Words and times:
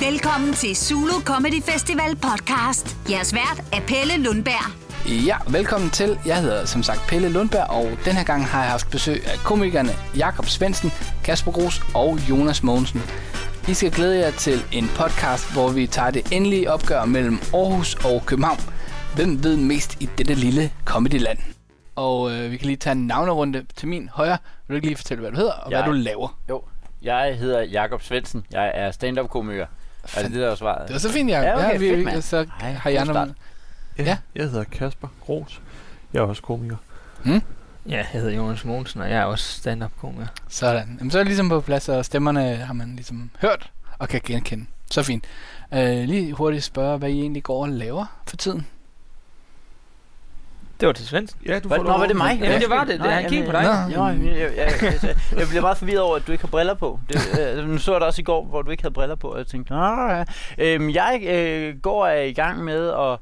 Velkommen 0.00 0.52
til 0.52 0.76
Zulu 0.76 1.20
Comedy 1.24 1.62
Festival 1.62 2.16
podcast. 2.16 2.96
Jeres 3.10 3.34
vært 3.34 3.58
er 3.72 3.80
Pelle 3.86 4.24
Lundberg. 4.24 4.64
Ja, 5.26 5.36
velkommen 5.50 5.90
til. 5.90 6.18
Jeg 6.26 6.40
hedder 6.42 6.64
som 6.64 6.82
sagt 6.82 7.00
Pelle 7.08 7.28
Lundberg, 7.28 7.70
og 7.70 7.84
den 8.04 8.12
her 8.12 8.24
gang 8.24 8.46
har 8.46 8.62
jeg 8.62 8.70
haft 8.70 8.90
besøg 8.90 9.26
af 9.26 9.38
komikerne 9.44 9.90
Jakob 10.16 10.46
Svendsen, 10.46 10.90
Kasper 11.24 11.52
Gros 11.52 11.80
og 11.94 12.18
Jonas 12.30 12.62
Mogensen. 12.62 13.02
I 13.68 13.74
skal 13.74 13.90
glæde 13.90 14.18
jer 14.18 14.30
til 14.30 14.58
en 14.72 14.88
podcast, 14.96 15.52
hvor 15.52 15.68
vi 15.68 15.86
tager 15.86 16.10
det 16.10 16.32
endelige 16.32 16.70
opgør 16.72 17.04
mellem 17.04 17.38
Aarhus 17.54 17.94
og 17.94 18.22
København. 18.26 18.58
Hvem 19.14 19.44
ved 19.44 19.56
mest 19.56 20.02
i 20.02 20.08
dette 20.18 20.34
lille 20.34 20.70
comedyland? 20.84 21.38
Og 21.96 22.32
øh, 22.32 22.50
vi 22.50 22.56
kan 22.56 22.66
lige 22.66 22.76
tage 22.76 22.92
en 22.96 23.06
navnerunde 23.06 23.64
til 23.76 23.88
min 23.88 24.08
højre. 24.12 24.38
Vil 24.68 24.74
du 24.74 24.76
ikke 24.76 24.86
lige 24.86 24.96
fortælle, 24.96 25.20
hvad 25.20 25.30
du 25.30 25.36
hedder 25.36 25.52
og 25.52 25.70
Jeg- 25.70 25.82
hvad 25.82 25.92
du 25.92 25.98
laver? 25.98 26.38
Jo, 26.48 26.62
jeg 27.02 27.36
hedder 27.38 27.62
Jakob 27.62 28.02
Svendsen. 28.02 28.44
Jeg 28.52 28.72
er 28.74 28.90
stand-up-komiker. 28.90 29.66
Er 30.16 30.22
det 30.22 30.32
det, 30.32 30.40
der 30.40 30.48
var 30.48 30.54
svaret? 30.54 30.88
Det 30.88 30.92
var 30.92 31.00
så 31.00 31.12
fint, 31.12 31.30
Jacob. 31.30 31.44
Ja, 31.44 31.66
okay, 31.66 31.78
vi, 31.78 31.88
fedt, 31.88 31.98
vi, 31.98 32.04
mand. 32.04 32.22
så 32.22 32.46
Ej, 32.60 32.72
har 32.72 32.90
jeg 32.90 33.00
andre 33.00 33.14
start. 33.14 33.28
Ja. 33.98 34.16
Jeg 34.34 34.44
hedder 34.44 34.64
Kasper 34.64 35.08
Gros. 35.20 35.60
Jeg 36.12 36.18
er 36.18 36.22
også 36.22 36.42
komiker. 36.42 36.76
Ja, 37.26 37.40
jeg 37.88 38.06
hedder 38.12 38.30
Jonas 38.30 38.64
Mogensen, 38.64 39.00
og 39.00 39.10
jeg 39.10 39.18
er 39.18 39.24
også 39.24 39.52
stand-up-komiker. 39.52 40.26
Sådan. 40.48 40.96
Jamen, 40.98 41.10
så 41.10 41.18
er 41.18 41.22
det 41.22 41.28
ligesom 41.28 41.48
på 41.48 41.60
plads, 41.60 41.88
og 41.88 42.04
stemmerne 42.04 42.56
har 42.56 42.74
man 42.74 42.96
ligesom 42.96 43.30
hørt 43.40 43.70
og 43.98 44.08
kan 44.08 44.20
genkende. 44.24 44.66
Så 44.90 45.02
fint. 45.02 45.24
Øh, 45.74 46.04
lige 46.04 46.32
hurtigt 46.32 46.64
spørge, 46.64 46.98
hvad 46.98 47.10
I 47.10 47.20
egentlig 47.20 47.42
går 47.42 47.62
og 47.62 47.68
laver 47.68 48.20
for 48.26 48.36
tiden. 48.36 48.66
Det 50.80 50.86
var 50.86 50.92
til 50.92 51.06
Svendsen. 51.06 51.40
Ja, 51.46 51.58
du 51.58 51.68
Hvad, 51.68 51.78
nå, 51.78 51.84
var 51.84 52.06
det 52.06 52.16
mig? 52.16 52.38
Ja, 52.42 52.58
det 52.58 52.70
var 52.70 52.84
det. 52.84 53.00
Det- 53.00 53.12
han 53.12 53.28
kiggede 53.28 53.46
på 53.46 53.52
dig. 53.52 53.62
Nå. 53.62 53.94
Jo, 53.96 54.04
jeg, 54.06 54.36
jeg, 54.36 54.50
jeg, 54.56 54.92
jeg, 55.02 55.16
jeg 55.38 55.46
bliver 55.48 55.60
meget 55.60 55.78
forvirret 55.78 56.00
over, 56.00 56.16
at 56.16 56.26
du 56.26 56.32
ikke 56.32 56.44
har 56.44 56.48
briller 56.48 56.74
på. 56.74 57.00
Det, 57.08 57.18
øh, 57.58 57.68
nu 57.68 57.78
så 57.78 57.92
jeg 57.92 58.00
det 58.00 58.06
også 58.06 58.20
i 58.20 58.24
går, 58.24 58.44
hvor 58.44 58.62
du 58.62 58.70
ikke 58.70 58.82
havde 58.82 58.94
briller 58.94 59.14
på, 59.16 59.28
og 59.28 59.38
jeg 59.38 59.46
tænkte, 59.46 59.72
Nå, 59.72 59.84
ja. 60.10 60.24
øhm, 60.58 60.90
jeg 60.90 61.20
øh, 61.28 61.76
går 61.82 62.06
er 62.06 62.22
i 62.22 62.32
gang 62.32 62.64
med 62.64 62.90
at 62.90 63.18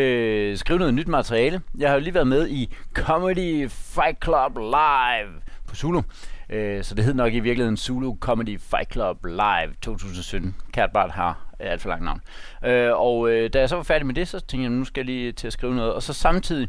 øh, 0.00 0.58
skrive 0.58 0.78
noget 0.78 0.94
nyt 0.94 1.08
materiale. 1.08 1.60
Jeg 1.78 1.88
har 1.88 1.94
jo 1.96 2.00
lige 2.00 2.14
været 2.14 2.26
med 2.26 2.48
i 2.48 2.74
Comedy 2.94 3.70
Fight 3.70 4.24
Club 4.24 4.56
Live 4.58 5.40
på 5.68 5.74
Zulu. 5.76 6.02
Øh, 6.50 6.84
så 6.84 6.94
det 6.94 7.04
hed 7.04 7.14
nok 7.14 7.32
i 7.34 7.40
virkeligheden 7.40 7.76
Zulu 7.76 8.16
Comedy 8.20 8.60
Fight 8.70 8.92
Club 8.92 9.24
Live 9.24 9.74
2017. 9.82 10.54
Kært 10.72 10.90
Bart 10.92 11.10
har 11.10 11.47
alt 11.58 11.82
for 11.82 11.88
langt 11.88 12.04
navn. 12.04 12.20
Øh, 12.64 13.00
og 13.00 13.30
øh, 13.30 13.50
da 13.52 13.60
jeg 13.60 13.68
så 13.68 13.76
var 13.76 13.82
færdig 13.82 14.06
med 14.06 14.14
det, 14.14 14.28
så 14.28 14.40
tænkte 14.40 14.62
jeg, 14.62 14.70
nu 14.70 14.84
skal 14.84 15.00
jeg 15.00 15.06
lige 15.06 15.32
til 15.32 15.46
at 15.46 15.52
skrive 15.52 15.74
noget. 15.74 15.92
Og 15.92 16.02
så 16.02 16.12
samtidig, 16.12 16.68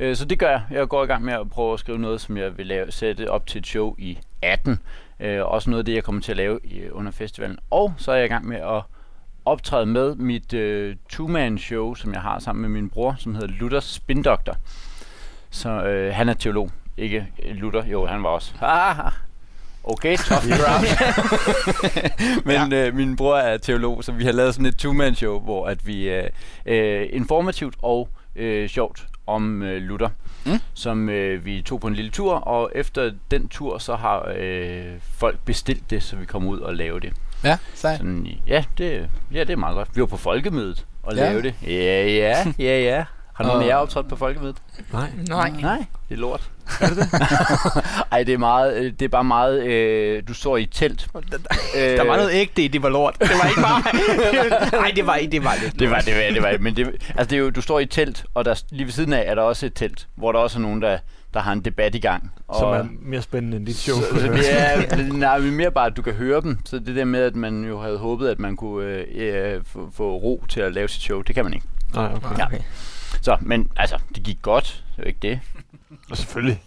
øh, 0.00 0.16
så 0.16 0.24
det 0.24 0.38
gør 0.38 0.50
jeg. 0.50 0.62
Jeg 0.70 0.88
går 0.88 1.04
i 1.04 1.06
gang 1.06 1.24
med 1.24 1.32
at 1.32 1.50
prøve 1.50 1.72
at 1.72 1.80
skrive 1.80 1.98
noget, 1.98 2.20
som 2.20 2.36
jeg 2.36 2.58
vil 2.58 2.66
lave, 2.66 2.90
sætte 2.90 3.30
op 3.30 3.46
til 3.46 3.58
et 3.58 3.66
show 3.66 3.94
i 3.98 4.18
18. 4.42 4.80
Øh, 5.20 5.44
også 5.44 5.70
noget 5.70 5.78
af 5.78 5.84
det, 5.84 5.94
jeg 5.94 6.04
kommer 6.04 6.20
til 6.20 6.32
at 6.32 6.36
lave 6.36 6.60
i, 6.64 6.90
under 6.90 7.12
festivalen. 7.12 7.58
Og 7.70 7.94
så 7.96 8.12
er 8.12 8.16
jeg 8.16 8.24
i 8.24 8.28
gang 8.28 8.46
med 8.46 8.56
at 8.56 8.82
optræde 9.44 9.86
med 9.86 10.14
mit 10.14 10.52
øh, 10.54 10.96
two-man-show, 11.08 11.94
som 11.94 12.12
jeg 12.12 12.22
har 12.22 12.38
sammen 12.38 12.62
med 12.62 12.68
min 12.80 12.90
bror, 12.90 13.14
som 13.18 13.34
hedder 13.34 13.48
Luthers 13.48 13.84
Spindokter. 13.84 14.54
Så 15.50 15.70
øh, 15.84 16.14
han 16.14 16.28
er 16.28 16.34
teolog, 16.34 16.70
ikke 16.96 17.28
øh, 17.42 17.56
Luther. 17.56 17.86
Jo, 17.86 18.06
han 18.06 18.22
var 18.22 18.28
også. 18.28 18.54
Okay, 19.86 20.16
tough 20.16 20.42
crowd. 20.42 20.84
Men 22.46 22.72
ja. 22.72 22.86
øh, 22.86 22.94
min 22.94 23.16
bror 23.16 23.36
er 23.36 23.56
teolog, 23.58 24.04
så 24.04 24.12
vi 24.12 24.24
har 24.24 24.32
lavet 24.32 24.54
sådan 24.54 24.66
et 24.66 24.76
two-man-show, 24.76 25.40
hvor 25.40 25.66
at 25.66 25.86
vi 25.86 26.08
er 26.08 26.28
øh, 26.66 27.06
informativt 27.12 27.74
og 27.82 28.08
øh, 28.36 28.68
sjovt 28.68 29.06
om 29.26 29.62
øh, 29.62 29.82
Luther, 29.82 30.08
Mm. 30.46 30.58
som 30.74 31.08
øh, 31.08 31.44
vi 31.44 31.62
tog 31.62 31.80
på 31.80 31.86
en 31.86 31.94
lille 31.94 32.10
tur, 32.10 32.34
og 32.34 32.70
efter 32.74 33.12
den 33.30 33.48
tur, 33.48 33.78
så 33.78 33.94
har 33.96 34.32
øh, 34.38 34.84
folk 35.18 35.38
bestilt 35.44 35.90
det, 35.90 36.02
så 36.02 36.16
vi 36.16 36.24
kommer 36.24 36.50
ud 36.50 36.58
og 36.60 36.74
lave 36.74 37.00
det. 37.00 37.12
Ja, 37.44 37.58
sejt. 37.74 37.96
Sådan, 37.98 38.26
ja, 38.46 38.64
det, 38.78 39.08
ja, 39.32 39.40
det 39.40 39.50
er 39.50 39.56
meget 39.56 39.74
godt. 39.74 39.88
Vi 39.96 40.00
var 40.00 40.06
på 40.06 40.16
folkemødet 40.16 40.86
og 41.02 41.14
Ja. 41.16 41.20
lavede 41.28 41.42
det. 41.42 41.54
Ja, 41.66 42.06
ja, 42.06 42.44
ja, 42.58 42.80
ja. 42.80 43.04
Har 43.34 43.44
nogen 43.44 43.62
af 43.62 43.66
jer 43.66 43.76
optrådt 43.76 44.08
på 44.08 44.16
folkemødet? 44.16 44.56
Nej. 44.92 45.10
Nej. 45.28 45.50
Nej, 45.50 45.84
det 46.08 46.14
er 46.14 46.18
lort. 46.20 46.50
Er 46.80 46.86
det 46.88 46.96
det? 46.96 47.08
Ej, 48.12 48.22
det 48.22 48.34
er, 48.34 48.38
meget, 48.38 48.76
øh, 48.76 48.84
det 48.92 49.02
er 49.02 49.08
bare 49.08 49.24
meget, 49.24 49.62
øh, 49.66 50.22
du 50.28 50.34
står 50.34 50.56
i 50.56 50.62
et 50.62 50.68
telt. 50.72 51.08
Øh, 51.14 51.82
Der 51.82 52.06
var 52.06 52.16
noget 52.16 52.30
ægte 52.32 52.62
i, 52.64 52.68
det 52.68 52.82
var 52.82 52.88
lort. 52.88 53.16
Det 53.20 53.30
var 53.42 53.48
ikke 53.48 53.60
bare... 53.60 53.82
Nej, 54.82 54.92
det 54.96 55.06
var, 55.06 55.18
det 55.32 55.44
var 55.44 55.54
lidt 55.62 55.78
Det 55.78 55.90
var 55.90 55.98
det, 56.00 56.14
var, 56.14 56.34
det 56.34 56.42
var, 56.42 56.56
men 56.60 56.76
det, 56.76 56.86
altså 57.08 57.30
det 57.30 57.32
er 57.32 57.40
jo, 57.40 57.50
du 57.50 57.60
står 57.60 57.78
i 57.78 57.82
et 57.82 57.90
telt, 57.90 58.24
og 58.34 58.44
der, 58.44 58.62
lige 58.70 58.84
ved 58.84 58.92
siden 58.92 59.12
af 59.12 59.24
er 59.26 59.34
der 59.34 59.42
også 59.42 59.66
et 59.66 59.74
telt, 59.74 60.06
hvor 60.14 60.32
der 60.32 60.38
også 60.38 60.58
er 60.58 60.62
nogen, 60.62 60.82
der, 60.82 60.98
der 61.34 61.40
har 61.40 61.52
en 61.52 61.60
debat 61.60 61.94
i 61.94 61.98
gang. 61.98 62.32
Og, 62.48 62.58
Som 62.58 62.68
er 62.72 62.84
mere 63.02 63.22
spændende 63.22 63.56
end 63.56 63.66
dit 63.66 63.76
show. 63.76 63.96
Så, 63.96 64.20
så 64.20 64.26
det 64.32 64.60
er, 64.62 65.12
nej, 65.12 65.38
mere 65.38 65.70
bare, 65.70 65.86
at 65.86 65.96
du 65.96 66.02
kan 66.02 66.12
høre 66.12 66.40
dem. 66.40 66.58
Så 66.64 66.78
det 66.78 66.96
der 66.96 67.04
med, 67.04 67.22
at 67.22 67.36
man 67.36 67.64
jo 67.64 67.80
havde 67.80 67.98
håbet, 67.98 68.28
at 68.28 68.38
man 68.38 68.56
kunne 68.56 68.86
øh, 68.86 69.54
øh, 69.54 69.60
få, 69.72 69.90
få 69.96 70.16
ro 70.16 70.44
til 70.48 70.60
at 70.60 70.72
lave 70.72 70.88
sit 70.88 71.02
show, 71.02 71.20
det 71.22 71.34
kan 71.34 71.44
man 71.44 71.54
ikke. 71.54 71.66
Nej, 71.94 72.04
okay. 72.24 72.44
Okay. 72.46 72.58
Så, 73.20 73.36
men 73.40 73.68
altså, 73.76 73.98
det 74.14 74.22
gik 74.22 74.38
godt. 74.42 74.84
Det 74.96 75.04
var 75.04 75.08
ikke 75.08 75.18
det. 75.22 75.40
Og 76.10 76.16
selvfølgelig. 76.16 76.62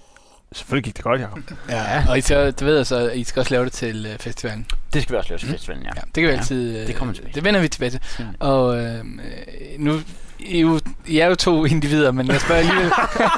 Selvfølgelig 0.51 0.83
gik 0.83 0.95
det 0.97 1.03
godt, 1.03 1.21
Jacob. 1.21 1.39
Ja. 1.69 2.03
Og 2.09 2.17
I 2.17 2.21
skal, 2.21 2.51
du 2.51 2.65
ved 2.65 2.85
så, 2.85 3.09
I 3.09 3.23
skal 3.23 3.39
også 3.39 3.53
lave 3.53 3.65
det 3.65 3.73
til 3.73 4.05
øh, 4.05 4.17
festivalen. 4.19 4.67
Det 4.93 5.01
skal 5.01 5.13
vi 5.13 5.17
også 5.17 5.29
lave 5.29 5.39
til 5.39 5.49
festivalen, 5.49 5.83
ja. 5.85 5.91
Ja, 5.95 6.01
det 6.01 6.13
kan 6.13 6.23
vi 6.23 6.27
Ja, 6.29 6.37
altid... 6.37 6.77
Øh, 6.81 6.87
det 6.87 6.95
kommer 6.95 7.13
tilbage. 7.13 7.33
Det 7.35 7.43
vender 7.43 7.59
vi 7.61 7.67
tilbage 7.67 7.89
til. 7.89 8.01
Ja. 8.19 8.25
Og 8.39 8.77
øh, 8.77 8.95
øh, 8.95 9.03
nu... 9.79 9.99
I, 10.39 10.57
er 10.57 10.61
jo, 10.61 10.79
I 11.07 11.19
er 11.19 11.27
jo 11.27 11.35
to 11.35 11.65
individer, 11.65 12.11
men 12.11 12.27
jeg 12.27 12.41
spørger 12.41 12.61
alligevel... 12.61 12.91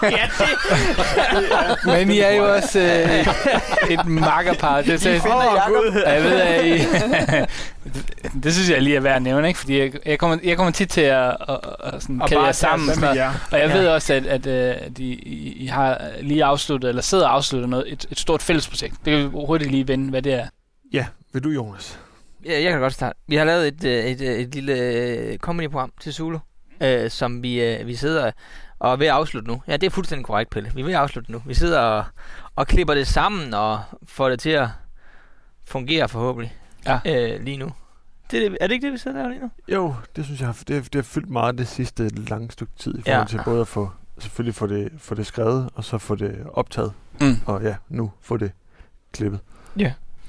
ja, 0.17 0.29
det... 0.39 2.07
men 2.07 2.11
I 2.11 2.19
er 2.19 2.31
jo 2.31 2.53
også 2.53 2.79
øh, 2.79 3.91
et 3.93 4.05
makkerpar. 4.05 4.77
Det, 4.81 4.87
det, 4.87 5.21
finder 5.21 5.43
Jacob. 5.43 6.03
Og 6.05 6.13
jeg 6.13 6.23
ved, 6.23 6.41
at 6.41 6.65
I, 6.65 6.71
det 8.43 8.53
synes 8.53 8.69
jeg 8.69 8.81
lige 8.81 8.95
er 8.95 8.99
værd 8.99 9.15
at 9.15 9.21
nævne, 9.21 9.47
ikke? 9.47 9.59
Fordi 9.59 9.79
jeg, 9.79 9.91
jeg, 10.05 10.19
kommer, 10.19 10.37
jeg 10.43 10.57
kommer 10.57 10.71
tit 10.71 10.89
til 10.89 11.01
at, 11.01 11.27
at, 11.27 11.37
at, 11.49 11.93
at 11.93 12.01
sådan, 12.01 12.21
Og 12.21 12.27
kalde 12.29 12.39
bare 12.39 12.45
jer 12.45 12.51
sammen. 12.51 12.87
Sådan 12.89 13.01
noget. 13.01 13.15
jer. 13.15 13.31
Og 13.51 13.59
jeg 13.59 13.67
Ja. 13.69 13.77
ved 13.77 13.87
også, 13.87 14.13
at, 14.13 14.25
at, 14.25 14.47
øh, 14.47 14.75
at 14.79 14.99
I, 14.99 15.13
I, 15.63 15.65
har 15.67 16.01
lige 16.21 16.43
afsluttet, 16.43 16.89
eller 16.89 17.01
sidder 17.01 17.27
og 17.27 17.33
afslutter 17.35 17.67
noget, 17.67 17.91
et, 17.93 18.05
et 18.11 18.19
stort 18.19 18.41
fællesprojekt. 18.41 18.93
Det 19.05 19.13
kan 19.17 19.23
vi 19.23 19.29
hurtigt 19.31 19.71
lige 19.71 19.87
vende, 19.87 20.09
hvad 20.09 20.21
det 20.21 20.33
er. 20.33 20.45
Ja, 20.93 21.05
vil 21.33 21.43
du, 21.43 21.49
Jonas? 21.49 21.99
Ja, 22.45 22.61
jeg 22.63 22.71
kan 22.71 22.79
godt 22.79 22.93
starte. 22.93 23.19
Vi 23.27 23.35
har 23.35 23.45
lavet 23.45 23.67
et, 23.67 23.83
øh, 23.85 24.05
et, 24.05 24.21
et, 24.21 24.39
et 24.41 24.55
lille 24.55 24.73
øh, 24.73 25.37
comedy-program 25.37 25.91
til 26.01 26.13
Zulu, 26.13 26.37
øh, 26.81 27.09
som 27.11 27.43
vi, 27.43 27.61
øh, 27.63 27.87
vi 27.87 27.95
sidder 27.95 28.31
og 28.79 28.91
er 28.91 28.95
ved 28.95 29.07
at 29.07 29.13
afslutte 29.13 29.47
nu. 29.47 29.61
Ja, 29.67 29.77
det 29.77 29.83
er 29.87 29.89
fuldstændig 29.91 30.25
korrekt, 30.25 30.49
Pelle. 30.49 30.71
Vi 30.75 30.81
er 30.81 30.85
ved 30.85 30.93
at 30.93 30.99
afslutte 30.99 31.31
nu. 31.31 31.41
Vi 31.45 31.53
sidder 31.53 31.79
og, 31.79 32.03
og 32.55 32.67
klipper 32.67 32.93
det 32.93 33.07
sammen 33.07 33.53
og 33.53 33.81
får 34.05 34.29
det 34.29 34.39
til 34.39 34.49
at 34.49 34.67
fungere 35.65 36.09
forhåbentlig 36.09 36.55
Ja. 36.85 36.99
øh, 37.05 37.43
lige 37.43 37.57
nu. 37.57 37.71
Det 38.31 38.45
er, 38.45 38.49
det, 38.49 38.57
er 38.61 38.67
det 38.67 38.73
ikke 38.73 38.85
det, 38.85 38.93
vi 38.93 38.97
sidder 38.97 39.21
der 39.21 39.29
lige 39.29 39.41
nu? 39.41 39.49
Jo, 39.67 39.95
det 40.15 40.25
synes 40.25 40.39
jeg, 40.39 40.47
har- 40.47 40.57
det, 40.67 40.75
har- 40.75 40.81
det 40.83 40.95
har 40.95 41.01
fyldt 41.01 41.29
meget 41.29 41.57
det 41.57 41.67
sidste 41.67 42.09
lange 42.09 42.51
stykke 42.51 42.73
tid 42.77 42.95
i 42.97 43.01
Ja. 43.05 43.13
forhold 43.13 43.27
til 43.29 43.39
både 43.45 43.61
at 43.61 43.67
få, 43.67 43.89
selvfølgelig 44.19 44.55
få 44.55 44.67
det, 44.67 44.89
få 44.97 45.15
det 45.15 45.25
skrevet, 45.25 45.69
og 45.75 45.83
så 45.83 45.97
få 45.97 46.15
det 46.15 46.37
optaget, 46.53 46.91
Mm. 47.21 47.35
og 47.45 47.61
ja, 47.63 47.75
nu 47.89 48.11
få 48.21 48.37
det 48.37 48.51
klippet. 49.13 49.39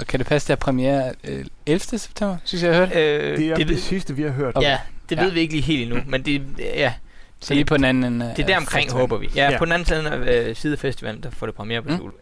Og 0.00 0.06
kan 0.06 0.18
det 0.20 0.26
passe, 0.26 0.48
der 0.48 0.52
er 0.52 0.56
premiere 0.56 1.14
øh, 1.24 1.44
11. 1.66 1.80
september, 1.98 2.36
synes 2.44 2.62
jeg, 2.62 2.70
jeg 2.70 2.78
har 2.80 2.86
hørt? 2.86 2.96
Øh, 2.96 3.36
Det 3.38 3.50
er 3.50 3.56
det, 3.56 3.68
det 3.68 3.82
sidste, 3.82 4.16
vi 4.16 4.22
har 4.22 4.30
hørt. 4.30 4.54
Ja, 4.60 4.78
det 5.16 5.22
Ja. 5.22 5.26
ved 5.26 5.32
vi 5.32 5.40
ikke 5.40 5.52
lige 5.54 5.62
helt 5.62 5.82
endnu, 5.92 6.10
men 6.10 6.22
det, 6.22 6.42
ja, 6.58 6.94
Så 7.40 7.54
lige 7.54 7.64
på 7.64 7.76
den 7.76 7.84
anden 7.84 8.04
ende. 8.04 8.32
det 8.36 8.42
er 8.42 8.46
der 8.46 8.56
omkring, 8.56 8.92
håber 8.92 9.16
vi. 9.18 9.28
Ja, 9.36 9.50
Ja. 9.50 9.58
på 9.58 9.64
den 9.64 9.72
anden 9.72 9.86
side 9.86 10.10
af 10.10 10.48
øh, 10.48 10.56
side 10.56 10.72
af 10.72 10.78
festivalen, 10.78 11.22
der 11.22 11.30
får 11.30 11.46
det 11.46 11.54
premiere 11.54 11.82
på 11.82 11.88
Mm. 11.90 11.96
Zulu. 11.96 12.12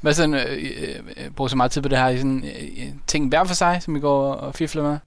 Hvad 0.00 0.12
sådan, 0.12 0.34
øh, 0.34 0.70
øh, 1.16 1.30
bruger 1.30 1.48
så 1.48 1.56
meget 1.56 1.70
tid 1.70 1.82
på 1.82 1.88
det 1.88 1.98
her? 1.98 2.08
I 2.08 2.16
sådan, 2.16 2.44
øh, 2.44 2.62
øh, 2.84 2.88
ting 3.06 3.28
hver 3.28 3.44
for 3.44 3.54
sig, 3.54 3.78
som 3.82 3.96
I 3.96 4.00
går 4.00 4.32
og 4.32 4.54
fifler 4.54 4.82
med? 4.82 4.98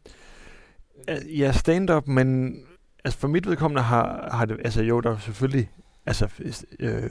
Øh, 1.10 1.40
Ja, 1.40 1.52
stand-up, 1.52 2.08
men 2.08 2.56
altså 3.06 3.20
for 3.20 3.28
mit 3.28 3.48
vedkommende 3.48 3.82
har, 3.82 4.30
har 4.34 4.46
det, 4.46 4.58
altså 4.64 4.82
jo, 4.84 5.00
der 5.00 5.12
er 5.12 5.18
selvfølgelig 5.18 5.70
altså, 6.06 6.28
øh, 6.80 7.02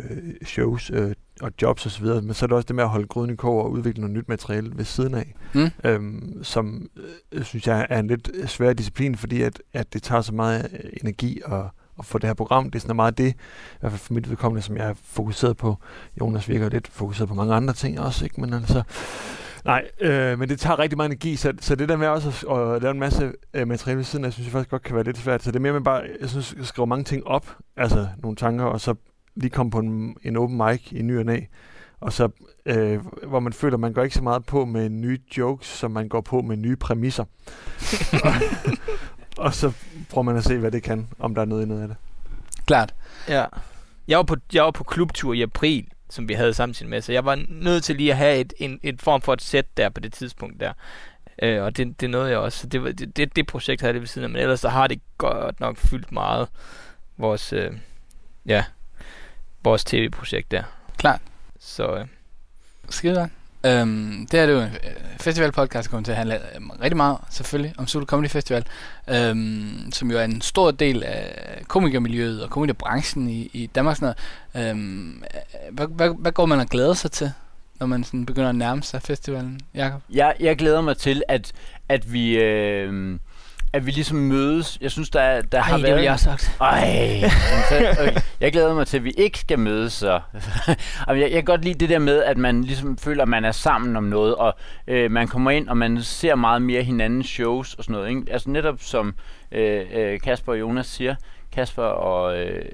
shows 0.47 0.91
øh, 0.95 1.13
og 1.43 1.53
jobs 1.63 1.87
osv., 1.87 2.07
men 2.07 2.35
så 2.35 2.45
er 2.45 2.47
det 2.47 2.57
også 2.57 2.67
det 2.67 2.77
med 2.77 2.85
at 2.85 2.91
holde 2.91 3.07
gryden 3.07 3.31
i 3.33 3.37
kog 3.37 3.65
og 3.65 3.71
udvikle 3.71 4.01
noget 4.01 4.17
nyt 4.17 4.29
materiale 4.29 4.73
ved 4.75 4.85
siden 4.85 5.15
af, 5.15 5.35
Mm. 5.55 5.71
øhm, 5.85 6.45
som 6.45 6.89
øh, 7.33 7.45
synes 7.45 7.67
jeg 7.67 7.87
er 7.91 7.99
en 7.99 8.07
lidt 8.07 8.31
svær 8.47 8.73
disciplin, 8.73 9.17
fordi 9.17 9.43
at, 9.43 9.63
at 9.73 9.93
det 9.93 10.03
tager 10.03 10.23
så 10.23 10.35
meget 10.35 10.69
øh, 10.73 10.91
energi 11.03 11.41
at, 11.47 11.61
at 11.99 12.05
få 12.05 12.19
det 12.19 12.27
her 12.29 12.35
program. 12.35 12.65
Det 12.65 12.75
er 12.75 12.81
sådan 12.81 12.97
meget 12.97 13.19
det, 13.19 13.29
i 13.33 13.37
hvert 13.81 13.93
fald 13.93 14.01
for 14.01 14.15
mit 14.15 14.31
vedkommende, 14.31 14.63
som 14.63 14.77
jeg 14.77 14.89
er 14.89 14.95
fokuseret 15.05 15.57
på. 15.57 15.77
Jonas 16.21 16.49
virker 16.49 16.69
lidt 16.69 16.89
fokuseret 16.89 17.29
på 17.29 17.35
mange 17.35 17.55
andre 17.55 17.75
ting 17.75 18.01
også, 18.01 18.25
ikke? 18.25 18.41
Men 18.41 18.53
altså, 18.55 18.83
Nej, 19.65 19.85
øh, 20.01 20.39
men 20.39 20.49
det 20.49 20.61
tager 20.61 20.79
rigtig 20.79 20.97
meget 20.97 21.09
energi, 21.09 21.37
så, 21.37 21.53
så 21.61 21.75
det 21.75 21.89
der 21.89 21.97
med 21.97 22.07
også 22.09 22.29
at, 22.51 22.75
at 22.77 22.83
lave 22.83 22.93
en 22.93 23.01
masse 23.01 23.33
øh, 23.55 23.69
materiale 23.69 23.97
ved 23.97 24.05
siden 24.05 24.25
af, 24.25 24.33
synes 24.33 24.47
jeg 24.47 24.53
faktisk 24.53 24.71
godt 24.71 24.83
kan 24.83 24.95
være 24.95 25.05
lidt 25.05 25.19
svært. 25.19 25.43
Så 25.43 25.51
det 25.51 25.57
er 25.57 25.61
mere 25.61 25.73
med 25.73 25.81
bare, 25.81 26.03
jeg 26.21 26.29
synes, 26.31 26.55
at 26.61 26.67
skrive 26.67 26.87
mange 26.87 27.05
ting 27.05 27.27
op, 27.27 27.57
altså 27.77 28.07
nogle 28.23 28.37
tanker, 28.37 28.65
og 28.65 28.81
så 28.81 28.95
lige 29.37 29.51
komme 29.51 29.71
på 29.71 29.79
en, 29.79 30.17
en 30.23 30.37
open 30.37 30.57
mic 30.57 30.93
i 30.93 31.03
ny 31.03 31.19
og 31.19 31.25
næ, 31.25 31.41
og 32.01 32.13
så, 32.13 32.29
øh, 32.67 33.01
hvor 33.27 33.41
man 33.41 33.53
føler, 33.53 33.75
at 33.75 33.81
man 33.81 33.93
går 33.93 34.03
ikke 34.03 34.15
så 34.17 34.23
meget 34.23 34.47
på 34.47 34.65
med 34.65 34.89
nye 34.89 35.19
jokes, 35.39 35.67
som 35.67 35.91
man 35.91 36.09
går 36.09 36.21
på 36.21 36.41
med 36.43 36.57
nye 36.57 36.77
præmisser. 36.77 37.25
og, 38.25 38.33
og 39.45 39.55
så 39.55 39.73
prøver 40.11 40.23
man 40.23 40.37
at 40.37 40.45
se, 40.45 40.59
hvad 40.59 40.71
det 40.71 40.83
kan, 40.83 41.09
om 41.19 41.35
der 41.35 41.43
er 41.43 41.47
noget 41.47 41.65
i 41.65 41.69
noget 41.69 41.83
af 41.83 41.89
det. 41.89 41.97
Klart. 42.67 42.95
Ja. 43.29 43.45
Jeg 44.09 44.17
var, 44.17 44.23
på, 44.25 44.37
jeg 44.53 44.65
var 44.65 44.71
på 44.71 44.85
klubtur 44.85 45.33
i 45.33 45.43
april, 45.43 45.87
som 46.11 46.29
vi 46.29 46.35
havde 46.35 46.55
samtidig 46.55 46.91
med, 46.91 47.01
så 47.01 47.13
jeg 47.13 47.25
var 47.25 47.39
nødt 47.49 47.85
til 47.85 47.97
lige 47.97 48.11
at 48.11 48.17
have 48.17 48.37
et, 48.39 48.53
en, 48.59 48.81
et 48.83 49.03
form 49.03 49.23
for 49.23 49.33
et 49.33 49.43
sæt 49.43 49.77
der 49.77 49.89
på 49.89 50.01
det 50.01 50.13
tidspunkt 50.13 50.61
der. 50.61 50.73
Øh, 51.43 51.63
og 51.63 51.77
det, 51.77 52.01
det 52.01 52.11
nåede 52.11 52.31
jeg 52.31 52.39
også. 52.39 52.59
Så 52.59 52.67
det, 52.67 52.83
var- 52.83 52.93
det, 52.93 53.17
det, 53.17 53.37
det 53.37 53.47
projekt 53.47 53.81
havde 53.81 53.93
det 53.95 54.01
ved 54.03 54.09
siden 54.09 54.25
af, 54.25 54.31
men 54.31 54.43
ellers 54.43 54.61
så 54.61 54.69
har 54.69 54.87
det 54.87 55.01
godt 55.19 55.61
nok 55.61 55.77
fyldt 55.77 56.13
meget 56.13 56.49
vores, 57.19 57.53
øh, 57.53 57.73
ja, 58.47 58.65
vores 59.65 59.85
tv-projekt 59.85 60.51
der. 60.51 60.63
Klart. 60.97 61.21
Så 61.61 61.97
øh, 61.97 62.07
Skide 62.91 63.15
godt. 63.15 63.31
Øhm, 63.65 64.27
det 64.31 64.41
her 64.41 64.47
det 64.47 64.55
er 64.55 64.61
jo 64.61 64.67
en 64.67 64.69
øh, 64.69 65.19
festivalpodcast, 65.21 65.87
der 65.87 65.91
kommer 65.91 66.05
til 66.05 66.13
at 66.13 66.19
handle 66.19 66.57
øhm, 66.57 66.71
rigtig 66.71 66.97
meget, 66.97 67.19
selvfølgelig, 67.31 67.75
om 67.79 67.87
Zulu 67.87 68.05
Comedy 68.05 68.29
Festival, 68.29 68.65
øhm, 69.09 69.91
som 69.93 70.11
jo 70.11 70.19
er 70.19 70.25
en 70.25 70.41
stor 70.41 70.71
del 70.71 71.03
af 71.05 71.63
komikermiljøet 71.69 72.45
og 72.45 72.51
komikerbranchen 72.51 73.29
i, 73.29 73.51
i 73.53 73.67
Danmark. 73.67 73.97
Sådan 73.97 74.15
noget. 74.55 74.71
Øhm, 74.71 75.23
øh, 75.35 75.75
hvad, 75.75 75.87
hvad, 75.87 76.11
hvad 76.19 76.33
går 76.33 76.47
man 76.47 76.61
og 76.61 76.67
glæder 76.67 76.95
sig 76.95 77.13
til, 77.13 77.33
når 77.81 77.87
man 77.87 78.05
sådan 78.05 78.27
begynder 78.27 78.49
at 78.49 78.55
nærme 78.55 78.83
sig 78.83 79.03
festivalen, 79.03 79.61
Jakob? 79.75 80.03
Jeg, 80.11 80.37
jeg 80.41 80.57
glæder 80.57 80.81
mig 80.81 80.97
til, 80.97 81.23
at, 81.29 81.53
at 81.89 82.13
vi... 82.13 82.37
Øh, 82.37 83.19
at 83.73 83.87
vi 83.87 83.91
ligesom 83.91 84.19
mødes. 84.19 84.79
Jeg 84.81 84.91
synes, 84.91 85.11
der, 85.11 85.43
der 85.43 85.59
ej, 85.59 85.65
har 85.65 85.77
det 85.77 85.83
været... 85.83 85.95
ville 85.95 86.05
jeg 86.05 86.13
have 86.13 86.19
sagt. 86.19 86.57
Ej, 86.61 87.23
okay. 87.93 88.21
jeg 88.41 88.53
glæder 88.53 88.75
mig 88.75 88.87
til, 88.87 88.97
at 88.97 89.05
vi 89.05 89.11
ikke 89.11 89.39
skal 89.39 89.59
mødes. 89.59 89.93
Så. 89.93 90.21
Jeg, 91.09 91.21
jeg 91.21 91.31
kan 91.31 91.45
godt 91.45 91.65
lide 91.65 91.79
det 91.79 91.89
der 91.89 91.99
med, 91.99 92.23
at 92.23 92.39
man 92.39 92.65
ligesom 92.65 92.99
føler, 92.99 93.23
at 93.23 93.29
man 93.29 93.45
er 93.45 93.53
sammen 93.53 93.97
om 93.97 94.05
noget, 94.05 94.35
og 94.35 94.55
øh, 94.87 95.11
man 95.11 95.29
kommer 95.29 95.51
ind, 95.51 95.69
og 95.69 95.77
man 95.77 96.03
ser 96.03 96.35
meget 96.35 96.63
mere 96.63 96.83
hinandens 96.83 97.27
shows 97.27 97.75
og 97.75 97.85
sådan 97.85 97.93
noget. 97.95 98.09
Ikke? 98.09 98.23
Altså 98.31 98.51
netop 98.51 98.77
som 98.81 99.15
øh, 99.53 99.87
øh, 99.93 100.21
Kasper 100.21 100.53
og 100.53 100.61
Jonas 100.61 100.87
siger, 100.87 101.15
Kasper 101.53 101.83
og 101.83 102.39
øh, 102.39 102.65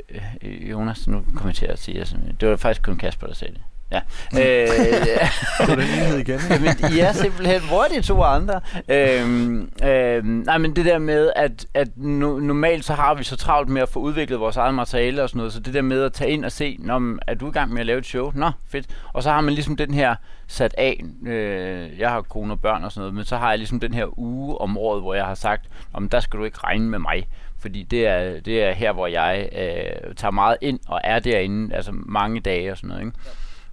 øh, 0.42 0.70
Jonas, 0.70 1.08
nu 1.08 1.24
kommer 1.34 1.48
jeg 1.48 1.54
til 1.54 1.66
at 1.66 1.78
sige, 1.78 1.98
altså, 1.98 2.16
det 2.40 2.48
var 2.48 2.56
faktisk 2.56 2.82
kun 2.82 2.96
Kasper, 2.96 3.26
der 3.26 3.34
sagde 3.34 3.54
det. 3.54 3.62
Ja. 3.92 4.00
Øh, 4.40 4.68
Så 4.68 5.62
er 5.62 5.66
den 5.76 5.80
enhed 5.80 6.18
igen. 6.18 6.40
Jamen, 6.50 6.68
I 6.96 6.98
er 6.98 7.12
simpelthen, 7.12 7.60
hvor 7.68 7.84
er 7.84 7.88
de 7.88 8.02
to 8.02 8.22
andre? 8.22 8.60
Øhm, 8.88 9.70
øhm, 9.84 10.26
nej, 10.46 10.58
men 10.58 10.76
det 10.76 10.84
der 10.84 10.98
med, 10.98 11.32
at, 11.36 11.66
at 11.74 11.88
no, 11.96 12.38
normalt 12.38 12.84
så 12.84 12.94
har 12.94 13.14
vi 13.14 13.24
så 13.24 13.36
travlt 13.36 13.68
med 13.68 13.82
at 13.82 13.88
få 13.88 14.00
udviklet 14.00 14.40
vores 14.40 14.56
eget 14.56 14.74
materiale 14.74 15.22
og 15.22 15.28
sådan 15.28 15.38
noget, 15.38 15.52
så 15.52 15.60
det 15.60 15.74
der 15.74 15.82
med 15.82 16.02
at 16.02 16.12
tage 16.12 16.30
ind 16.30 16.44
og 16.44 16.52
se, 16.52 16.76
Nå, 16.80 16.98
men 16.98 17.18
er 17.26 17.34
du 17.34 17.48
i 17.48 17.52
gang 17.52 17.72
med 17.72 17.80
at 17.80 17.86
lave 17.86 17.98
et 17.98 18.06
show? 18.06 18.32
Nå, 18.34 18.50
fedt. 18.70 18.86
Og 19.12 19.22
så 19.22 19.30
har 19.30 19.40
man 19.40 19.54
ligesom 19.54 19.76
den 19.76 19.94
her 19.94 20.14
sat 20.46 20.74
af, 20.78 21.04
øh, 21.26 21.98
jeg 21.98 22.10
har 22.10 22.22
kone 22.22 22.52
og 22.54 22.60
børn 22.60 22.84
og 22.84 22.92
sådan 22.92 23.00
noget, 23.00 23.14
men 23.14 23.24
så 23.24 23.36
har 23.36 23.48
jeg 23.48 23.58
ligesom 23.58 23.80
den 23.80 23.94
her 23.94 24.18
uge 24.18 24.58
om 24.60 24.78
året, 24.78 25.02
hvor 25.02 25.14
jeg 25.14 25.24
har 25.24 25.34
sagt, 25.34 25.64
om 25.92 26.08
der 26.08 26.20
skal 26.20 26.40
du 26.40 26.44
ikke 26.44 26.58
regne 26.64 26.88
med 26.88 26.98
mig, 26.98 27.28
fordi 27.58 27.82
det 27.82 28.06
er, 28.06 28.40
det 28.40 28.62
er 28.62 28.72
her, 28.72 28.92
hvor 28.92 29.06
jeg 29.06 29.48
øh, 29.52 30.14
tager 30.14 30.32
meget 30.32 30.56
ind 30.60 30.80
og 30.88 31.00
er 31.04 31.18
derinde, 31.18 31.74
altså 31.74 31.90
mange 31.94 32.40
dage 32.40 32.70
og 32.70 32.76
sådan 32.76 32.88
noget, 32.88 33.02
ikke? 33.06 33.18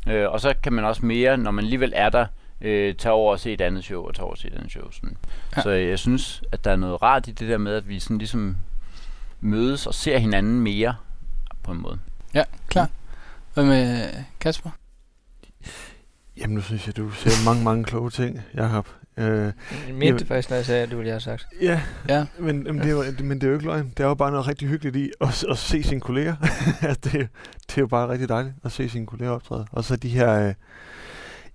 Øh, 0.08 0.30
og 0.30 0.42
så 0.42 0.54
kan 0.64 0.74
man 0.74 0.86
også 0.86 1.06
mere, 1.06 1.38
når 1.38 1.52
man 1.52 1.64
alligevel 1.64 1.94
er 1.96 2.10
der, 2.10 2.26
øh, 2.62 2.96
tage 2.96 3.14
over 3.14 3.32
og 3.32 3.40
se 3.40 3.54
et 3.54 3.62
andet 3.62 3.84
show, 3.84 4.04
og 4.04 4.16
tage 4.16 4.24
over 4.24 4.32
og 4.32 4.38
se 4.38 4.48
et 4.48 4.54
andet 4.54 4.72
show. 4.72 4.92
Sådan. 4.92 5.18
Ja. 5.56 5.62
Så 5.62 5.70
jeg 5.70 6.00
synes, 6.00 6.44
at 6.52 6.64
der 6.64 6.72
er 6.72 6.76
noget 6.76 7.02
rart 7.02 7.28
i 7.28 7.32
det 7.32 7.50
der 7.50 7.58
med, 7.58 7.76
at 7.76 7.90
vi 7.90 8.00
sådan 8.00 8.18
ligesom 8.18 8.58
mødes 9.42 9.88
og 9.88 9.94
ser 9.94 10.18
hinanden 10.18 10.60
mere 10.62 10.96
på 11.64 11.72
en 11.72 11.82
måde. 11.82 12.00
Ja, 12.34 12.44
klar. 12.68 12.90
Hvad 13.54 13.66
med 13.66 14.10
Kasper? 14.40 14.70
Jamen, 16.38 16.56
nu 16.56 16.62
synes 16.62 16.88
jeg, 16.88 16.98
du 16.98 17.12
siger 17.12 17.46
mange, 17.46 17.64
mange 17.64 17.84
kloge 17.84 18.10
ting, 18.10 18.42
Jacob. 18.56 18.88
Øh, 19.18 19.52
Jeg 19.88 19.96
mente 19.96 20.26
faktisk, 20.26 20.50
når 20.50 20.56
jeg 20.58 20.66
sagde, 20.66 20.84
at 20.84 20.90
det 20.90 20.98
ville 20.98 21.08
jeg 21.08 21.14
have 21.14 21.20
sagt. 21.22 21.48
ja, 21.62 21.82
Ja. 22.10 22.26
men, 22.40 22.64
men, 22.64 22.78
det 22.78 22.86
er 22.86 22.92
jo, 22.92 23.04
men 23.24 23.32
det 23.32 23.44
er 23.44 23.48
jo 23.48 23.54
ikke 23.54 23.66
løgn. 23.66 23.90
Det 23.98 24.04
er 24.04 24.08
jo 24.08 24.14
bare 24.14 24.32
noget 24.32 24.48
rigtig 24.48 24.68
hyggeligt 24.68 24.96
i 24.96 25.12
at, 25.22 25.46
at 25.50 25.58
se 25.58 25.84
sine 25.84 26.02
kolleger. 26.02 26.36
Det, 27.04 27.16
er- 27.16 27.28
det 27.68 27.78
er 27.78 27.82
jo 27.82 27.88
bare 27.88 28.10
rigtig 28.10 28.30
dejligt 28.30 28.56
at 28.64 28.72
se 28.72 28.90
sine 28.90 29.06
kolleger 29.06 29.32
optræde. 29.32 29.66
Og 29.72 29.84
så 29.84 29.96
de 29.96 30.10
her... 30.10 30.48
Øh, 30.48 30.54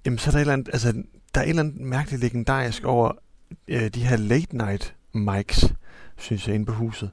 jamen, 0.06 0.18
så 0.18 0.30
er 0.30 0.32
der 0.32 0.38
et 0.38 0.40
eller 0.40 0.52
andet... 0.52 0.68
Altså, 0.72 0.92
der 1.34 1.40
er 1.40 1.44
et 1.44 1.48
eller 1.50 1.62
andet 1.62 1.80
mærkeligt 1.80 2.22
legendarisk 2.22 2.84
over 2.84 3.12
øh, 3.68 3.88
de 3.88 4.00
her 4.04 4.16
late 4.16 4.56
night 4.56 4.94
mics, 5.14 5.72
synes 6.18 6.46
jeg, 6.48 6.54
inde 6.54 6.66
på 6.66 6.72
huset. 6.72 7.10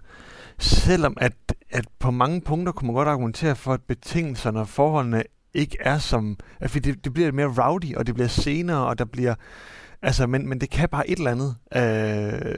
Selvom 0.59 1.17
at, 1.21 1.33
at 1.71 1.85
på 1.99 2.11
mange 2.11 2.41
punkter 2.41 2.73
kunne 2.73 2.85
man 2.87 2.95
godt 2.95 3.07
argumentere 3.07 3.55
for, 3.55 3.73
at 3.73 3.81
betingelserne 3.87 4.59
og 4.59 4.67
forholdene 4.67 5.23
ikke 5.53 5.77
er 5.79 5.97
som... 5.97 6.37
At 6.59 6.69
fordi 6.71 6.91
det, 6.91 7.05
det 7.05 7.13
bliver 7.13 7.31
mere 7.31 7.67
rowdy, 7.67 7.95
og 7.95 8.07
det 8.07 8.15
bliver 8.15 8.27
senere, 8.27 8.85
og 8.87 8.99
der 8.99 9.05
bliver... 9.05 9.35
Altså, 10.05 10.27
men, 10.27 10.49
men 10.49 10.61
det 10.61 10.69
kan 10.69 10.89
bare 10.89 11.09
et 11.09 11.17
eller 11.17 11.31
andet. 11.31 11.55
Øh, 11.75 12.55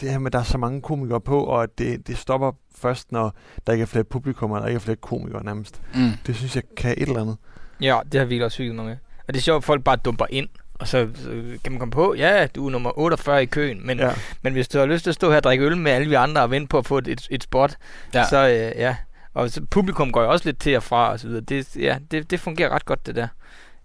det 0.00 0.10
her 0.10 0.18
med, 0.18 0.26
at 0.26 0.32
der 0.32 0.38
er 0.38 0.42
så 0.42 0.58
mange 0.58 0.82
komikere 0.82 1.20
på, 1.20 1.44
og 1.44 1.62
at 1.62 1.78
det, 1.78 2.06
det 2.06 2.18
stopper 2.18 2.52
først, 2.78 3.12
når 3.12 3.34
der 3.66 3.72
ikke 3.72 3.82
er 3.82 3.86
flere 3.86 4.04
publikum, 4.04 4.50
og 4.50 4.60
der 4.60 4.66
ikke 4.66 4.76
er 4.76 4.80
flere 4.80 4.96
komikere 4.96 5.44
nærmest. 5.44 5.80
Mm. 5.94 6.10
Det 6.26 6.36
synes 6.36 6.56
jeg 6.56 6.62
kan 6.76 6.90
et 6.90 7.08
eller 7.08 7.20
andet. 7.20 7.36
Ja, 7.80 8.00
det 8.12 8.20
har 8.20 8.24
virkelig 8.24 8.44
også 8.44 8.58
hygget 8.58 8.74
mig 8.74 8.84
med. 8.84 8.96
Og 9.28 9.34
det 9.34 9.36
er 9.36 9.42
sjovt, 9.42 9.56
at 9.56 9.64
folk 9.64 9.84
bare 9.84 9.96
dumper 9.96 10.26
ind. 10.30 10.48
Og 10.74 10.88
så, 10.88 11.08
så 11.14 11.30
kan 11.64 11.72
man 11.72 11.78
komme 11.78 11.92
på, 11.92 12.14
ja, 12.14 12.46
du 12.46 12.66
er 12.66 12.70
nummer 12.70 12.98
48 12.98 13.42
i 13.42 13.46
køen, 13.46 13.86
men, 13.86 13.98
ja. 13.98 14.12
Men 14.42 14.52
hvis 14.52 14.68
du 14.68 14.78
har 14.78 14.86
lyst 14.86 15.02
til 15.02 15.10
at 15.10 15.14
stå 15.14 15.30
her 15.30 15.36
og 15.36 15.42
drikke 15.42 15.64
øl 15.64 15.76
med 15.76 15.92
alle 15.92 16.08
vi 16.08 16.14
andre 16.14 16.42
og 16.42 16.50
vente 16.50 16.68
på 16.68 16.78
at 16.78 16.86
få 16.86 16.98
et, 16.98 17.08
et, 17.08 17.28
et 17.30 17.42
spot, 17.42 17.76
ja. 18.14 18.24
så 18.24 18.48
øh, 18.48 18.80
ja. 18.80 18.96
Og 19.34 19.50
så, 19.50 19.64
publikum 19.70 20.12
går 20.12 20.22
jo 20.22 20.30
også 20.30 20.44
lidt 20.44 20.60
til 20.60 20.76
og 20.76 20.82
fra 20.82 21.10
og 21.10 21.20
så 21.20 21.26
videre. 21.28 21.40
Det, 21.40 21.76
ja, 21.76 21.98
det, 22.10 22.30
det 22.30 22.40
fungerer 22.40 22.70
ret 22.70 22.84
godt, 22.84 23.06
det 23.06 23.16
der. 23.16 23.28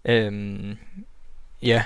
Øhm, 0.06 0.78
ja. 1.62 1.84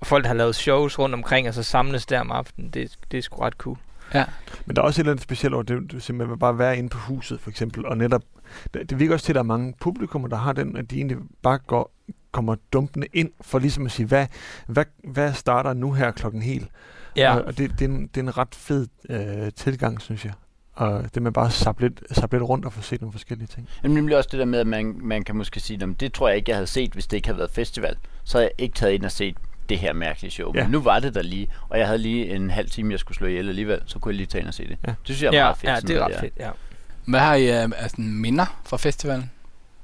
Og 0.00 0.06
folk, 0.06 0.26
har 0.26 0.34
lavet 0.34 0.54
shows 0.54 0.98
rundt 0.98 1.14
omkring, 1.14 1.48
og 1.48 1.54
så 1.54 1.62
samles 1.62 2.06
der 2.06 2.20
om 2.20 2.30
aftenen, 2.30 2.70
det, 2.70 2.98
det 3.10 3.18
er 3.18 3.22
sgu 3.22 3.40
ret 3.40 3.52
cool. 3.52 3.78
Men 4.66 4.76
der 4.76 4.82
er 4.82 4.86
også 4.86 5.00
et 5.00 5.02
eller 5.02 5.12
andet 5.12 5.22
specielt 5.22 5.54
over 5.54 5.62
det, 5.62 5.92
du 5.92 6.00
simpelthen 6.00 6.30
vil 6.30 6.38
bare 6.38 6.58
være 6.58 6.78
inde 6.78 6.88
på 6.88 6.98
huset, 6.98 7.40
for 7.40 7.50
eksempel, 7.50 7.86
og 7.86 7.98
netop, 7.98 8.22
det, 8.74 8.90
det 8.90 8.98
virker 8.98 9.14
også 9.14 9.26
til, 9.26 9.32
at 9.32 9.34
der 9.34 9.40
er 9.40 9.44
mange 9.44 9.74
publikummer, 9.80 10.28
der 10.28 10.36
har 10.36 10.52
den, 10.52 10.76
at 10.76 10.90
de 10.90 10.96
egentlig 10.96 11.16
bare 11.42 11.58
går, 11.58 11.92
kommer 12.32 12.56
dumpende 12.72 13.06
ind, 13.12 13.30
for 13.40 13.58
ligesom 13.58 13.86
at 13.86 13.92
sige, 13.92 14.06
hvad, 14.06 14.26
hvad, 14.66 14.84
hvad 15.04 15.32
starter 15.32 15.72
nu 15.72 15.92
her 15.92 16.10
klokken 16.10 16.42
helt? 16.42 16.68
Ja, 17.16 17.36
Og, 17.36 17.44
og 17.44 17.58
det, 17.58 17.70
det, 17.78 17.84
er 17.84 17.88
en, 17.88 18.06
det 18.06 18.16
er 18.16 18.20
en 18.24 18.38
ret 18.38 18.54
fed 18.54 18.86
øh, 19.10 19.52
tilgang, 19.56 20.00
synes 20.00 20.24
jeg. 20.24 20.32
Og 20.74 21.14
det 21.14 21.22
med 21.22 21.32
bare 21.32 21.46
at 21.46 21.52
sappe 21.52 21.82
lidt, 21.82 22.02
sappe 22.10 22.36
lidt 22.36 22.48
rundt 22.48 22.64
og 22.64 22.72
få 22.72 22.82
set 22.82 23.00
nogle 23.00 23.12
forskellige 23.12 23.46
ting. 23.46 23.68
Men 23.82 23.90
nemlig 23.90 24.16
også 24.16 24.28
det 24.32 24.38
der 24.38 24.44
med, 24.44 24.58
at 24.58 24.66
man, 24.66 25.00
man 25.02 25.22
kan 25.22 25.36
måske 25.36 25.60
sige, 25.60 25.94
det 26.00 26.12
tror 26.12 26.28
jeg 26.28 26.36
ikke, 26.36 26.50
jeg 26.50 26.56
havde 26.56 26.66
set, 26.66 26.92
hvis 26.92 27.06
det 27.06 27.16
ikke 27.16 27.28
havde 27.28 27.38
været 27.38 27.50
festival. 27.50 27.96
Så 28.24 28.38
havde 28.38 28.44
jeg 28.44 28.64
ikke 28.64 28.74
taget 28.74 28.92
ind 28.92 29.04
og 29.04 29.12
set 29.12 29.36
det 29.68 29.78
her 29.78 29.92
mærkelige 29.92 30.30
show. 30.30 30.52
Ja. 30.54 30.62
Men 30.62 30.70
nu 30.70 30.80
var 30.80 31.00
det 31.00 31.14
der 31.14 31.22
lige, 31.22 31.48
og 31.68 31.78
jeg 31.78 31.86
havde 31.86 31.98
lige 31.98 32.34
en 32.34 32.50
halv 32.50 32.70
time, 32.70 32.92
jeg 32.92 33.00
skulle 33.00 33.16
slå 33.16 33.26
ihjel 33.26 33.48
alligevel, 33.48 33.82
så 33.86 33.98
kunne 33.98 34.12
jeg 34.12 34.16
lige 34.16 34.26
tage 34.26 34.40
ind 34.40 34.48
og 34.48 34.54
se 34.54 34.68
det. 34.68 34.78
Ja. 34.86 34.90
Det 34.90 34.98
synes 35.04 35.22
jeg 35.22 35.28
er 35.28 35.36
ja, 35.36 35.44
meget 35.44 35.56
fedt. 35.56 35.70
ja 35.70 35.80
det 35.80 35.96
er 35.96 36.04
ret 36.04 36.20
fedt, 36.20 36.32
ja. 36.38 36.50
Hvad 37.04 37.20
har 37.20 37.34
I 37.34 37.46
af 37.46 37.68
af 37.76 37.90
sådan 37.90 38.12
minder 38.12 38.60
fra 38.64 38.76
festivalen? 38.76 39.30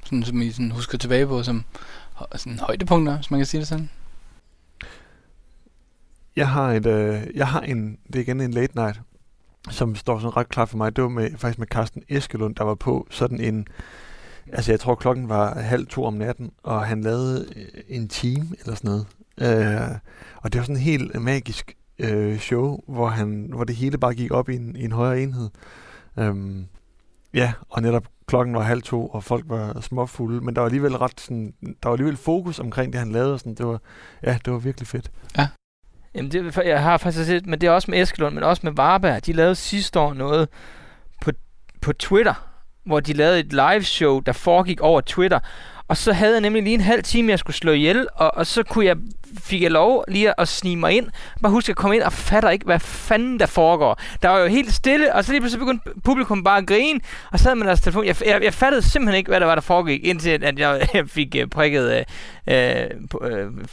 Sådan, 0.05 0.23
som 0.23 0.43
I 0.43 0.51
sådan 0.51 0.71
husker 0.71 0.99
tilbage 0.99 1.27
på 1.27 1.43
som 1.43 1.65
sådan 2.37 2.59
højdepunkter, 2.59 3.17
hvis 3.17 3.31
man 3.31 3.41
kan 3.41 3.47
sige 3.47 3.61
det 3.61 3.69
sådan? 3.69 3.91
Jeg 6.37 6.49
har, 6.49 6.73
et, 6.73 6.87
øh, 6.87 7.23
jeg 7.35 7.49
har 7.49 7.61
en, 7.61 7.99
det 8.07 8.17
er 8.17 8.21
igen 8.21 8.41
en 8.41 8.51
late 8.51 8.77
night, 8.77 9.01
som 9.71 9.95
står 9.95 10.19
sådan 10.19 10.37
ret 10.37 10.49
klart 10.49 10.69
for 10.69 10.77
mig. 10.77 10.97
Det 10.97 11.03
var 11.03 11.11
med, 11.11 11.31
faktisk 11.39 11.59
med 11.59 11.67
Carsten 11.67 12.03
Eskelund, 12.09 12.55
der 12.55 12.65
var 12.65 12.75
på 12.75 13.07
sådan 13.11 13.41
en, 13.41 13.67
altså 14.53 14.73
jeg 14.73 14.81
tror 14.81 14.95
klokken 14.95 15.29
var 15.29 15.61
halv 15.61 15.87
to 15.87 16.05
om 16.05 16.15
natten, 16.15 16.53
og 16.63 16.87
han 16.87 17.01
lavede 17.01 17.49
øh, 17.57 17.83
en 17.89 18.09
time 18.09 18.47
eller 18.61 18.75
sådan 18.75 18.91
noget. 18.91 19.07
Øh, 19.41 19.99
og 20.37 20.53
det 20.53 20.59
var 20.59 20.63
sådan 20.63 20.77
en 20.77 20.83
helt 20.83 21.23
magisk 21.23 21.75
øh, 21.99 22.39
show, 22.39 22.79
hvor, 22.89 23.09
han, 23.09 23.49
hvor 23.55 23.65
det 23.65 23.77
hele 23.77 23.99
bare 23.99 24.15
gik 24.15 24.33
op 24.33 24.49
i 24.49 24.57
en, 24.57 24.77
i 24.77 24.85
en 24.85 24.93
højere 24.93 25.23
enhed. 25.23 25.51
Øhm, 26.19 26.67
ja, 27.35 27.53
og 27.71 27.83
netop 27.83 28.07
klokken 28.27 28.55
var 28.55 28.63
halv 28.63 28.83
to, 28.83 29.07
og 29.07 29.25
folk 29.25 29.45
var 29.49 29.81
småfulde, 29.81 30.41
men 30.41 30.55
der 30.55 30.61
var 30.61 30.67
alligevel 30.67 30.97
ret 30.97 31.21
sådan, 31.21 31.55
der 31.63 31.89
var 31.89 31.93
alligevel 31.93 32.17
fokus 32.17 32.59
omkring 32.59 32.93
det, 32.93 32.99
han 32.99 33.13
lavede. 33.13 33.33
Og 33.33 33.39
sådan. 33.39 33.55
Det 33.55 33.67
var, 33.67 33.81
ja, 34.23 34.39
det 34.45 34.53
var 34.53 34.59
virkelig 34.59 34.89
fedt. 34.89 35.11
Ja. 35.39 35.49
Jamen, 36.15 36.33
det, 36.33 36.57
jeg 36.57 36.83
har 36.83 36.97
faktisk 36.97 37.27
set, 37.27 37.47
men 37.47 37.61
det 37.61 37.67
er 37.67 37.71
også 37.71 37.91
med 37.91 38.03
Eskelund, 38.03 38.35
men 38.35 38.45
også 38.45 38.61
med 38.65 38.73
Varberg. 38.73 39.27
De 39.27 39.33
lavede 39.33 39.55
sidste 39.55 40.01
år 40.01 40.15
noget 40.15 40.49
på, 41.23 41.31
på 41.81 41.93
Twitter, 41.93 42.49
hvor 42.85 43.01
de 43.01 43.13
lavede 43.13 43.41
et 43.41 43.53
live 43.53 43.83
show, 43.83 44.21
der 44.21 44.33
foregik 44.33 44.81
over 44.81 45.01
Twitter. 45.01 45.39
Og 45.89 45.97
så 45.97 46.13
havde 46.13 46.33
jeg 46.33 46.41
nemlig 46.41 46.63
lige 46.63 46.75
en 46.75 46.81
halv 46.81 47.03
time, 47.03 47.31
jeg 47.31 47.39
skulle 47.39 47.57
slå 47.57 47.73
ihjel, 47.73 48.07
og, 48.15 48.35
og 48.37 48.47
så 48.47 48.63
kunne 48.63 48.85
jeg, 48.87 48.97
fik 49.43 49.63
jeg 49.63 49.71
lov 49.71 50.05
lige 50.09 50.29
at, 50.29 50.35
at 50.39 50.49
snige 50.49 50.77
mig 50.77 50.93
ind. 50.93 51.07
Bare 51.43 51.53
husk 51.53 51.69
at 51.69 51.77
komme 51.77 51.97
ind 51.97 52.03
og 52.05 52.13
fatter 52.13 52.51
ikke, 52.51 52.65
hvad 52.65 52.81
fanden 52.81 53.41
der 53.41 53.47
foregår. 53.47 54.01
Der 54.23 54.29
var 54.29 54.39
jo 54.39 54.47
helt 54.47 54.75
stille, 54.75 55.15
og 55.15 55.25
så 55.25 55.33
lige 55.33 55.41
pludselig 55.41 55.59
begyndte 55.61 55.91
publikum 56.05 56.45
bare 56.45 56.59
at 56.59 56.67
grine, 56.67 57.01
og 57.33 57.39
så 57.39 57.45
havde 57.45 57.57
man 57.57 57.67
deres 57.69 57.81
telefon. 57.81 58.05
Jeg, 58.07 58.17
jeg, 58.27 58.43
jeg 58.45 58.55
fattede 58.55 58.83
simpelthen 58.83 59.19
ikke, 59.19 59.29
hvad 59.29 59.41
der 59.41 59.47
var, 59.47 59.55
der 59.55 59.63
foregik, 59.63 60.05
indtil 60.05 60.45
at 60.45 60.59
jeg, 60.59 60.89
jeg 60.95 61.09
fik 61.09 61.37
uh, 61.43 61.49
prikket 61.51 62.05
uh, 62.47 62.55
uh, 63.15 63.21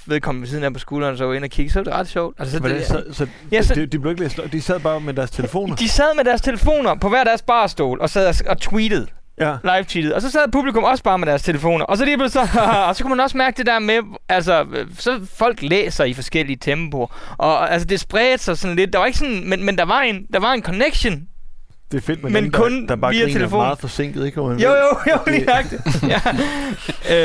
vedkommende 0.05 0.41
ved 0.41 0.49
siden 0.49 0.63
af 0.63 0.73
på 0.73 0.79
skulderen, 0.79 1.17
så 1.17 1.25
var 1.25 1.33
ind 1.33 1.43
og 1.43 1.49
kigge. 1.49 1.71
Så 1.71 1.79
var 1.79 1.83
det 1.83 1.93
ret 1.93 2.07
sjovt. 2.07 2.35
Altså, 2.39 2.53
så, 2.53 2.59
Hvordan, 2.59 2.77
det, 2.77 2.85
så, 2.87 3.03
så, 3.11 3.27
Ja, 3.51 3.61
så- 3.61 3.75
de, 3.75 3.85
de 3.85 3.99
blev 3.99 4.11
ikke 4.11 4.23
læst, 4.23 4.39
de 4.51 4.61
sad 4.61 4.79
bare 4.79 4.99
med 4.99 5.13
deres 5.13 5.31
telefoner. 5.31 5.75
de 5.75 5.89
sad 5.89 6.15
med 6.15 6.23
deres 6.25 6.41
telefoner 6.41 6.95
på 6.95 7.09
hver 7.09 7.23
deres 7.23 7.41
barstol 7.41 8.01
og 8.01 8.09
sad 8.09 8.27
og, 8.27 8.35
og 8.49 8.57
tweetede, 8.61 9.07
Ja, 9.39 9.55
live 9.63 9.83
tweetede. 9.83 10.15
Og 10.15 10.21
så 10.21 10.31
sad 10.31 10.51
publikum 10.51 10.83
også 10.83 11.03
bare 11.03 11.17
med 11.17 11.27
deres 11.27 11.41
telefoner. 11.41 11.85
Og 11.85 11.97
så 11.97 12.05
lige 12.05 12.17
pludselig 12.17 12.49
så, 12.53 12.59
og 12.87 12.95
så 12.95 13.03
kunne 13.03 13.09
man 13.15 13.19
også 13.19 13.37
mærke 13.37 13.57
det 13.57 13.65
der 13.65 13.79
med, 13.79 13.99
altså, 14.29 14.65
så 14.99 15.19
folk 15.35 15.61
læser 15.61 16.03
i 16.03 16.13
forskellige 16.13 16.57
tempoer. 16.61 17.35
Og 17.37 17.71
altså, 17.71 17.85
det 17.87 17.99
spredte 17.99 18.43
sig 18.43 18.57
sådan 18.57 18.75
lidt. 18.75 18.93
Der 18.93 18.99
var 18.99 19.05
ikke 19.05 19.17
sådan, 19.17 19.49
men, 19.49 19.63
men 19.65 19.77
der 19.77 19.85
var 19.85 20.01
en, 20.01 20.25
der 20.33 20.39
var 20.39 20.51
en 20.53 20.63
connection. 20.63 21.21
det 21.91 21.97
er 21.97 22.01
fedt 22.01 22.23
med 22.23 22.31
Men 22.31 22.43
dem, 22.43 22.51
kun 22.51 22.81
der, 22.81 22.87
der 22.87 22.95
bare 22.95 23.11
via 23.11 23.25
telefon. 23.27 23.59
meget 23.59 23.79
forsinket, 23.79 24.25
ikke? 24.25 24.41
Man 24.41 24.59
Jo, 24.59 24.69
jo, 24.69 24.75
jo, 25.11 25.17
det- 25.25 25.33
lige 25.33 25.45
nøjagtigt. 25.45 25.81
ja. 26.13 26.21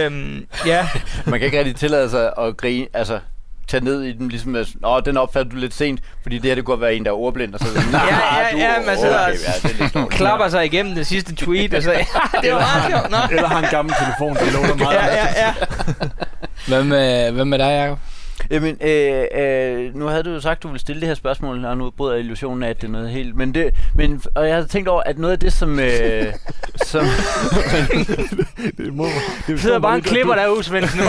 øhm, 0.07 0.47
ja. 0.67 0.89
Man 1.27 1.39
kan 1.41 1.47
ikke 1.47 1.59
rigtig 1.59 1.77
tillade 1.77 2.11
sig 2.11 2.33
at 2.39 2.57
grine, 2.57 2.87
altså 2.95 3.19
tage 3.69 3.85
ned 3.85 4.03
i 4.03 4.13
den, 4.13 4.29
ligesom 4.29 4.55
at, 4.55 4.67
Nå, 4.81 5.01
den 5.01 5.17
opfatter 5.17 5.51
du 5.51 5.57
lidt 5.57 5.75
sent, 5.75 6.01
fordi 6.23 6.37
det 6.39 6.45
her, 6.45 6.55
det 6.55 6.65
kunne 6.65 6.81
være 6.81 6.95
en, 6.95 7.05
der 7.05 7.11
er 7.11 7.15
ordblind, 7.15 7.55
og 7.55 7.61
så 7.61 7.67
er 7.69 7.73
det, 7.73 7.93
Ja, 7.93 7.99
ja, 7.99 8.53
du, 8.53 8.57
ja, 8.59 8.87
man 8.87 8.97
sidder 8.99 9.23
okay, 9.23 9.33
ja, 9.33 9.69
det 9.69 9.81
er 9.81 10.01
lidt. 10.01 10.11
Klapper 10.11 10.49
sig 10.49 10.65
igennem 10.65 10.95
det 10.95 11.07
sidste 11.07 11.35
tweet, 11.35 11.75
og 11.75 11.83
så, 11.83 11.91
det 12.43 12.53
var 12.53 12.59
meget 12.61 12.91
sjovt. 12.91 13.11
Nå. 13.11 13.17
Eller 13.37 13.49
har 13.49 13.59
en 13.59 13.69
gammel 13.71 13.95
telefon, 13.95 14.35
der 14.37 14.53
låner 14.53 14.75
meget. 14.75 14.95
Ja, 14.95 15.07
ja, 15.15 15.27
ja. 15.47 15.55
Hvad 16.69 16.85
med, 16.85 17.33
hvad 17.33 17.45
med 17.45 17.59
dig, 17.59 17.65
Jacob? 17.83 17.99
Jamen, 18.51 18.77
øh, 18.81 19.25
øh, 19.35 19.95
nu 19.95 20.07
havde 20.07 20.23
du 20.23 20.31
jo 20.31 20.41
sagt, 20.41 20.63
du 20.63 20.69
ville 20.69 20.81
stille 20.81 21.01
det 21.01 21.09
her 21.09 21.15
spørgsmål, 21.15 21.65
og 21.65 21.79
nu 21.79 21.91
bryder 21.91 22.13
jeg 22.15 22.21
illusionen 22.25 22.63
af, 22.63 22.71
at 22.71 22.81
det 22.81 22.87
er 22.87 22.93
noget 22.93 23.11
helt... 23.11 23.37
Men 23.37 23.55
det, 23.55 23.75
men, 23.95 24.23
og 24.35 24.47
jeg 24.47 24.55
havde 24.55 24.67
tænkt 24.69 24.89
over, 24.89 25.03
at 25.07 25.19
noget 25.19 25.33
af 25.33 25.39
det, 25.39 25.53
som... 25.53 25.79
Øh, 25.81 26.27
som 26.91 27.05
Det 28.77 28.95
må, 28.95 29.07
det 29.47 29.61
sidder 29.61 29.79
bare 29.79 29.97
en 29.97 30.03
klipper 30.03 30.35
derude, 30.35 30.65
Svendsen. 30.65 31.01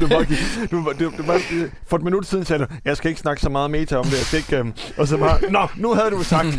du, 0.00 0.06
var, 0.06 0.26
du, 0.70 0.82
var, 0.82 0.92
du, 0.92 1.12
du 1.18 1.22
var, 1.26 1.40
for 1.86 1.96
et 1.96 2.02
minut 2.02 2.26
siden 2.26 2.44
sagde 2.44 2.62
du, 2.64 2.68
jeg 2.84 2.96
skal 2.96 3.08
ikke 3.08 3.20
snakke 3.20 3.42
så 3.42 3.48
meget 3.48 3.70
meta 3.70 3.96
om 3.96 4.04
det, 4.04 4.12
jeg 4.12 4.20
skal 4.26 4.38
ikke, 4.38 4.60
um, 4.60 4.74
og 4.96 5.08
så 5.08 5.16
bare, 5.16 5.38
nå, 5.50 5.66
nu 5.76 5.94
havde 5.94 6.10
du 6.10 6.22
sagt. 6.22 6.46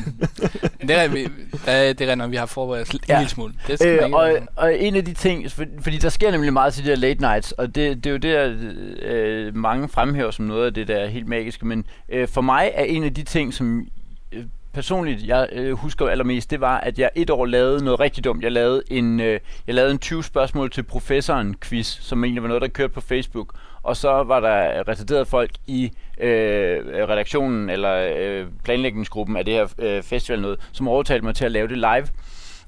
Det 0.87 0.97
er, 0.97 1.07
vi, 1.07 1.23
det 1.65 2.01
er, 2.09 2.15
når 2.15 2.27
vi 2.27 2.35
har 2.35 2.45
forberedt 2.45 2.93
en 2.93 2.99
Ja. 3.09 3.17
lille 3.17 3.29
smule. 3.29 3.53
Det 3.67 3.79
skal 3.79 4.01
man 4.01 4.05
Øh, 4.05 4.15
og, 4.15 4.31
og 4.55 4.79
en 4.79 4.95
af 4.95 5.05
de 5.05 5.13
ting, 5.13 5.51
for, 5.51 5.63
fordi 5.83 5.97
der 5.97 6.09
sker 6.09 6.31
nemlig 6.31 6.44
meget 6.53 6.73
til 6.73 6.85
de 6.85 6.89
der 6.89 6.95
late 6.95 7.21
nights, 7.21 7.51
og 7.51 7.75
det, 7.75 8.03
det 8.03 8.05
er 8.05 8.11
jo 8.11 8.17
det, 8.17 8.23
der, 8.23 8.55
øh, 9.01 9.55
mange 9.55 9.89
fremhæver 9.89 10.31
som 10.31 10.45
noget 10.45 10.65
af 10.65 10.73
det 10.73 10.87
der 10.87 11.07
helt 11.07 11.27
magiske, 11.27 11.65
men 11.65 11.85
øh, 12.09 12.27
for 12.27 12.41
mig 12.41 12.71
er 12.73 12.83
en 12.83 13.03
af 13.03 13.13
de 13.13 13.23
ting, 13.23 13.53
som 13.53 13.87
øh, 14.31 14.43
personligt 14.73 15.27
jeg 15.27 15.49
øh, 15.51 15.73
husker 15.73 16.07
allermest, 16.07 16.51
det 16.51 16.61
var, 16.61 16.77
at 16.77 16.99
jeg 16.99 17.09
et 17.15 17.29
år 17.29 17.45
lavede 17.45 17.83
noget 17.83 17.99
rigtig 17.99 18.23
dumt. 18.23 18.43
Jeg 18.43 18.51
lavede 18.51 18.83
en, 18.91 19.19
øh, 19.19 19.39
jeg 19.67 19.75
lavede 19.75 19.91
en 19.91 19.99
20 19.99 20.23
spørgsmål 20.23 20.71
til 20.71 20.83
professoren 20.83 21.55
quiz, 21.61 21.87
som 22.01 22.23
egentlig 22.23 22.41
var 22.41 22.47
noget, 22.47 22.61
der 22.61 22.67
kørte 22.67 22.93
på 22.93 23.01
Facebook, 23.01 23.53
og 23.83 23.97
så 23.97 24.09
var 24.09 24.39
der 24.39 24.87
retarderede 24.87 25.25
folk 25.25 25.51
i 25.67 25.91
øh, 26.21 26.79
redaktionen 26.85 27.69
eller 27.69 28.09
øh, 28.17 28.47
planlægningsgruppen 28.63 29.37
af 29.37 29.45
det 29.45 29.53
her 29.53 29.67
øh, 29.79 30.03
festival 30.03 30.41
noget, 30.41 30.69
som 30.71 30.87
overtalte 30.87 31.25
mig 31.25 31.35
til 31.35 31.45
at 31.45 31.51
lave 31.51 31.67
det 31.67 31.77
live. 31.77 32.07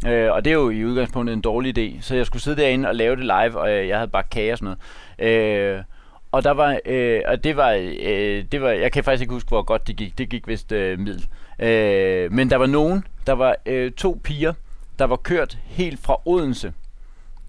Øh, 0.06 0.32
og 0.32 0.46
det 0.46 0.52
er 0.52 0.56
jo 0.56 0.70
i 0.70 0.86
udgangspunktet 0.86 1.34
en 1.34 1.42
dårlig 1.42 1.78
idé. 1.78 2.02
Så 2.02 2.16
jeg 2.16 2.26
skulle 2.26 2.44
sidde 2.44 2.62
derinde 2.62 2.90
og 2.90 2.96
lave 2.96 3.16
det 3.16 3.24
live, 3.24 3.60
og 3.60 3.72
øh, 3.72 3.88
jeg 3.88 3.98
havde 3.98 4.12
bare 4.12 4.24
kage 4.32 4.52
og 4.52 4.58
sådan 4.58 4.76
noget. 5.20 5.34
Øh, 5.34 5.84
og 6.32 6.44
der 6.44 6.52
var, 6.52 6.80
øh, 6.86 7.22
og 7.26 7.44
det 7.44 7.58
var, 7.58 7.72
øh, 8.02 8.46
det 8.52 8.62
var, 8.62 8.70
jeg 8.70 8.92
kan 8.92 9.04
faktisk 9.04 9.22
ikke 9.22 9.34
huske, 9.34 9.48
hvor 9.48 9.62
godt 9.62 9.88
det 9.88 9.96
gik. 9.96 10.18
Det 10.18 10.30
gik 10.30 10.48
vist 10.48 10.72
øh, 10.72 11.00
middel. 11.00 11.28
Øh, 11.60 12.32
men 12.32 12.50
der 12.50 12.56
var 12.58 12.66
nogen, 12.66 13.04
der 13.28 13.34
var 13.34 13.56
øh, 13.66 13.92
to 13.92 14.20
piger, 14.24 14.54
der 15.00 15.06
var 15.06 15.16
kørt 15.16 15.58
helt 15.64 16.00
fra 16.00 16.22
Odense 16.26 16.74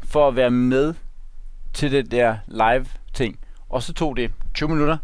for 0.04 0.28
at 0.28 0.36
være 0.36 0.50
med 0.50 0.94
til 1.74 1.92
det 1.92 2.10
der 2.10 2.36
live 2.46 2.86
ting. 3.12 3.38
Og 3.68 3.82
så 3.82 3.92
tog 3.92 4.16
det 4.16 4.30
20 4.54 4.68
minutter. 4.68 4.96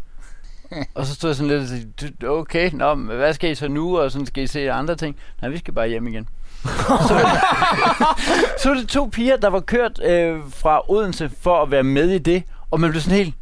og 0.95 1.05
så 1.05 1.15
stod 1.15 1.29
jeg 1.29 1.35
sådan 1.35 1.49
lidt 1.49 1.61
og 1.61 1.67
sagde, 1.67 2.27
okay, 2.27 2.69
nå, 2.73 2.95
hvad 2.95 3.33
skal 3.33 3.51
I 3.51 3.55
så 3.55 3.67
nu? 3.67 3.99
Og 3.99 4.11
sådan 4.11 4.25
skal 4.25 4.43
I 4.43 4.47
se 4.47 4.71
andre 4.71 4.95
ting? 4.95 5.15
Nej, 5.41 5.49
vi 5.49 5.57
skal 5.57 5.73
bare 5.73 5.87
hjem 5.87 6.07
igen. 6.07 6.27
så 8.61 8.69
var 8.69 8.75
det 8.75 8.89
to 8.89 9.05
piger, 9.05 9.37
der 9.37 9.49
var 9.49 9.59
kørt 9.59 9.99
øh, 10.03 10.39
fra 10.49 10.91
Odense 10.91 11.31
for 11.41 11.61
at 11.61 11.71
være 11.71 11.83
med 11.83 12.09
i 12.09 12.17
det, 12.17 12.43
og 12.71 12.79
man 12.79 12.89
blev 12.89 13.01
sådan 13.01 13.17
helt, 13.17 13.35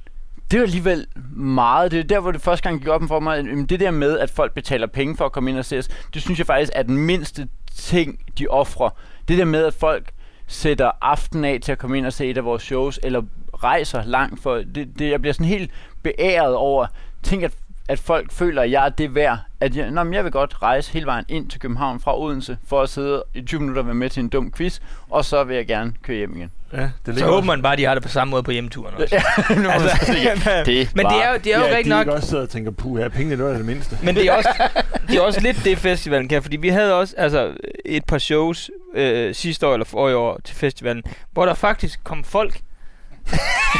det 0.51 0.60
var 0.60 0.65
alligevel 0.65 1.06
meget. 1.36 1.92
Det 1.92 2.00
er 2.00 2.03
der, 2.03 2.20
hvor 2.20 2.32
det 2.32 2.42
første 2.42 2.70
gang 2.70 2.80
gik 2.80 2.88
op 2.88 3.01
for 3.08 3.20
mig. 3.20 3.38
Jamen, 3.38 3.65
Det 3.65 3.80
der 3.80 3.92
med, 3.92 4.20
at 4.20 4.30
folk 4.30 4.53
betaler 4.53 4.88
penge 4.88 5.18
for 5.18 5.25
at 5.25 5.32
komme 5.32 5.50
ind 5.50 5.58
og 5.58 5.65
se 5.65 5.77
os, 5.77 5.89
det 6.13 6.22
synes 6.22 6.39
jeg 6.39 6.48
faktisk 6.48 6.72
er 6.75 6.84
den 6.84 6.98
mindste 6.98 7.48
ting, 7.75 8.20
de 8.39 8.48
offrer. 8.48 8.89
Det 9.27 9.38
der 9.38 9.46
med, 9.46 9.65
at 9.65 9.74
folk 9.74 10.12
sætter 10.48 10.92
aften 11.01 11.46
af 11.46 11.60
til 11.62 11.72
at 11.72 11.77
komme 11.77 11.98
ind 11.98 12.06
og 12.06 12.13
se 12.13 12.30
et 12.30 12.38
af 12.38 12.46
vores 12.46 12.63
shows, 12.63 13.00
eller 13.03 13.22
rejser 13.63 14.03
langt 14.06 14.44
for... 14.44 14.56
Det, 14.56 15.00
det, 15.00 15.10
jeg 15.10 15.22
bliver 15.22 15.34
sådan 15.34 15.46
helt 15.46 15.72
beæret 16.03 16.56
over, 16.56 16.86
tænk 17.24 17.44
at, 17.44 17.53
at 17.88 18.00
folk 18.00 18.32
føler, 18.32 18.62
at 18.62 18.72
jeg 18.72 18.86
er 18.86 18.89
det 18.89 19.15
værd, 19.15 19.38
at 19.63 19.75
jeg, 19.75 19.91
nå, 19.91 20.12
jeg 20.12 20.24
vil 20.24 20.32
godt 20.32 20.55
rejse 20.62 20.93
hele 20.93 21.05
vejen 21.05 21.25
ind 21.29 21.50
til 21.50 21.60
København 21.60 22.00
fra 22.00 22.20
Odense, 22.20 22.58
for 22.67 22.82
at 22.82 22.89
sidde 22.89 23.24
i 23.34 23.41
20 23.41 23.60
minutter 23.60 23.82
og 23.82 23.86
være 23.86 23.96
med 23.96 24.10
til 24.10 24.20
en 24.24 24.29
dum 24.29 24.51
quiz, 24.51 24.79
og 25.10 25.25
så 25.25 25.43
vil 25.43 25.55
jeg 25.55 25.67
gerne 25.67 25.93
køre 26.03 26.17
hjem 26.17 26.36
igen. 26.36 26.51
Ja, 26.74 26.89
det 27.05 27.20
Så 27.20 27.25
håber 27.25 27.46
man 27.48 27.62
bare, 27.62 27.74
at 27.74 27.79
de 27.79 27.84
har 27.86 27.93
det 27.93 28.03
på 28.03 28.10
samme 28.10 28.32
måde 28.32 28.43
på 28.43 28.51
hjemturen 28.51 28.96
også. 28.96 29.22
Nu 29.55 29.62
må 29.63 29.70
Altså, 29.70 30.05
sige, 30.05 30.29
det 30.65 30.96
Men 30.96 31.05
det 31.05 31.24
er 31.24 31.32
jo, 31.32 31.38
det 31.43 31.53
er 31.55 31.60
jo 31.60 31.65
ja, 31.65 31.75
rigtig 31.75 31.86
de 31.86 31.89
nok... 31.89 32.01
ikke 32.01 32.13
også 32.13 32.27
sidder 32.27 32.43
og 32.43 32.50
tænker, 32.50 32.72
puh, 32.72 33.01
ja, 33.01 33.08
pengene, 33.08 33.38
det 33.38 33.46
var 33.46 33.51
det 33.51 33.65
mindste. 33.65 33.98
Men 34.03 34.15
det 34.15 34.25
er, 34.25 34.32
også, 34.34 34.50
det 35.08 35.15
er 35.17 35.22
også 35.22 35.41
lidt 35.41 35.65
det, 35.65 35.77
festivalen 35.77 36.27
kan, 36.27 36.41
fordi 36.41 36.58
vi 36.58 36.70
havde 36.70 36.93
også 36.93 37.15
altså, 37.17 37.53
et 37.86 38.05
par 38.05 38.17
shows 38.17 38.72
øh, 38.96 39.36
sidste 39.36 39.67
år 39.67 39.74
eller 39.74 39.86
for 39.86 40.10
i 40.10 40.13
år 40.13 40.39
til 40.43 40.55
festivalen, 40.55 41.03
hvor 41.32 41.46
der 41.46 41.53
faktisk 41.53 42.00
kom 42.03 42.24
folk. 42.24 42.60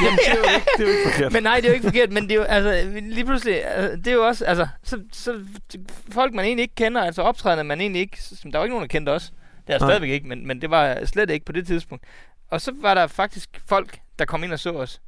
Jamen, 0.04 0.20
det 0.20 0.28
er 0.28 0.38
jo 0.38 0.44
ikke, 0.56 0.68
det 0.78 0.84
er 0.84 0.92
jo 0.92 0.98
ikke 0.98 1.12
forkert. 1.12 1.32
Men 1.34 1.44
nej, 1.44 1.56
det 1.56 1.66
er 1.66 1.70
jo 1.70 1.74
ikke 1.74 1.84
forkert, 1.86 2.12
men 2.12 2.24
det 2.24 2.32
er 2.32 2.36
jo, 2.36 2.42
altså, 2.44 3.00
lige 3.02 3.26
pludselig, 3.26 3.66
altså, 3.66 3.96
det 3.98 4.08
er 4.08 4.14
jo 4.14 4.26
også, 4.28 4.46
altså, 4.46 4.68
så, 4.84 5.00
så 5.12 5.40
folk, 6.12 6.34
man 6.34 6.46
egentlig 6.46 6.64
ikke 6.64 6.76
kender, 6.76 7.02
altså 7.02 7.22
optrædende, 7.22 7.64
man 7.64 7.82
egentlig 7.82 8.02
ikke, 8.02 8.22
som 8.22 8.52
der 8.52 8.60
var 8.60 8.66
ikke 8.66 8.74
nogen, 8.74 8.84
der 8.90 8.94
kendte 8.98 9.10
os. 9.10 9.34
Det 9.68 9.76
er 9.76 9.80
Nej. 9.80 9.88
stadigvæk 9.90 10.10
ikke, 10.10 10.28
men, 10.28 10.48
men 10.48 10.62
det 10.62 10.70
var 10.70 11.06
slet 11.06 11.30
ikke 11.30 11.46
på 11.46 11.52
det 11.52 11.68
tidspunkt. 11.68 12.04
Og 12.52 12.62
så 12.62 12.72
var 12.82 12.94
der 12.94 13.08
faktisk 13.08 13.62
folk, 13.66 14.00
der 14.20 14.26
kom 14.26 14.44
ind 14.44 14.54
og 14.54 14.60
så 14.60 14.72
os 14.72 15.02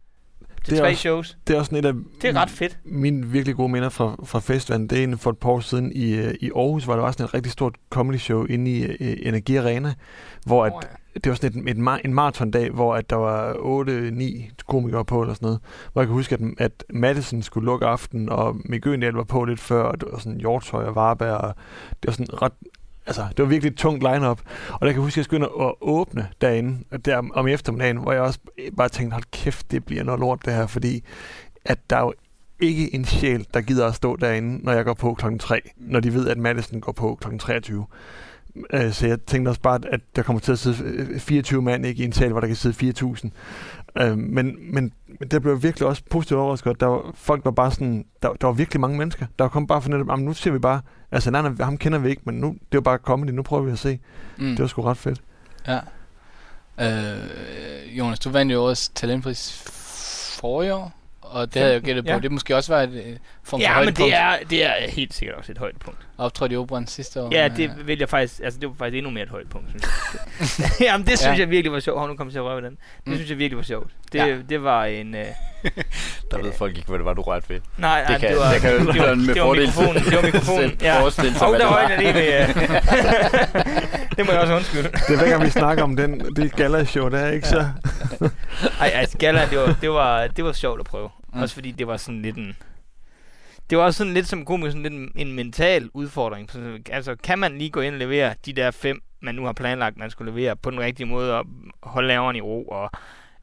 til 0.64 0.72
Det 0.72 0.80
er 0.80 0.84
tre 0.84 0.90
også- 0.90 1.00
shows. 1.02 1.38
Det 1.48 1.54
er 1.54 1.58
også 1.60 1.70
sådan 1.70 1.86
et 1.86 1.88
af 1.88 1.94
Det 2.22 2.30
er 2.30 2.42
ret 2.42 2.50
fedt. 2.50 2.78
mine 2.86 3.28
virkelig 3.28 3.56
gode 3.56 3.70
minder 3.70 3.90
fra, 3.90 4.16
fra 4.26 4.40
festivalen. 4.40 4.88
Det 4.90 5.00
er 5.00 5.04
en 5.04 5.18
for 5.18 5.30
et 5.30 5.38
par 5.38 5.50
år 5.50 5.60
siden 5.60 5.92
i, 5.96 6.14
øh, 6.14 6.34
i 6.42 6.52
Aarhus, 6.56 6.84
hvor 6.84 6.94
der 6.94 7.02
var 7.02 7.12
sådan 7.12 7.26
et 7.26 7.34
rigtig 7.34 7.52
stort 7.52 7.76
comedy 7.90 8.18
show 8.18 8.46
inde 8.46 8.72
i 8.72 8.84
øh, 8.86 8.96
Energi 9.22 9.56
Arena, 9.56 9.94
hvor 10.46 10.66
at, 10.66 10.74
Åh, 10.74 10.82
det 11.24 11.30
var 11.30 11.36
sådan 11.36 11.68
et, 11.68 11.78
et, 11.78 12.00
en 12.06 12.14
maratondag, 12.14 12.72
hvor 12.72 12.96
at 12.96 13.10
der 13.10 13.16
var 13.16 13.54
8-9 13.54 14.52
komikere 14.68 15.06
på 15.06 15.22
eller 15.22 15.34
sådan 15.34 15.46
noget. 15.46 15.60
Hvor 15.94 16.02
jeg 16.02 16.08
kan 16.08 16.14
huske, 16.14 16.36
at, 16.36 16.42
at 16.58 16.84
Madison 16.90 17.42
skulle 17.42 17.66
lukke 17.66 17.86
aften, 17.86 18.30
og 18.30 18.56
Mikke 18.66 19.14
var 19.14 19.24
på 19.24 19.44
lidt 19.44 19.60
før, 19.60 19.84
og 19.84 20.02
det 20.02 20.10
var 20.12 20.20
sådan 20.20 20.40
Hjortøj 20.40 20.86
og 20.86 20.96
Varberg, 20.96 21.38
og 21.38 21.56
det 21.90 22.08
var 22.08 22.12
sådan 22.12 22.42
ret 22.42 22.54
Altså, 23.08 23.26
det 23.38 23.44
var 23.44 23.50
virkelig 23.50 23.72
et 23.72 23.78
tungt 23.78 24.04
line-up. 24.04 24.42
Og 24.70 24.82
der 24.82 24.88
kan 24.88 24.96
jeg 24.96 25.02
huske, 25.02 25.14
at 25.14 25.18
jeg 25.18 25.26
skulle 25.26 25.46
ind 25.46 25.52
og 25.54 25.78
åbne 25.82 26.28
derinde, 26.42 26.84
og 26.92 27.06
der 27.06 27.22
om 27.34 27.48
eftermiddagen, 27.48 27.98
hvor 27.98 28.12
jeg 28.12 28.22
også 28.22 28.40
bare 28.78 28.90
tænkte, 28.90 29.14
hold 29.14 29.24
kæft, 29.32 29.72
det 29.72 29.86
bliver 29.86 30.04
noget 30.04 30.20
lort 30.20 30.46
det 30.46 30.54
her, 30.54 30.68
fordi 30.68 31.04
at 31.66 31.90
der 31.90 31.98
er 31.98 32.02
jo 32.02 32.14
ikke 32.60 32.96
en 32.96 33.06
sjæl, 33.06 33.48
der 33.54 33.62
gider 33.62 33.88
at 33.88 33.96
stå 33.96 34.16
derinde, 34.16 34.66
når 34.66 34.72
jeg 34.72 34.86
går 34.86 34.94
på 34.94 35.14
klokken 35.14 35.40
3, 35.40 35.62
når 35.78 36.00
de 36.00 36.14
ved, 36.14 36.28
at 36.28 36.38
Madison 36.38 36.82
går 36.82 36.92
på 36.92 37.18
klokken 37.22 37.40
23. 37.40 37.86
Øh, 38.74 38.92
Så 38.92 39.08
jeg 39.08 39.22
tænkte 39.22 39.50
også 39.50 39.62
bare, 39.62 39.80
at 39.92 40.00
der 40.16 40.22
kommer 40.24 40.40
til 40.40 40.52
at 40.52 40.60
sidde 40.60 40.78
øh, 40.84 41.20
24 41.20 41.62
mand 41.62 41.86
ikke, 41.86 42.04
i 42.04 42.06
en 42.06 42.12
sal, 42.14 42.32
hvor 42.32 42.40
der 42.40 42.48
kan 42.48 42.56
sidde 42.56 42.94
4.000. 43.98 44.04
Øh, 44.04 44.18
Men, 44.18 44.74
men, 44.74 44.92
der 45.32 45.40
blev 45.40 45.64
virkelig 45.64 45.88
også 45.88 46.02
positivt 46.10 46.40
overrasket. 46.40 46.80
Der 46.80 46.86
var, 46.86 47.12
folk 47.16 47.46
var 47.46 47.52
bare 47.52 47.72
sådan, 47.72 48.06
der, 48.22 48.34
der 48.34 48.48
var 48.48 48.54
virkelig 48.54 48.82
mange 48.82 48.98
mennesker. 48.98 49.26
Der 49.40 49.48
kom 49.48 49.68
bare 49.68 49.82
for 49.82 49.90
netop, 49.90 50.08
"Jamen, 50.10 50.26
nu 50.26 50.34
ser 50.34 50.52
vi 50.52 50.60
bare, 50.60 50.82
altså 51.12 51.32
nej, 51.32 51.42
nej, 51.42 51.52
ham 51.66 51.78
kender 51.78 52.00
vi 52.00 52.10
ikke, 52.10 52.22
men 52.26 52.36
nu, 52.36 52.48
det 52.72 52.78
var 52.78 52.82
bare 52.82 52.98
comedy, 52.98 53.30
nu 53.30 53.42
prøver 53.44 53.64
vi 53.64 53.72
at 53.72 53.80
se. 53.80 54.00
Mm. 54.38 54.46
Det 54.50 54.60
var 54.60 54.68
sgu 54.68 54.82
ret 54.82 54.98
fedt. 54.98 55.22
Ja. 55.68 55.80
Øh, 56.82 57.98
Jonas, 57.98 58.20
du 58.20 58.30
vandt 58.30 58.54
jo 58.54 58.62
årets 58.62 58.90
talentpris 58.90 59.64
forrige 60.40 60.74
år, 60.74 60.92
og 61.30 61.54
det 61.54 61.62
havde 61.62 61.74
jeg 61.74 61.82
jo 61.82 61.86
gættet 61.86 62.06
på. 62.06 62.12
Ja. 62.12 62.20
Det 62.20 62.32
måske 62.32 62.56
også 62.56 62.74
var 62.74 62.82
et 62.82 62.90
øh, 62.94 63.04
form 63.44 63.60
for 63.60 63.60
Ja, 63.60 63.68
men 63.70 63.76
højdepunkt. 63.76 63.98
det 64.12 64.14
er, 64.20 64.38
det 64.50 64.66
er 64.66 64.90
helt 64.92 65.14
sikkert 65.14 65.38
også 65.38 65.52
et 65.52 65.58
højdepunkt. 65.58 66.00
Optrådte 66.18 66.54
i 66.54 66.58
operan 66.58 66.88
sidste 66.88 67.22
år. 67.22 67.30
Ja, 67.32 67.48
men, 67.50 67.58
det 67.58 67.72
øh, 67.80 67.88
vil 67.88 68.00
jeg 68.00 68.10
faktisk, 68.10 68.42
altså 68.44 68.60
det 68.60 68.70
var 68.70 68.76
faktisk 68.78 68.98
endnu 68.98 69.12
mere 69.12 69.24
et 69.24 69.30
højdepunkt, 69.30 69.70
synes 69.70 69.84
jeg. 69.84 70.70
Jamen, 70.88 71.08
det 71.08 71.20
synes 71.20 71.38
Ja. 71.38 71.40
jeg 71.42 71.50
virkelig 71.50 71.72
var 71.72 71.80
sjovt. 71.80 72.00
Hov, 72.00 72.08
nu 72.08 72.16
kom 72.16 72.28
jeg 72.28 72.32
til 72.32 72.40
at 72.40 72.46
røre 72.46 72.56
ved 72.56 72.64
den. 72.64 72.72
Det 72.72 72.80
Mm. 73.08 73.16
synes 73.16 73.30
jeg 73.30 73.38
virkelig 73.38 73.58
var 73.58 73.64
sjovt. 73.64 73.92
Det, 74.14 74.20
Ja. 74.20 74.38
det 74.50 74.64
var 74.64 74.86
en... 74.86 75.16
Øh, 75.16 75.26
Der 76.32 76.38
ved 76.38 76.52
folk 76.58 76.78
ikke, 76.78 76.88
hvad 76.90 76.98
det 77.00 77.06
var, 77.06 77.14
du 77.14 77.22
rørte 77.22 77.50
ved. 77.50 77.60
nej, 77.78 78.02
nej, 78.04 78.12
Det 78.12 78.20
kan, 78.22 78.30
det 78.30 78.38
var, 78.40 78.52
det 78.54 78.62
kan 78.62 78.80
det 78.80 78.88
var, 78.88 78.96
Jørgen 78.96 79.26
med 79.26 79.34
det 79.36 79.42
var 79.42 79.48
fordel 79.48 79.66
mikrofonen. 79.68 80.04
Det 80.04 80.16
var 80.16 80.22
mikrofonen, 80.22 80.78
ja. 80.82 81.02
forestille 81.02 81.34
sig, 81.34 81.42
Hov, 81.48 81.54
der 81.54 81.58
det 81.60 81.68
var 81.68 81.74
var. 81.74 81.90
en 81.90 82.16
af 82.16 83.56
det 84.18 84.26
må 84.26 84.32
jeg 84.32 84.42
også 84.42 84.56
undskylde. 84.56 84.90
Det 84.90 85.10
er 85.10 85.18
hver 85.18 85.30
gang, 85.30 85.44
vi 85.44 85.50
snakker 85.50 85.84
om 85.84 85.96
den, 85.96 86.36
det 86.36 86.56
gala-show, 86.56 87.10
der 87.10 87.18
er 87.18 87.32
ikke 87.32 87.48
så... 87.48 87.70
Ej, 88.80 88.92
altså, 88.94 89.18
Gala, 89.18 89.48
det 89.50 89.58
var, 89.58 89.78
det 89.82 89.90
var, 89.90 90.28
det 90.28 90.46
var 90.46 90.52
sjovt 90.52 90.80
at 90.80 90.86
prøve. 90.86 91.10
Mm. 91.34 91.42
Også 91.42 91.56
fordi 91.56 91.72
det 91.72 91.88
var 91.88 91.98
sådan 91.98 92.22
lidt 92.22 92.38
en... 92.38 92.56
Det 93.70 93.78
var 93.78 93.84
også 93.84 93.98
sådan 93.98 94.14
lidt 94.14 94.28
som 94.28 94.46
komiker, 94.46 94.70
sådan 94.72 94.84
lidt 94.84 94.94
en, 94.94 95.12
en 95.16 95.34
mental 95.34 95.90
udfordring. 95.94 96.52
Så, 96.52 96.60
Altså, 96.90 97.16
kan 97.24 97.40
man 97.40 97.58
lige 97.58 97.70
gå 97.70 97.82
ind 97.82 97.96
og 97.96 98.00
levere 98.00 98.34
de 98.46 98.54
der 98.54 98.72
fem, 98.72 99.02
man 99.22 99.36
nu 99.36 99.46
har 99.46 99.54
planlagt, 99.54 99.98
man 99.98 100.10
skulle 100.10 100.32
levere 100.32 100.56
på 100.56 100.72
den 100.72 100.80
rigtige 100.80 101.08
måde, 101.08 101.38
og 101.38 101.46
holde 101.84 102.08
laveren 102.08 102.36
i 102.36 102.42
ro, 102.42 102.64
og 102.64 102.92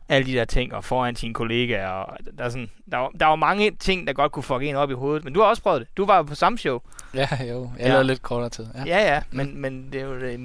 alle 0.09 0.27
de 0.27 0.33
der 0.33 0.45
ting, 0.45 0.75
og 0.75 0.85
foran 0.85 1.17
sine 1.17 1.35
kollegaer, 1.35 1.89
og 1.89 2.19
der 2.39 2.45
er, 2.45 2.49
sådan, 2.49 2.71
der, 2.91 2.97
var, 2.97 3.09
der 3.21 3.27
var 3.27 3.37
mange 3.37 3.71
ting, 3.71 4.07
der 4.07 4.13
godt 4.13 4.33
kunne 4.33 4.43
fucke 4.43 4.67
en 4.67 4.77
op 4.77 4.91
i 4.91 4.95
hovedet. 4.95 5.25
Men 5.25 5.33
du 5.35 5.41
har 5.41 5.47
også 5.47 5.63
prøvet 5.63 5.81
det. 5.81 5.89
Du 5.97 6.07
var 6.07 6.17
jo 6.17 6.23
på 6.23 6.35
samme 6.35 6.59
show. 6.59 6.81
Ja, 7.15 7.29
jo. 7.45 7.71
Jeg 7.79 7.87
Ja. 7.87 8.03
lidt 8.03 8.23
kortere 8.23 8.51
tid. 8.51 8.67
Ja, 8.75 8.85
Ja, 8.87 9.15
ja, 9.15 9.23
men, 9.31 9.57
men 9.61 9.89
det 9.93 10.01
er 10.01 10.05
jo 10.05 10.21
det, 10.21 10.41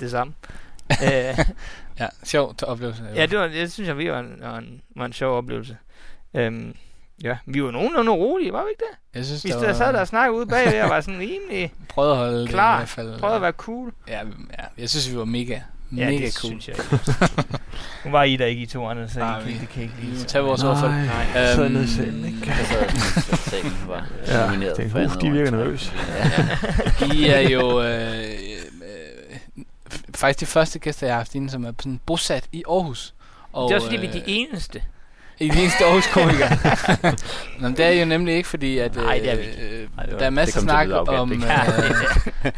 det 0.00 0.10
samme. 0.10 0.32
øh, 1.04 1.38
ja 2.00 2.08
sjov 2.24 2.54
oplevelse. 2.62 3.02
Ja, 3.14 3.26
det, 3.26 3.38
var, 3.38 3.46
det 3.48 3.72
synes 3.72 3.88
jeg, 3.88 3.98
vi 3.98 4.10
var 4.10 4.18
en, 4.20 4.36
var 4.40 4.58
en, 4.58 4.82
var 4.96 5.04
en 5.04 5.12
sjov 5.12 5.36
oplevelse. 5.38 5.76
Øhm, 6.34 6.74
ja, 7.22 7.36
vi 7.46 7.62
var 7.64 7.70
nogenlunde 7.70 8.12
rolige, 8.12 8.52
var 8.52 8.62
vi 8.64 8.68
ikke 8.70 8.84
det? 8.90 9.16
Jeg 9.18 9.24
synes, 9.24 9.44
Vi 9.44 9.50
stod 9.50 9.64
og 9.64 9.76
sad 9.76 9.92
der 9.92 10.00
og 10.00 10.08
snakkede 10.08 10.38
ude 10.38 10.46
bagved, 10.46 10.80
og 10.82 10.90
var 10.90 11.00
sådan 11.00 11.20
rimelig 11.20 11.72
prøvede 11.94 12.12
at 12.12 12.18
holde 12.18 12.48
Klar. 12.48 12.72
det 12.72 12.78
i 12.78 12.80
hvert 12.80 12.88
fald. 12.88 13.18
prøvede 13.20 13.36
at 13.36 13.42
være 13.42 13.52
cool. 13.52 13.92
Ja, 14.08 14.18
ja, 14.58 14.64
jeg 14.78 14.90
synes, 14.90 15.10
vi 15.12 15.16
var 15.18 15.24
mega, 15.24 15.60
Ja, 15.96 16.10
Mega 16.10 16.24
det 16.26 16.34
cool. 16.34 16.50
synes 16.50 16.68
jeg 16.68 16.76
ikke. 16.78 17.04
Nu 18.04 18.10
var 18.10 18.22
I 18.22 18.36
der 18.36 18.46
ikke 18.46 18.62
i 18.62 18.66
to 18.66 18.86
andre, 18.86 19.08
så 19.08 19.18
Nej, 19.18 19.40
I, 19.40 19.44
vi- 19.44 19.58
det 19.60 19.68
kan 19.68 19.82
ikke 19.82 19.94
så- 20.18 20.24
tage 20.26 20.44
vores 20.44 20.62
ord 20.62 20.78
for 20.78 20.86
det. 20.86 20.94
Nej, 21.34 21.46
Øhm, 21.48 21.56
så 21.56 21.68
nede 21.68 21.84
i 21.84 21.88
salen, 21.88 22.24
ikke? 22.34 22.52
Altså, 22.58 23.40
sagen 23.50 23.76
var 23.88 24.06
Ja, 24.28 24.46
nomineret 24.46 24.76
det 24.76 24.86
er- 24.96 25.08
for 25.08 25.18
de 25.20 25.30
virker 25.30 25.50
nervøse. 25.50 25.92
Ja. 27.00 27.06
I 27.14 27.24
er 27.26 27.40
jo 27.40 27.82
øh, 27.82 28.08
øh, 28.18 29.64
faktisk 30.14 30.40
de 30.40 30.46
første 30.46 30.78
gæster, 30.78 31.06
jeg 31.06 31.14
har 31.14 31.20
haft 31.20 31.34
inde, 31.34 31.50
som 31.50 31.64
er 31.64 31.72
sådan 31.78 32.00
bosat 32.06 32.44
i 32.52 32.62
Aarhus. 32.68 33.14
Og, 33.52 33.68
Det 33.68 33.74
er 33.74 33.76
også 33.76 33.86
fordi, 33.90 34.00
vi 34.00 34.06
er 34.06 34.10
øh, 34.10 34.14
de 34.16 34.22
eneste. 34.26 34.82
I 35.38 35.48
de 35.48 35.58
eneste 35.60 35.84
Aarhus 35.84 36.06
komikere. 36.06 36.58
Nå, 37.02 37.10
men 37.68 37.76
det 37.76 37.84
er 37.84 37.90
jo 37.90 38.04
nemlig 38.04 38.34
ikke, 38.34 38.48
fordi 38.48 38.78
at, 38.78 38.96
øh, 38.96 39.02
Nej, 39.02 39.18
det 39.18 39.30
er 39.32 39.36
vi 39.36 39.42
ikke. 39.42 39.62
øh, 39.62 39.88
Nej, 39.96 40.04
det 40.04 40.12
var- 40.12 40.18
der 40.18 40.24
er 40.26 40.30
det 40.30 40.32
masser 40.32 40.56
at 40.58 40.62
snak 40.62 40.88
om, 41.08 41.32
øh, 41.32 41.40
der 41.40 41.48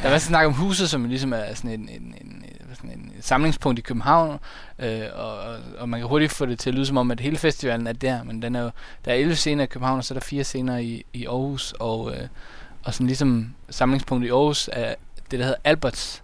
er 0.02 0.10
masser 0.10 0.28
snak 0.28 0.46
om 0.46 0.52
huset, 0.52 0.90
som 0.90 1.04
ligesom 1.04 1.32
er 1.32 1.42
sådan 1.54 1.70
en, 1.70 1.80
en, 1.88 2.14
en 2.20 2.33
samlingspunkt 3.24 3.78
i 3.78 3.82
København, 3.82 4.38
øh, 4.78 5.02
og, 5.14 5.38
og, 5.78 5.88
man 5.88 6.00
kan 6.00 6.08
hurtigt 6.08 6.32
få 6.32 6.46
det 6.46 6.58
til 6.58 6.70
at 6.70 6.74
lyde 6.74 6.86
som 6.86 6.96
om, 6.96 7.10
at 7.10 7.20
hele 7.20 7.36
festivalen 7.36 7.86
er 7.86 7.92
der, 7.92 8.22
men 8.24 8.42
den 8.42 8.56
er 8.56 8.62
jo, 8.62 8.70
der 9.04 9.10
er 9.10 9.14
11 9.16 9.36
scener 9.36 9.64
i 9.64 9.66
København, 9.66 9.98
og 9.98 10.04
så 10.04 10.14
er 10.14 10.18
der 10.18 10.24
fire 10.24 10.44
scener 10.44 10.78
i, 10.78 11.04
i 11.12 11.26
Aarhus, 11.26 11.74
og, 11.80 12.12
øh, 12.12 12.28
og 12.84 12.94
sådan 12.94 13.06
ligesom 13.06 13.54
samlingspunkt 13.70 14.26
i 14.26 14.28
Aarhus 14.28 14.70
er 14.72 14.94
det, 15.30 15.38
der 15.38 15.44
hedder 15.44 15.60
Alberts. 15.64 16.23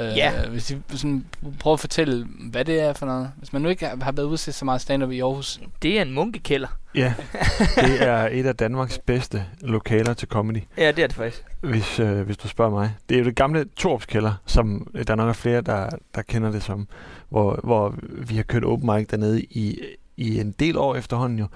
Øh, 0.00 0.06
Ja. 0.16 0.46
Hvis 0.48 0.70
I 0.70 0.76
sådan 0.88 1.24
prøver 1.58 1.74
at 1.74 1.80
fortælle, 1.80 2.26
hvad 2.50 2.64
det 2.64 2.80
er 2.80 2.92
for 2.92 3.06
noget. 3.06 3.30
Hvis 3.38 3.52
man 3.52 3.62
nu 3.62 3.68
ikke 3.68 3.86
har 3.86 4.12
været 4.12 4.26
ude 4.26 4.36
til 4.36 4.54
så 4.54 4.64
meget 4.64 4.80
stand-up 4.80 5.10
i 5.10 5.20
Aarhus. 5.20 5.60
Det 5.82 5.98
er 5.98 6.02
en 6.02 6.12
munkekælder. 6.12 6.68
Ja, 6.94 7.14
det 7.76 8.02
er 8.08 8.28
et 8.32 8.46
af 8.46 8.56
Danmarks 8.56 8.98
bedste 8.98 9.44
lokaler 9.60 10.14
til 10.14 10.28
comedy, 10.28 10.62
Ja, 10.78 10.92
det 10.92 11.02
er 11.02 11.06
det 11.06 11.16
faktisk. 11.16 11.42
hvis, 11.60 12.00
øh, 12.00 12.20
hvis 12.22 12.36
du 12.36 12.48
spørger 12.48 12.70
mig. 12.70 12.94
Det 13.08 13.14
er 13.14 13.18
jo 13.18 13.24
det 13.24 13.36
gamle 13.36 13.64
Torps 13.76 14.06
kælder, 14.06 14.32
som 14.46 14.90
øh, 14.94 15.06
der 15.06 15.14
nok 15.14 15.28
er 15.28 15.32
flere, 15.32 15.60
der, 15.60 15.88
der 16.14 16.22
kender 16.22 16.50
det 16.50 16.62
som, 16.62 16.88
hvor, 17.28 17.60
hvor 17.64 17.94
vi 18.28 18.36
har 18.36 18.42
kørt 18.42 18.64
open 18.64 18.90
mic 18.96 19.06
dernede 19.08 19.42
i, 19.42 19.80
i 20.16 20.40
en 20.40 20.52
del 20.52 20.76
år 20.78 20.94
efterhånden 20.94 21.38
jo. 21.38 21.46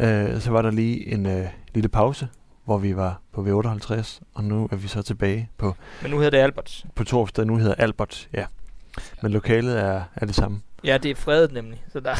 Øh, 0.00 0.40
så 0.40 0.50
var 0.50 0.62
der 0.62 0.70
lige 0.70 1.12
en 1.12 1.26
øh, 1.26 1.46
lille 1.74 1.88
pause, 1.88 2.28
hvor 2.66 2.78
vi 2.78 2.96
var 2.96 3.20
på 3.32 3.40
V58, 3.46 4.20
og 4.34 4.44
nu 4.44 4.68
er 4.72 4.76
vi 4.76 4.88
så 4.88 5.02
tilbage 5.02 5.50
på, 5.58 5.74
Men 6.02 6.10
nu 6.10 6.16
hedder 6.16 6.30
det 6.30 6.38
Alberts. 6.38 6.86
på 6.94 7.04
Torps, 7.04 7.32
der 7.32 7.44
nu 7.44 7.56
hedder 7.56 7.74
Albert, 7.74 8.28
ja. 8.32 8.44
Men 9.22 9.32
lokalet 9.32 9.80
er, 9.80 10.02
er 10.14 10.26
det 10.26 10.34
samme. 10.34 10.60
Ja, 10.84 10.98
det 10.98 11.10
er 11.10 11.14
fredet 11.14 11.52
nemlig. 11.52 11.84
Så, 11.92 12.00
der, 12.00 12.10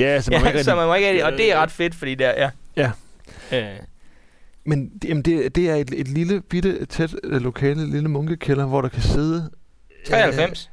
Ja, 0.00 0.20
så 0.20 0.30
man 0.30 0.40
ja, 0.44 0.50
så 0.52 0.58
rigtig- 0.58 0.76
man 0.76 0.86
må 0.86 0.94
ikke 0.94 1.08
rigtig, 1.08 1.24
og 1.24 1.32
det 1.32 1.52
er 1.52 1.58
ret 1.58 1.70
fedt, 1.70 1.94
fordi 1.94 2.14
der, 2.14 2.30
ja. 2.30 2.50
Ja. 2.76 2.90
Øh, 3.72 3.78
Men 4.64 4.88
det- 5.02 5.08
jamen 5.08 5.22
det, 5.22 5.54
det 5.56 5.70
er 5.70 5.74
et, 5.74 5.90
et 5.96 6.08
lille, 6.08 6.40
bitte, 6.40 6.84
tæt 6.86 7.14
øh, 7.24 7.42
lokale, 7.42 7.90
lille 7.90 8.08
munkekælder, 8.08 8.66
hvor 8.66 8.80
der 8.80 8.88
kan 8.88 9.02
sidde... 9.02 9.50
93. 10.08 10.70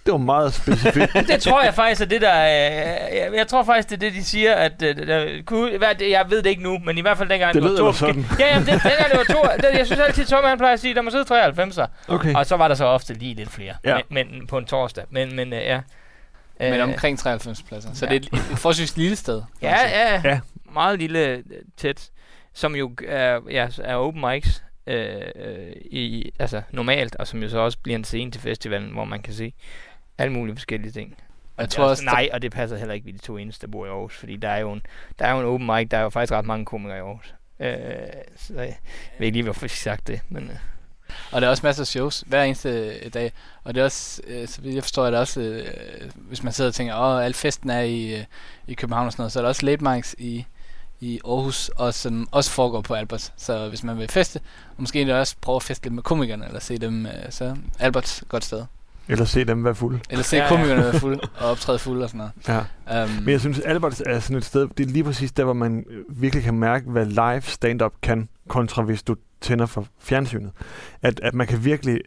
Øh, 0.00 0.04
det 0.06 0.12
var 0.12 0.18
meget 0.18 0.54
specifikt. 0.54 1.12
det 1.28 1.42
tror 1.42 1.62
jeg 1.62 1.74
faktisk 1.74 2.00
er 2.00 2.04
det, 2.04 2.20
der 2.20 2.28
er... 2.30 3.08
Jeg, 3.16 3.30
jeg 3.36 3.46
tror 3.48 3.62
faktisk, 3.64 3.88
det 3.90 3.94
er 3.96 4.00
det, 4.10 4.12
de 4.14 4.24
siger, 4.24 4.54
at... 4.54 4.82
øh, 4.82 4.96
der, 5.06 5.42
kunne, 5.46 5.80
være, 5.80 5.94
det- 5.94 6.10
jeg 6.10 6.26
ved 6.30 6.42
det 6.42 6.50
ikke 6.50 6.62
nu, 6.62 6.78
men 6.78 6.98
i 6.98 7.00
hvert 7.00 7.18
fald 7.18 7.28
dengang... 7.28 7.54
det 7.54 7.62
var 7.62 7.68
lød 7.68 7.92
sådan. 7.92 8.26
Ja, 8.38 8.46
jamen, 8.46 8.66
det, 8.66 8.72
dengang 8.82 9.10
det 9.10 9.18
var 9.18 9.34
to... 9.34 9.42
Det, 9.56 9.78
jeg 9.78 9.86
synes 9.86 10.00
altid, 10.00 10.24
Tom 10.26 10.44
han 10.44 10.58
plejer 10.58 10.72
at 10.74 10.80
sige, 10.80 10.94
der 10.94 11.02
må 11.02 11.10
sidde 11.10 11.44
93'er. 11.48 11.86
Okay. 12.08 12.34
Og 12.34 12.46
så 12.46 12.56
var 12.56 12.68
der 12.68 12.74
så 12.74 12.84
ofte 12.84 13.14
lige 13.14 13.34
lidt 13.34 13.50
flere. 13.50 13.74
Ja. 13.84 13.98
Men, 14.10 14.28
men 14.32 14.46
på 14.46 14.58
en 14.58 14.64
torsdag. 14.64 15.04
Men, 15.10 15.36
men 15.36 15.52
øh, 15.52 15.60
ja. 15.62 15.80
Men 16.60 16.74
Øh, 16.74 16.82
omkring 16.82 17.18
93 17.18 17.62
pladser. 17.62 17.88
Så 17.94 18.06
ja. 18.06 18.12
det 18.14 18.26
er 18.32 18.36
et, 18.38 18.40
et 18.52 18.58
forholdsvis 18.58 18.96
lille 18.96 19.16
sted. 19.16 19.42
Ja, 19.62 19.76
ja, 19.88 20.20
Ja. 20.24 20.40
Meget 20.72 20.98
lille, 20.98 21.18
øh, 21.28 21.38
tæt. 21.76 22.08
Som 22.54 22.76
jo 22.76 22.90
er, 23.08 23.38
ja, 23.50 23.68
er 23.84 23.94
open 23.94 24.24
mics. 24.30 24.62
Øh, 24.86 25.16
øh, 25.36 25.72
i, 25.90 26.30
altså 26.38 26.62
normalt, 26.70 27.16
og 27.16 27.26
som 27.26 27.42
jo 27.42 27.48
så 27.48 27.58
også 27.58 27.78
bliver 27.82 27.98
en 27.98 28.04
scene 28.04 28.30
til 28.30 28.40
festivalen, 28.40 28.90
hvor 28.92 29.04
man 29.04 29.22
kan 29.22 29.34
se 29.34 29.52
alle 30.20 30.32
mulige 30.32 30.56
forskellige 30.56 30.92
ting. 30.92 31.14
Jeg 31.58 31.64
Og 31.64 31.70
tror 31.70 31.82
det 31.82 31.86
er 31.86 31.90
også, 31.90 32.04
nej, 32.04 32.28
og 32.32 32.42
det 32.42 32.52
passer 32.52 32.76
heller 32.76 32.94
ikke, 32.94 33.04
vi 33.04 33.12
de 33.12 33.18
to 33.18 33.36
eneste, 33.36 33.66
der 33.66 33.70
bor 33.72 33.86
i 33.86 33.88
Aarhus, 33.88 34.16
fordi 34.16 34.36
der 34.36 34.48
er 34.48 34.58
jo 34.58 34.72
en, 34.72 34.82
der 35.18 35.26
er 35.26 35.32
jo 35.32 35.38
en 35.40 35.46
open 35.46 35.66
mic, 35.66 35.88
der 35.88 35.98
er 35.98 36.02
jo 36.02 36.10
faktisk 36.10 36.32
ret 36.32 36.44
mange 36.44 36.64
komikere 36.64 36.96
i 36.96 37.00
Aarhus. 37.00 37.34
Øh, 37.60 37.76
så 38.36 38.54
jeg 38.54 38.76
ved 39.18 39.26
ikke 39.26 39.36
lige, 39.36 39.42
hvorfor 39.44 39.64
jeg 39.64 39.70
sagt 39.70 40.06
det, 40.06 40.20
men 40.28 40.44
øh, 40.44 40.56
Og 41.32 41.40
der 41.40 41.46
er 41.46 41.50
også 41.50 41.66
masser 41.66 41.82
af 41.82 41.86
shows 41.86 42.24
hver 42.26 42.42
eneste 42.42 42.98
øh, 43.02 43.12
dag. 43.14 43.32
Og 43.64 43.74
det 43.74 43.80
er 43.80 43.84
også, 43.84 44.22
øh, 44.26 44.48
så 44.48 44.60
vidt 44.60 44.74
jeg 44.74 44.82
forstår, 44.82 45.04
at 45.04 45.12
det 45.12 45.20
også, 45.20 45.40
øh, 45.40 46.10
hvis 46.14 46.42
man 46.42 46.52
sidder 46.52 46.70
og 46.70 46.74
tænker, 46.74 46.96
åh, 46.96 47.24
al 47.24 47.34
festen 47.34 47.70
er 47.70 47.80
i, 47.80 48.14
øh, 48.14 48.24
i 48.66 48.74
København 48.74 49.06
og 49.06 49.12
sådan 49.12 49.22
noget, 49.22 49.32
så 49.32 49.38
er 49.38 49.42
der 49.42 49.48
også 49.48 49.66
late 49.66 49.84
mics 49.84 50.14
i, 50.18 50.46
i 51.00 51.20
Aarhus, 51.24 51.68
og 51.68 51.94
som 51.94 52.28
også 52.32 52.50
foregår 52.50 52.80
på 52.80 52.94
Albert. 52.94 53.32
Så 53.36 53.68
hvis 53.68 53.84
man 53.84 53.98
vil 53.98 54.08
feste, 54.08 54.40
og 54.76 54.82
måske 54.82 55.14
også 55.18 55.36
prøve 55.40 55.56
at 55.56 55.62
feste 55.62 55.84
lidt 55.84 55.94
med 55.94 56.02
komikerne, 56.02 56.46
eller 56.46 56.60
se 56.60 56.78
dem, 56.78 57.06
øh, 57.06 57.12
så 57.30 57.44
er 57.44 57.54
Albert 57.78 58.22
godt 58.28 58.44
sted. 58.44 58.64
Eller 59.10 59.24
se 59.24 59.44
dem 59.44 59.64
være 59.64 59.74
fulde. 59.74 60.00
Eller 60.10 60.22
se 60.24 60.36
Ja, 60.36 60.42
ja, 60.42 60.48
ja. 60.48 60.56
komikerne 60.56 60.82
være 60.82 61.00
fulde, 61.00 61.20
og 61.38 61.50
optræde 61.50 61.78
fulde 61.78 62.04
og 62.04 62.10
sådan 62.10 62.30
noget. 62.46 62.66
Ja. 62.88 63.04
Um, 63.04 63.10
Men 63.10 63.28
jeg 63.28 63.40
synes, 63.40 63.58
Albert 63.58 64.02
er 64.06 64.20
sådan 64.20 64.36
et 64.36 64.44
sted, 64.44 64.68
det 64.78 64.86
er 64.86 64.90
lige 64.90 65.04
præcis 65.04 65.32
der, 65.32 65.44
hvor 65.44 65.52
man 65.52 65.84
virkelig 66.08 66.44
kan 66.44 66.54
mærke, 66.54 66.90
hvad 66.90 67.06
live 67.06 67.40
stand-up 67.42 67.92
kan, 68.02 68.28
kontra 68.48 68.82
hvis 68.82 69.02
du 69.02 69.16
tænder 69.40 69.66
for 69.66 69.86
fjernsynet. 70.00 70.50
At, 71.02 71.20
at 71.22 71.34
man 71.34 71.46
kan 71.46 71.64
virkelig... 71.64 72.00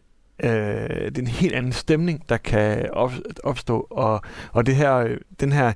Øh, 0.44 0.50
det 0.50 1.18
er 1.18 1.22
en 1.22 1.28
helt 1.28 1.54
anden 1.54 1.72
stemning, 1.74 2.30
der 2.30 2.38
kan 2.38 2.89
op, 2.94 3.12
opstå, 3.44 3.88
og, 3.92 4.22
og 4.52 4.66
det 4.66 4.76
her, 4.76 5.18
den 5.39 5.52
her 5.52 5.74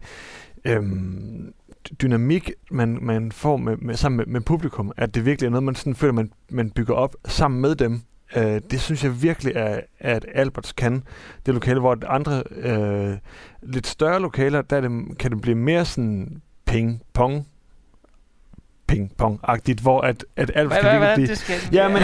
øhm, 0.66 1.54
dynamik, 2.02 2.52
man, 2.72 3.00
man 3.02 3.32
får 3.32 3.58
med, 3.58 3.78
med, 3.78 3.96
sammen 3.96 4.18
med, 4.18 4.26
med 4.26 4.42
publikum, 4.42 4.92
at 4.98 5.16
det 5.16 5.26
virkelig 5.26 5.48
er 5.48 5.52
noget, 5.52 5.64
man 5.64 5.76
sådan 5.76 5.96
føler, 5.96 6.14
man, 6.14 6.32
man 6.50 6.70
bygger 6.70 6.94
op 6.94 7.16
sammen 7.26 7.62
med 7.62 7.76
dem. 7.76 8.02
Øh, 8.36 8.62
det 8.72 8.82
synes 8.82 9.04
jeg 9.04 9.22
virkelig 9.22 9.54
er, 9.56 9.80
at 10.00 10.26
Alberts 10.34 10.72
kan. 10.72 11.04
Det 11.46 11.54
lokale, 11.54 11.80
hvor 11.80 11.98
andre 12.08 12.44
øh, 12.52 13.18
lidt 13.62 13.88
større 13.88 14.22
lokaler, 14.22 14.62
der 14.62 14.78
er 14.78 14.82
det, 14.82 15.18
kan 15.20 15.32
det 15.32 15.42
blive 15.42 15.56
mere 15.56 15.86
sådan 15.86 16.42
ping-pong 16.66 17.46
ping-pong-agtigt, 18.88 19.82
hvor 19.82 20.02
at, 20.02 20.26
at 20.36 20.52
alt 20.56 20.68
hvad, 20.68 20.78
skal 20.78 20.98
hvad, 20.98 21.16
hvad, 21.16 21.28
det 21.28 21.38
skal... 21.38 21.56
Ja, 21.72 21.88
men... 21.88 21.98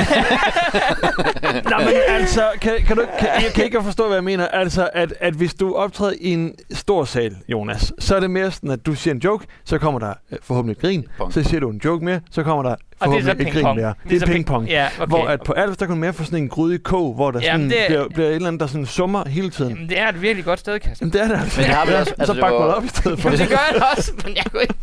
Nå, 1.71 1.77
men 1.77 1.93
altså, 2.07 2.43
kan, 2.61 2.73
kan, 2.87 2.97
du, 2.97 3.05
kan, 3.19 3.27
jeg 3.27 3.51
kan 3.55 3.63
ikke 3.63 3.83
forstå, 3.83 4.07
hvad 4.07 4.17
jeg 4.17 4.23
mener. 4.23 4.47
Altså, 4.47 4.89
at, 4.93 5.13
at 5.19 5.33
hvis 5.33 5.53
du 5.53 5.75
optræder 5.75 6.13
i 6.21 6.33
en 6.33 6.55
stor 6.71 7.05
sal, 7.05 7.35
Jonas, 7.47 7.93
så 7.99 8.15
er 8.15 8.19
det 8.19 8.31
mere 8.31 8.51
sådan, 8.51 8.71
at 8.71 8.85
du 8.85 8.95
siger 8.95 9.13
en 9.13 9.19
joke, 9.19 9.45
så 9.63 9.77
kommer 9.77 9.99
der 9.99 10.13
øh, 10.31 10.37
forhåbentlig 10.41 10.75
et 10.75 10.81
grin. 10.81 11.05
Pong. 11.17 11.33
Så 11.33 11.43
siger 11.43 11.59
du 11.59 11.69
en 11.69 11.81
joke 11.85 12.05
mere, 12.05 12.19
så 12.31 12.43
kommer 12.43 12.63
der 12.63 12.75
og 13.07 13.13
det 13.13 13.19
er 13.19 13.23
så 13.23 13.35
ping-pong. 13.35 13.75
mere. 13.79 13.93
Det 14.09 14.21
er 14.23 14.25
ping-pong. 14.27 14.67
Ja, 14.69 14.87
okay. 14.99 15.07
Hvor 15.07 15.27
at 15.27 15.41
på 15.43 15.53
Alves, 15.53 15.77
der 15.77 15.85
du 15.87 15.95
mere 15.95 16.13
få 16.13 16.23
sådan 16.23 16.39
en 16.39 16.49
gryde 16.49 16.77
kog, 16.77 17.13
hvor 17.13 17.31
der 17.31 17.39
Jamen, 17.43 17.69
sådan 17.69 17.81
det- 17.81 17.87
bliver, 17.87 18.07
bliver 18.09 18.27
et 18.29 18.35
eller 18.35 18.47
andet, 18.47 18.59
der 18.59 18.67
sådan 18.67 18.85
summer 18.85 19.29
hele 19.29 19.49
tiden. 19.49 19.71
Jamen, 19.71 19.89
det 19.89 19.99
er 19.99 20.07
et 20.09 20.21
virkelig 20.21 20.45
godt 20.45 20.59
sted, 20.59 20.79
Kasper. 20.79 20.95
Jamen, 21.05 21.13
det 21.13 21.21
er 21.21 21.27
det 21.27 21.43
altså. 21.43 21.59
Men 21.61 21.67
det 21.69 21.75
har 21.75 21.85
vi 21.85 21.91
også- 21.93 22.13
altså, 22.19 22.25
så 22.25 22.33
det 22.33 22.41
bak 22.41 22.51
var- 22.51 22.59
mig 22.59 22.75
op 22.75 22.83
i 22.85 22.87
stedet 22.87 23.19
for. 23.19 23.29
det 23.43 23.49
gør 23.49 23.57
jeg 23.75 23.83
også, 23.97 24.11
men 24.25 24.35
jeg 24.35 24.43
kunne 24.51 24.61
ikke... 24.61 24.75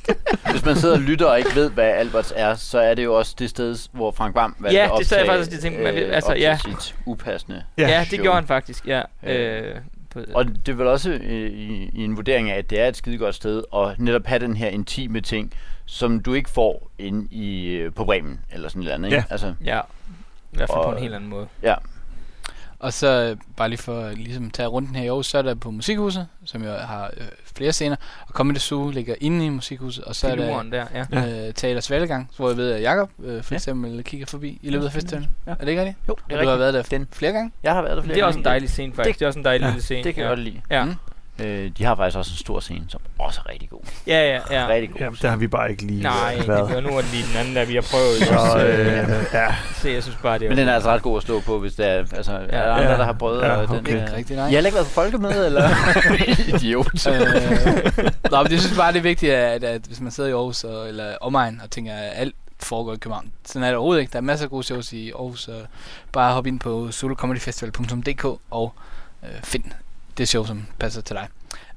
Hvis 0.51 0.65
man 0.65 0.77
sidder 0.77 0.95
og 0.95 1.01
lytter 1.01 1.27
og 1.27 1.39
ikke 1.39 1.51
ved, 1.55 1.71
hvad 1.71 1.85
Alberts 1.85 2.33
er, 2.37 2.55
så 2.55 2.79
er 2.81 2.95
det 2.95 3.05
jo 3.05 3.15
også 3.19 3.35
det 3.39 3.51
sted, 3.51 3.77
hvor 3.93 4.11
Frank 4.13 4.35
Bam 4.35 4.55
valgte 4.61 4.79
Ja, 4.79 4.85
det 4.85 4.91
optage, 4.93 5.27
faktisk 5.27 5.53
og 5.57 5.63
tænkte, 5.63 5.83
man 5.83 5.95
øh, 5.95 6.15
altså, 6.15 6.33
ja. 6.35 6.59
sit 6.65 6.95
upassende. 7.07 7.63
Ja, 7.79 7.89
ja 7.89 8.07
det 8.11 8.21
gjorde 8.21 8.35
han 8.35 8.47
faktisk, 8.47 8.87
ja. 8.87 9.03
Øh, 9.27 9.59
Øh, 9.59 9.75
på, 10.13 10.21
Og 10.35 10.45
det 10.67 10.69
er 10.69 10.77
vel 10.77 10.87
også 10.87 11.11
øh, 11.11 11.51
i, 11.51 11.91
i 11.95 12.05
en 12.05 12.17
vurdering 12.17 12.51
af, 12.51 12.59
at 12.59 12.71
det 12.71 12.81
er 12.81 12.87
et 12.89 12.97
skidegodt 12.97 13.35
sted, 13.35 13.63
og 13.71 13.95
netop 13.99 14.27
have 14.27 14.39
den 14.39 14.57
her 14.57 14.69
intime 14.69 15.21
ting, 15.21 15.53
som 15.93 16.21
du 16.21 16.35
ikke 16.35 16.51
får 16.51 16.91
ind 16.99 17.33
i, 17.33 17.67
øh, 17.67 17.93
på 17.93 18.05
Bremen, 18.05 18.41
eller 18.53 18.69
sådan 18.69 18.81
noget 18.83 18.95
andet. 18.95 19.09
Ikke? 19.09 19.17
Ja. 19.17 19.25
Altså, 19.31 19.55
ja, 19.65 19.81
i 20.53 20.57
hvert 20.57 20.69
fald 20.75 20.85
på 20.85 20.93
en 20.93 20.99
helt 21.03 21.15
anden 21.15 21.31
måde. 21.31 21.47
ja. 21.63 21.75
Og 22.79 22.93
så 22.93 23.09
øh, 23.31 23.37
bare 23.57 23.69
lige 23.69 23.79
for 23.79 24.01
at 24.01 24.19
ligesom 24.19 24.51
tage 24.51 24.67
runden 24.67 24.95
her 24.95 25.05
i 25.05 25.07
Aarhus, 25.07 25.27
så 25.27 25.39
er 25.39 25.43
der 25.43 25.55
på 25.55 25.71
Musikhuset, 25.71 26.27
som 26.45 26.65
jo 26.65 26.71
har 26.73 27.11
øh, 27.17 27.27
flere 27.57 27.73
scener, 27.73 27.97
og 28.27 28.33
Comedy 28.33 28.57
Zoo 28.57 28.91
ligger 28.91 29.15
inde 29.21 29.47
i 29.47 29.49
Musikhuset, 29.49 30.05
og 30.05 30.15
så 30.17 30.29
er 30.29 30.35
der 30.35 30.63
der, 30.63 30.87
ja. 31.13 31.47
Øh, 31.49 31.55
Teater 31.55 31.81
Svalegang, 31.81 32.31
hvor 32.37 32.49
jeg 32.49 32.57
ved, 32.57 32.73
at 32.73 32.83
Jacob 32.83 33.11
øh, 33.23 33.43
for 33.43 33.55
Ja. 33.55 33.57
eksempel 33.57 34.05
kigger 34.05 34.27
forbi 34.27 34.59
i 34.63 34.71
løbet 34.71 34.87
af 34.87 34.93
festivalen. 34.93 35.29
Ja. 35.47 35.51
Er 35.51 35.55
det 35.55 35.69
ikke 35.69 35.81
rigtigt? 35.83 35.99
Jo, 36.09 36.13
Og 36.13 36.31
du 36.43 36.49
har 36.49 36.57
været 36.57 36.75
der 36.75 36.83
den. 36.83 37.09
flere 37.13 37.33
gange? 37.33 37.53
Jeg 37.63 37.75
har 37.75 37.83
været 37.83 37.97
der 37.97 38.03
flere 38.03 38.15
Det 38.15 38.23
er 38.23 38.27
også 38.27 38.39
en 38.39 38.43
gange. 38.45 38.53
dejlig 38.53 38.71
scene, 38.71 38.93
faktisk. 38.95 39.15
Det, 39.15 39.19
det 39.21 39.25
er 39.25 39.29
også 39.29 39.39
en 39.39 39.45
dejlig 39.45 39.65
ja, 39.65 39.71
lille 39.71 39.83
scene. 39.83 40.05
Det 40.05 40.15
kan 40.15 40.23
ja. 40.23 40.29
jeg 40.29 40.37
godt 40.37 40.45
lide. 40.45 40.61
Ja. 40.71 40.85
Mm. 40.85 40.95
Øh, 41.45 41.71
de 41.79 41.85
har 41.85 41.95
faktisk 41.95 42.19
også 42.19 42.33
en 42.33 42.37
stor 42.37 42.61
scene, 42.61 42.85
som 42.89 43.01
også 43.19 43.41
er 43.47 43.51
rigtig 43.53 43.71
god. 43.71 43.81
Ja, 44.07 44.29
ja, 44.35 44.41
ja. 44.61 44.69
Rigtig 44.69 44.91
god. 44.91 45.01
Jamen, 45.01 45.19
der 45.23 45.29
har 45.29 45.37
vi 45.37 45.47
bare 45.47 45.71
ikke 45.71 45.83
lige 45.87 46.03
Nej, 46.03 46.33
øh, 46.35 46.41
det 46.41 46.49
været. 46.49 46.75
var 46.75 46.81
nu 46.81 46.89
er 46.89 47.01
det 47.01 47.11
lige 47.13 47.25
den 47.29 47.37
anden, 47.37 47.57
der 47.57 47.65
vi 47.65 47.75
har 47.75 47.83
prøvet. 47.91 48.17
Så, 48.29 48.35
også, 48.35 48.67
øh, 48.67 49.09
ja. 49.33 49.55
Så 49.75 49.89
jeg 49.89 50.03
synes 50.03 50.19
bare, 50.23 50.39
det 50.39 50.45
er 50.45 50.49
Men 50.49 50.59
den 50.59 50.69
er 50.69 50.75
altså 50.75 50.91
ret 50.91 51.03
god 51.03 51.17
at 51.17 51.23
stå 51.23 51.41
på, 51.41 51.59
hvis 51.59 51.75
der 51.75 51.85
er, 51.87 51.99
altså, 52.17 52.33
er 52.33 52.65
der 52.67 52.73
andre, 52.73 52.91
Ja. 52.91 52.97
der 52.99 53.05
har 53.05 53.13
prøvet 53.13 53.43
Ja, 53.43 53.51
og 53.57 53.69
den. 53.69 53.77
okay. 53.79 53.95
øh, 53.95 54.01
Ikke 54.03 54.17
rigtig, 54.17 54.37
nej. 54.37 54.45
har 54.45 54.51
heller 54.51 54.69
ikke 54.69 54.75
været 54.75 54.87
på 54.87 54.93
folkemøde, 54.93 55.47
eller? 55.47 55.69
Idiot. 56.57 57.07
øh, 57.07 57.23
Nå, 58.31 58.43
men 58.43 58.53
jeg 58.53 58.61
synes 58.61 58.77
bare, 58.77 58.93
det 58.93 58.99
er 58.99 59.03
vigtigt, 59.03 59.33
at, 59.33 59.65
at 59.65 59.81
hvis 59.87 60.01
man 60.01 60.11
sidder 60.11 60.31
i 60.31 60.33
Aarhus 60.33 60.65
og, 60.65 60.89
eller 60.89 61.17
omegn 61.21 61.61
og 61.65 61.71
tænker, 61.71 61.95
at 61.95 62.13
alt 62.15 62.35
foregår 62.63 62.93
i 62.93 62.97
København. 62.97 63.33
Sådan 63.47 63.63
er 63.63 63.67
det 63.69 63.77
overhovedet 63.77 64.01
ikke. 64.01 64.13
Der 64.13 64.19
er 64.19 64.23
masser 64.23 64.47
af 64.47 64.51
gode 64.51 64.63
shows 64.63 64.93
i 64.93 65.11
Aarhus. 65.11 65.49
Og 65.49 65.61
bare 66.13 66.35
hop 66.35 66.47
ind 66.47 66.61
på 66.61 66.91
solocomedyfestival.dk 66.91 68.25
og 68.51 68.73
øh, 69.23 69.29
find 69.45 69.65
det 70.19 70.29
show, 70.29 70.45
som 70.47 70.67
passer 70.79 71.01
til 71.03 71.17
dig. 71.17 71.29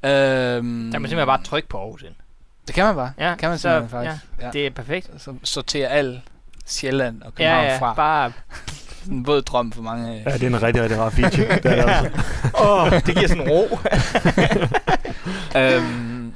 Øhm, 0.09 0.91
Der 0.91 0.99
må 0.99 1.07
simpelthen 1.07 1.25
bare 1.25 1.43
trykke 1.43 1.69
på 1.69 1.77
Aarhus 1.77 2.01
ind. 2.01 2.13
Det 2.67 2.75
kan 2.75 2.85
man 2.85 2.95
bare. 2.95 3.11
Ja, 3.19 3.35
kan 3.35 3.49
man 3.49 3.57
så- 3.57 3.61
simpelthen 3.61 3.89
faktisk. 3.89 4.25
Ja. 4.41 4.49
Det 4.51 4.65
er 4.65 4.69
perfekt. 4.69 5.09
Så 5.17 5.33
sorterer 5.43 5.89
al 5.89 6.21
Sjælland 6.65 7.21
og 7.21 7.33
Ja, 7.39 7.43
København 7.45 7.65
ja, 7.65 7.77
fra. 7.79 7.93
bare 7.93 8.31
en 9.11 9.27
våd 9.27 9.41
drøm 9.41 9.71
for 9.71 9.81
mange. 9.81 10.23
Ja, 10.25 10.33
det 10.33 10.43
er 10.43 10.47
en 10.47 10.63
rigtig, 10.63 10.81
rigtig 10.83 10.99
rar 10.99 11.09
feature. 11.09 11.47
det 11.63 11.65
er 11.65 11.85
det 11.85 11.93
altså. 11.93 12.21
Åh, 12.63 12.91
det 12.91 13.15
giver 13.15 13.27
sådan 13.27 13.49
ro. 13.49 13.77
øhm, 15.59 16.33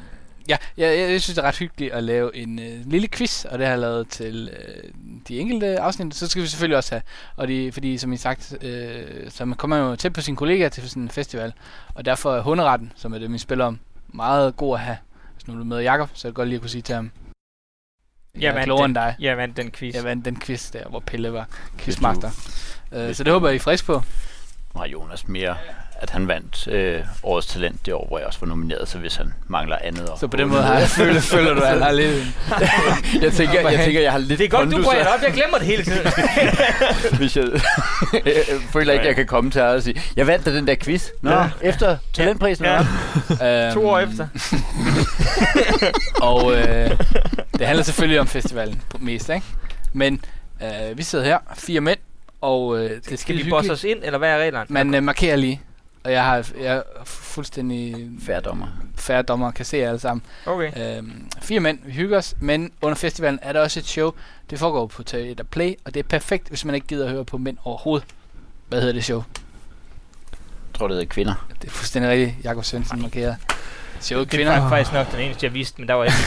ja, 0.47 0.57
jeg, 0.77 0.99
jeg, 0.99 1.11
jeg 1.11 1.21
synes, 1.21 1.35
det 1.35 1.43
er 1.43 1.47
ret 1.47 1.57
hyggeligt 1.57 1.93
at 1.93 2.03
lave 2.03 2.35
en 2.35 2.59
øh, 2.59 2.85
lille 2.85 3.07
quiz, 3.07 3.45
og 3.45 3.59
det 3.59 3.67
har 3.67 3.73
jeg 3.73 3.79
lavet 3.79 4.09
til 4.09 4.49
øh, 4.53 4.91
de 5.27 5.39
enkelte 5.39 5.79
afsnit. 5.79 6.15
Så 6.15 6.27
skal 6.27 6.41
vi 6.41 6.47
selvfølgelig 6.47 6.77
også 6.77 6.91
have, 6.91 7.01
og 7.35 7.47
de, 7.47 7.71
fordi 7.71 7.97
som 7.97 8.13
I 8.13 8.17
sagt, 8.17 8.57
øh, 8.61 9.29
så 9.29 9.45
man 9.45 9.57
kommer 9.57 9.77
jo 9.77 9.95
tæt 9.95 10.13
på 10.13 10.21
sine 10.21 10.37
kollegaer 10.37 10.69
til 10.69 10.89
sådan 10.89 11.03
en 11.03 11.09
festival, 11.09 11.53
og 11.93 12.05
derfor 12.05 12.35
er 12.35 12.41
hunderetten, 12.41 12.91
som 12.95 13.13
er 13.13 13.19
det, 13.19 13.33
vi 13.33 13.37
spiller 13.37 13.65
om, 13.65 13.79
meget 14.07 14.55
god 14.57 14.75
at 14.75 14.81
have. 14.81 14.97
Hvis 15.33 15.47
nu 15.47 15.53
er 15.53 15.57
du 15.57 15.63
med 15.63 15.81
Jakob, 15.81 16.09
så 16.13 16.27
er 16.27 16.29
det 16.29 16.35
godt 16.35 16.47
lige 16.47 16.55
at 16.55 16.61
kunne 16.61 16.69
sige 16.69 16.81
til 16.81 16.95
ham, 16.95 17.11
jeg, 18.35 18.41
jeg 18.41 18.61
er 18.61 18.63
klogere 18.63 18.83
den, 18.83 18.89
end 18.89 18.95
dig. 18.95 19.15
Jeg 19.19 19.37
vandt 19.37 19.57
den 19.57 19.71
quiz. 19.71 19.95
Jeg 19.95 20.03
vandt 20.03 20.25
den 20.25 20.39
quiz 20.39 20.71
der, 20.71 20.89
hvor 20.89 20.99
Pelle 20.99 21.33
var 21.33 21.47
quizmaster. 21.77 22.29
Øh, 22.91 23.15
så 23.15 23.23
det 23.23 23.33
håber 23.33 23.47
jeg, 23.47 23.53
I 23.53 23.57
er 23.57 23.61
frisk 23.61 23.85
på. 23.85 24.01
Har 24.75 24.87
Jonas 24.87 25.27
mere, 25.27 25.57
at 26.01 26.09
han 26.09 26.27
vandt 26.27 26.67
øh, 26.67 26.99
årets 27.23 27.47
talent 27.47 27.85
det 27.85 27.93
år, 27.93 28.05
hvor 28.07 28.17
jeg 28.17 28.27
også 28.27 28.39
var 28.39 28.47
nomineret, 28.47 28.89
så 28.89 28.97
hvis 28.97 29.15
han 29.15 29.33
mangler 29.47 29.75
andet 29.83 30.09
år. 30.09 30.17
Så 30.19 30.27
på 30.27 30.37
den 30.37 30.47
måde 30.47 30.61
har 30.61 30.79
jeg 30.79 30.87
føler, 30.99 31.19
føler 31.21 31.53
du, 31.53 31.61
at 31.61 31.67
han 31.69 31.81
har 31.81 31.91
lidt... 31.91 32.25
jeg, 33.23 33.33
tænker, 33.33 33.69
jeg 33.69 33.79
tænker, 33.83 34.01
jeg 34.01 34.11
har 34.11 34.19
lidt 34.19 34.39
Det 34.39 34.45
er 34.45 34.49
godt, 34.49 34.71
du 34.71 34.83
bringer 34.83 35.03
det 35.03 35.07
op. 35.13 35.21
Jeg 35.23 35.33
glemmer 35.33 35.57
det 35.57 35.67
hele 35.67 35.83
tiden. 35.83 36.07
hvis 37.19 37.37
jeg, 37.37 37.45
jeg 38.25 38.33
føler 38.73 38.93
ikke, 38.93 39.05
jeg 39.05 39.15
kan 39.15 39.25
komme 39.25 39.51
til 39.51 39.59
at 39.59 39.83
sige, 39.83 40.01
jeg 40.15 40.27
vandt 40.27 40.45
da 40.45 40.55
den 40.55 40.67
der 40.67 40.75
quiz. 40.75 41.07
Nå, 41.21 41.31
Ja. 41.31 41.49
efter 41.61 41.97
talentprisen. 42.13 42.65
Ja. 42.65 42.79
Øhm, 43.67 43.73
to 43.73 43.89
år 43.89 43.99
efter. 43.99 44.27
Og 46.21 46.53
øh, 46.53 46.91
det 47.59 47.67
handler 47.67 47.83
selvfølgelig 47.83 48.19
om 48.19 48.27
festivalen 48.27 48.81
på- 48.89 48.97
mest, 49.01 49.29
ikke? 49.29 49.45
Men 49.93 50.21
øh, 50.63 50.97
vi 50.97 51.03
sidder 51.03 51.25
her, 51.25 51.37
fire 51.57 51.81
mænd, 51.81 51.99
og 52.41 52.77
øh, 52.79 52.91
det 53.09 53.19
Skal 53.19 53.37
vi 53.37 53.49
bosse 53.49 53.71
os 53.71 53.83
ind, 53.83 53.99
eller 54.03 54.17
hvad 54.19 54.29
er 54.29 54.37
reglerne? 54.37 54.65
Man 54.69 54.95
øh, 54.95 55.03
markerer 55.03 55.35
lige, 55.35 55.61
og 56.07 56.13
jeg 56.13 56.25
har 56.25 56.47
jeg 56.61 56.75
er 56.75 56.81
fuldstændig 57.05 58.09
Færre 58.21 58.41
dommer. 58.41 58.67
færre 58.95 59.21
dommer, 59.21 59.51
kan 59.51 59.65
se 59.65 59.77
jer 59.77 59.87
alle 59.87 59.99
sammen. 59.99 60.23
Okay. 60.45 60.97
Øhm, 60.97 61.29
fire 61.41 61.59
mænd, 61.59 61.79
vi 61.85 61.91
hygger 61.91 62.17
os, 62.17 62.35
men 62.39 62.71
under 62.81 62.95
festivalen 62.95 63.39
er 63.41 63.53
der 63.53 63.59
også 63.61 63.79
et 63.79 63.85
show. 63.85 64.11
Det 64.49 64.59
foregår 64.59 64.87
på 64.87 65.03
Teater 65.03 65.43
Play, 65.43 65.73
og 65.85 65.93
det 65.93 65.99
er 65.99 66.03
perfekt, 66.03 66.49
hvis 66.49 66.65
man 66.65 66.75
ikke 66.75 66.87
gider 66.87 67.05
at 67.05 67.11
høre 67.11 67.25
på 67.25 67.37
mænd 67.37 67.57
overhovedet. 67.63 68.07
Hvad 68.69 68.79
hedder 68.79 68.93
det 68.93 69.03
show? 69.03 69.23
Jeg 70.31 70.79
tror, 70.79 70.87
det 70.87 70.95
hedder 70.95 71.09
kvinder. 71.09 71.47
Det 71.61 71.67
er 71.67 71.71
fuldstændig 71.71 72.11
rigtigt, 72.11 72.35
Jakob 72.43 72.63
Svendsen 72.63 73.01
markerer. 73.01 73.35
Showet 73.99 74.31
Det 74.31 74.37
kvinder. 74.37 74.53
er 74.53 74.69
faktisk 74.69 74.93
nok 74.93 75.11
den 75.11 75.19
eneste, 75.19 75.45
jeg 75.45 75.53
vidste, 75.53 75.81
men 75.81 75.87
der 75.87 75.93
var 75.93 76.03
ikke. 76.03 76.17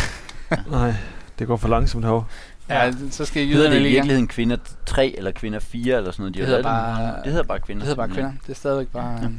Nej, 0.70 0.94
det 1.38 1.46
går 1.46 1.56
for 1.56 1.68
langsomt 1.68 2.04
herovre. 2.04 2.24
Ja, 2.68 2.92
så 3.10 3.24
skal 3.24 3.46
Hedder 3.46 3.58
jyderne 3.60 3.74
det 3.84 3.90
i 3.90 3.92
virkeligheden 3.92 4.28
kvinder 4.28 4.56
3 4.86 5.14
eller 5.18 5.30
kvinder 5.30 5.58
4 5.58 5.96
eller 5.96 6.10
sådan 6.10 6.22
noget? 6.22 6.34
De 6.34 6.38
Det 6.38 6.46
hedder 6.48 6.62
bare- 6.62 7.16
det 7.24 7.32
hedder 7.32 7.42
bare 7.42 7.58
kvinder. 7.60 7.80
Det 7.80 7.86
hedder 7.88 8.06
bare 8.06 8.14
kvinder. 8.14 8.32
Det 8.46 8.50
er 8.52 8.54
stadigvæk 8.56 8.88
bare... 8.88 9.30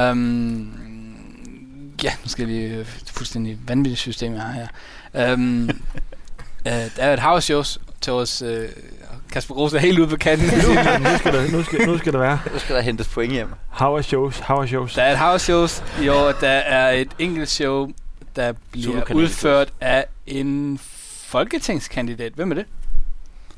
Um, 0.00 1.92
ja, 2.02 2.12
nu 2.22 2.28
skal 2.28 2.46
vi 2.46 2.58
øh, 2.58 2.86
fuldstændig 3.06 3.58
vanvittigt 3.66 4.00
system, 4.00 4.34
jeg 4.34 4.42
har 4.42 4.52
her. 4.52 5.32
Um, 5.34 5.70
uh, 6.66 6.70
der 6.96 7.02
er 7.02 7.12
et 7.12 7.20
house 7.20 7.44
shows 7.44 7.78
til 8.00 8.12
vores... 8.12 8.42
Uh, 8.42 8.48
Kasper 9.32 9.54
Gros 9.54 9.74
er 9.74 9.78
helt 9.78 9.98
ude 9.98 10.08
på 10.08 10.16
kanten. 10.16 10.46
nu, 10.46 10.60
skal 11.18 11.32
det, 11.32 11.52
nu, 11.52 11.62
skal, 11.62 11.86
nu 11.86 11.98
skal 11.98 12.12
det 12.12 12.20
være. 12.20 12.40
Nu 12.52 12.58
skal 12.58 12.76
der 12.76 12.82
hentes 12.82 13.08
point 13.08 13.32
hjem. 13.32 13.48
How 13.68 13.94
are 13.94 14.02
shows? 14.02 14.38
How 14.38 14.56
are 14.56 14.68
shows? 14.68 14.94
der 14.94 15.02
er 15.02 15.12
et 15.12 15.18
house 15.18 15.44
shows 15.44 15.84
i 16.02 16.08
år. 16.08 16.32
Der 16.32 16.48
er 16.48 16.90
et 16.90 17.08
enkelt 17.18 17.48
show, 17.48 17.90
der 18.36 18.52
bliver 18.70 19.14
udført 19.14 19.72
af 19.80 20.06
en 20.26 20.80
folketingskandidat. 21.26 22.32
Hvem 22.32 22.50
er 22.50 22.54
det? 22.54 22.64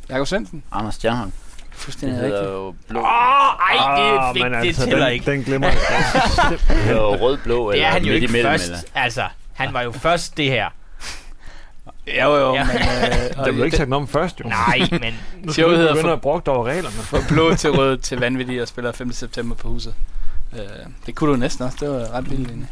Jakob 0.08 0.26
Svendsen. 0.26 0.62
Anders 0.72 0.94
Stjernholm. 0.94 1.32
Det 1.74 1.82
Fuldstændig 1.82 2.18
hedder 2.18 2.36
rigtigt. 2.38 2.52
jo 2.54 2.74
blå. 2.88 3.00
Åh, 3.00 3.06
ej, 3.06 3.96
det 3.96 4.04
er 4.14 4.18
Ah, 4.18 4.34
fik, 4.34 4.42
men 4.42 4.52
det 4.52 4.58
altså, 4.58 4.84
tæller 4.84 5.04
den, 5.04 5.12
ikke. 5.14 5.30
Den 5.30 5.42
glemmer 5.42 5.68
jeg. 5.68 5.76
Det 6.50 6.60
hedder 6.76 7.00
jo 7.02 7.16
rød-blå 7.16 7.70
Det 7.70 7.74
eller 7.76 7.88
er 7.88 7.92
han 7.92 8.02
jo 8.02 8.12
midt 8.12 8.14
ikke 8.22 8.26
imellem. 8.28 8.50
først. 8.52 8.66
Eller. 8.68 8.78
Altså, 8.94 9.24
han 9.52 9.72
var 9.74 9.82
jo 9.82 9.92
først 9.92 10.36
det 10.36 10.50
her. 10.50 10.66
Jo, 12.06 12.36
jo, 12.36 12.54
Ja. 12.54 12.64
men... 12.64 12.76
Øh, 12.76 13.36
Der 13.44 13.52
blev 13.52 13.64
ikke 13.64 13.76
sagt 13.76 13.88
noget 13.88 14.02
om 14.02 14.08
først, 14.08 14.40
jo. 14.40 14.48
Nej, 14.48 14.78
men 14.90 15.14
Nu 15.42 15.52
skal 15.52 15.70
vi 15.70 15.74
hedder 15.74 15.92
begynde 15.92 16.02
for- 16.08 16.12
at 16.12 16.20
brugte 16.20 16.48
over 16.48 16.64
reglerne. 16.66 16.94
fra 16.96 17.18
blå 17.28 17.54
til 17.54 17.70
rød 17.70 17.98
til 17.98 18.18
vanvittig 18.18 18.62
og 18.62 18.68
spiller 18.68 18.92
5. 18.92 19.12
september 19.12 19.56
på 19.56 19.68
huset. 19.68 19.94
Uh, 20.52 20.58
det 21.06 21.14
kunne 21.14 21.30
du 21.32 21.36
næsten 21.36 21.64
også. 21.64 21.76
Det 21.80 21.90
var 21.90 22.12
ret 22.14 22.30
vildt 22.30 22.48
egentlig. 22.48 22.68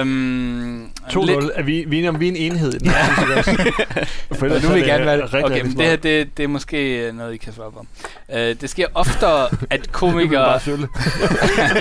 Um, 0.00 0.90
2-0. 1.08 1.50
Er 1.54 1.62
vi, 1.62 1.84
vi 1.86 2.04
er 2.04 2.08
om, 2.08 2.20
vi 2.20 2.28
er 2.28 2.32
en 2.32 2.36
enhed 2.36 2.74
i 2.74 2.78
den 2.78 2.90
her 2.90 3.42
For 4.38 4.46
nu 4.46 4.52
vil 4.54 4.60
det 4.60 4.74
jeg 4.76 4.84
gerne 4.84 5.06
være 5.06 5.20
rigtig, 5.20 5.44
Okay, 5.44 5.62
men 5.62 5.78
det 5.78 5.86
her 5.86 5.96
det, 5.96 6.36
det 6.36 6.42
er 6.42 6.48
måske 6.48 7.06
øh, 7.06 7.16
noget, 7.16 7.34
I 7.34 7.36
kan 7.36 7.52
svare 7.52 7.72
på. 7.72 7.86
Uh, 8.28 8.34
det 8.36 8.70
sker 8.70 8.86
oftere, 8.94 9.48
at 9.70 9.92
komikere... 10.02 10.52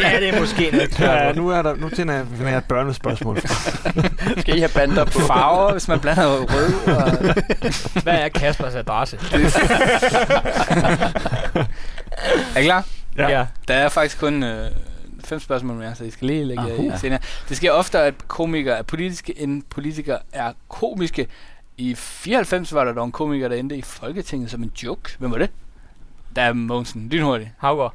ja, 0.04 0.20
det 0.20 0.30
er 0.30 0.40
måske 0.40 0.70
noget 0.72 1.00
Ja, 1.00 1.34
nu 1.34 1.50
er 1.50 1.62
der, 1.62 1.76
nu 1.76 1.90
tænder 1.90 2.14
jeg, 2.14 2.26
finder 2.36 2.50
jeg 2.50 2.58
et 2.58 2.66
børnespørgsmål. 2.66 3.42
Skal 4.38 4.58
I 4.58 4.60
have 4.60 4.72
bander 4.76 5.06
på? 5.06 5.20
farver, 5.20 5.72
hvis 5.72 5.88
man 5.88 6.00
blander 6.00 6.40
rød 6.40 6.74
og... 6.96 7.34
Hvad 8.04 8.14
er 8.14 8.30
Kaspers 8.30 8.76
adresse? 8.76 9.18
Er 12.56 12.60
I 12.60 12.64
klar? 12.64 12.86
Ja. 13.18 13.46
Der 13.68 13.74
er 13.74 13.90
faktisk 13.90 14.20
kun 14.20 14.44
øh, 14.44 14.72
fem 15.28 15.40
spørgsmål 15.40 15.78
mere, 15.78 15.96
så 15.96 16.04
I 16.04 16.10
skal 16.12 16.28
lige 16.28 16.46
lægge 16.46 16.64
Ah, 16.64 16.70
jer 16.70 16.76
i 16.76 16.88
uh. 16.88 17.00
senere. 17.00 17.20
Det 17.50 17.58
sker 17.58 17.72
oftere, 17.72 18.06
at 18.06 18.28
komikere 18.28 18.78
er 18.78 18.82
politiske, 18.84 19.40
end 19.42 19.64
politikere 19.70 20.20
er 20.32 20.54
komiske. 20.68 21.28
I 21.78 21.96
94 21.96 22.74
var 22.74 22.84
der 22.86 22.94
dog 22.94 23.06
en 23.06 23.12
komiker, 23.12 23.48
der 23.48 23.56
endte 23.56 23.78
i 23.78 23.82
Folketinget 23.82 24.52
som 24.52 24.64
en 24.64 24.72
joke. 24.84 25.16
Hvem 25.20 25.32
var 25.32 25.38
det? 25.38 25.50
Der 26.36 26.42
er 26.42 26.54
Mogensen. 26.54 27.10
Lynhurtigt. 27.10 27.50
Havgård. 27.58 27.94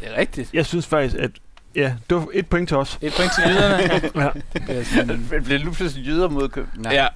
Det 0.00 0.08
er 0.08 0.16
rigtigt. 0.20 0.54
Jeg 0.54 0.66
synes 0.66 0.86
faktisk, 0.86 1.16
at 1.16 1.30
ja, 1.78 1.94
det 2.10 2.16
var 2.16 2.26
et 2.34 2.46
point 2.46 2.68
til 2.68 2.76
os. 2.76 2.98
Et 3.02 3.12
point 3.16 3.32
til 3.34 3.44
jyderne. 3.48 3.82
Ja. 4.24 4.30
Det 4.52 4.62
bliver 4.62 4.84
sådan- 4.84 5.26
Det 5.30 5.44
bliver 5.44 5.64
nu 5.64 5.72
pludselig 5.72 6.06
jyder 6.06 6.28
mod 6.28 6.48
København. 6.48 6.82
Nej. 6.82 6.92
ja. 6.94 7.06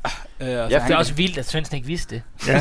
Øh, 0.40 0.70
Ja, 0.70 0.78
han 0.78 0.88
Det 0.88 0.94
er 0.94 0.98
også 0.98 1.14
vildt, 1.14 1.38
at 1.38 1.46
Svendsen 1.46 1.76
ikke 1.76 1.86
vidste 1.86 2.14
det. 2.14 2.22
ja. 2.48 2.58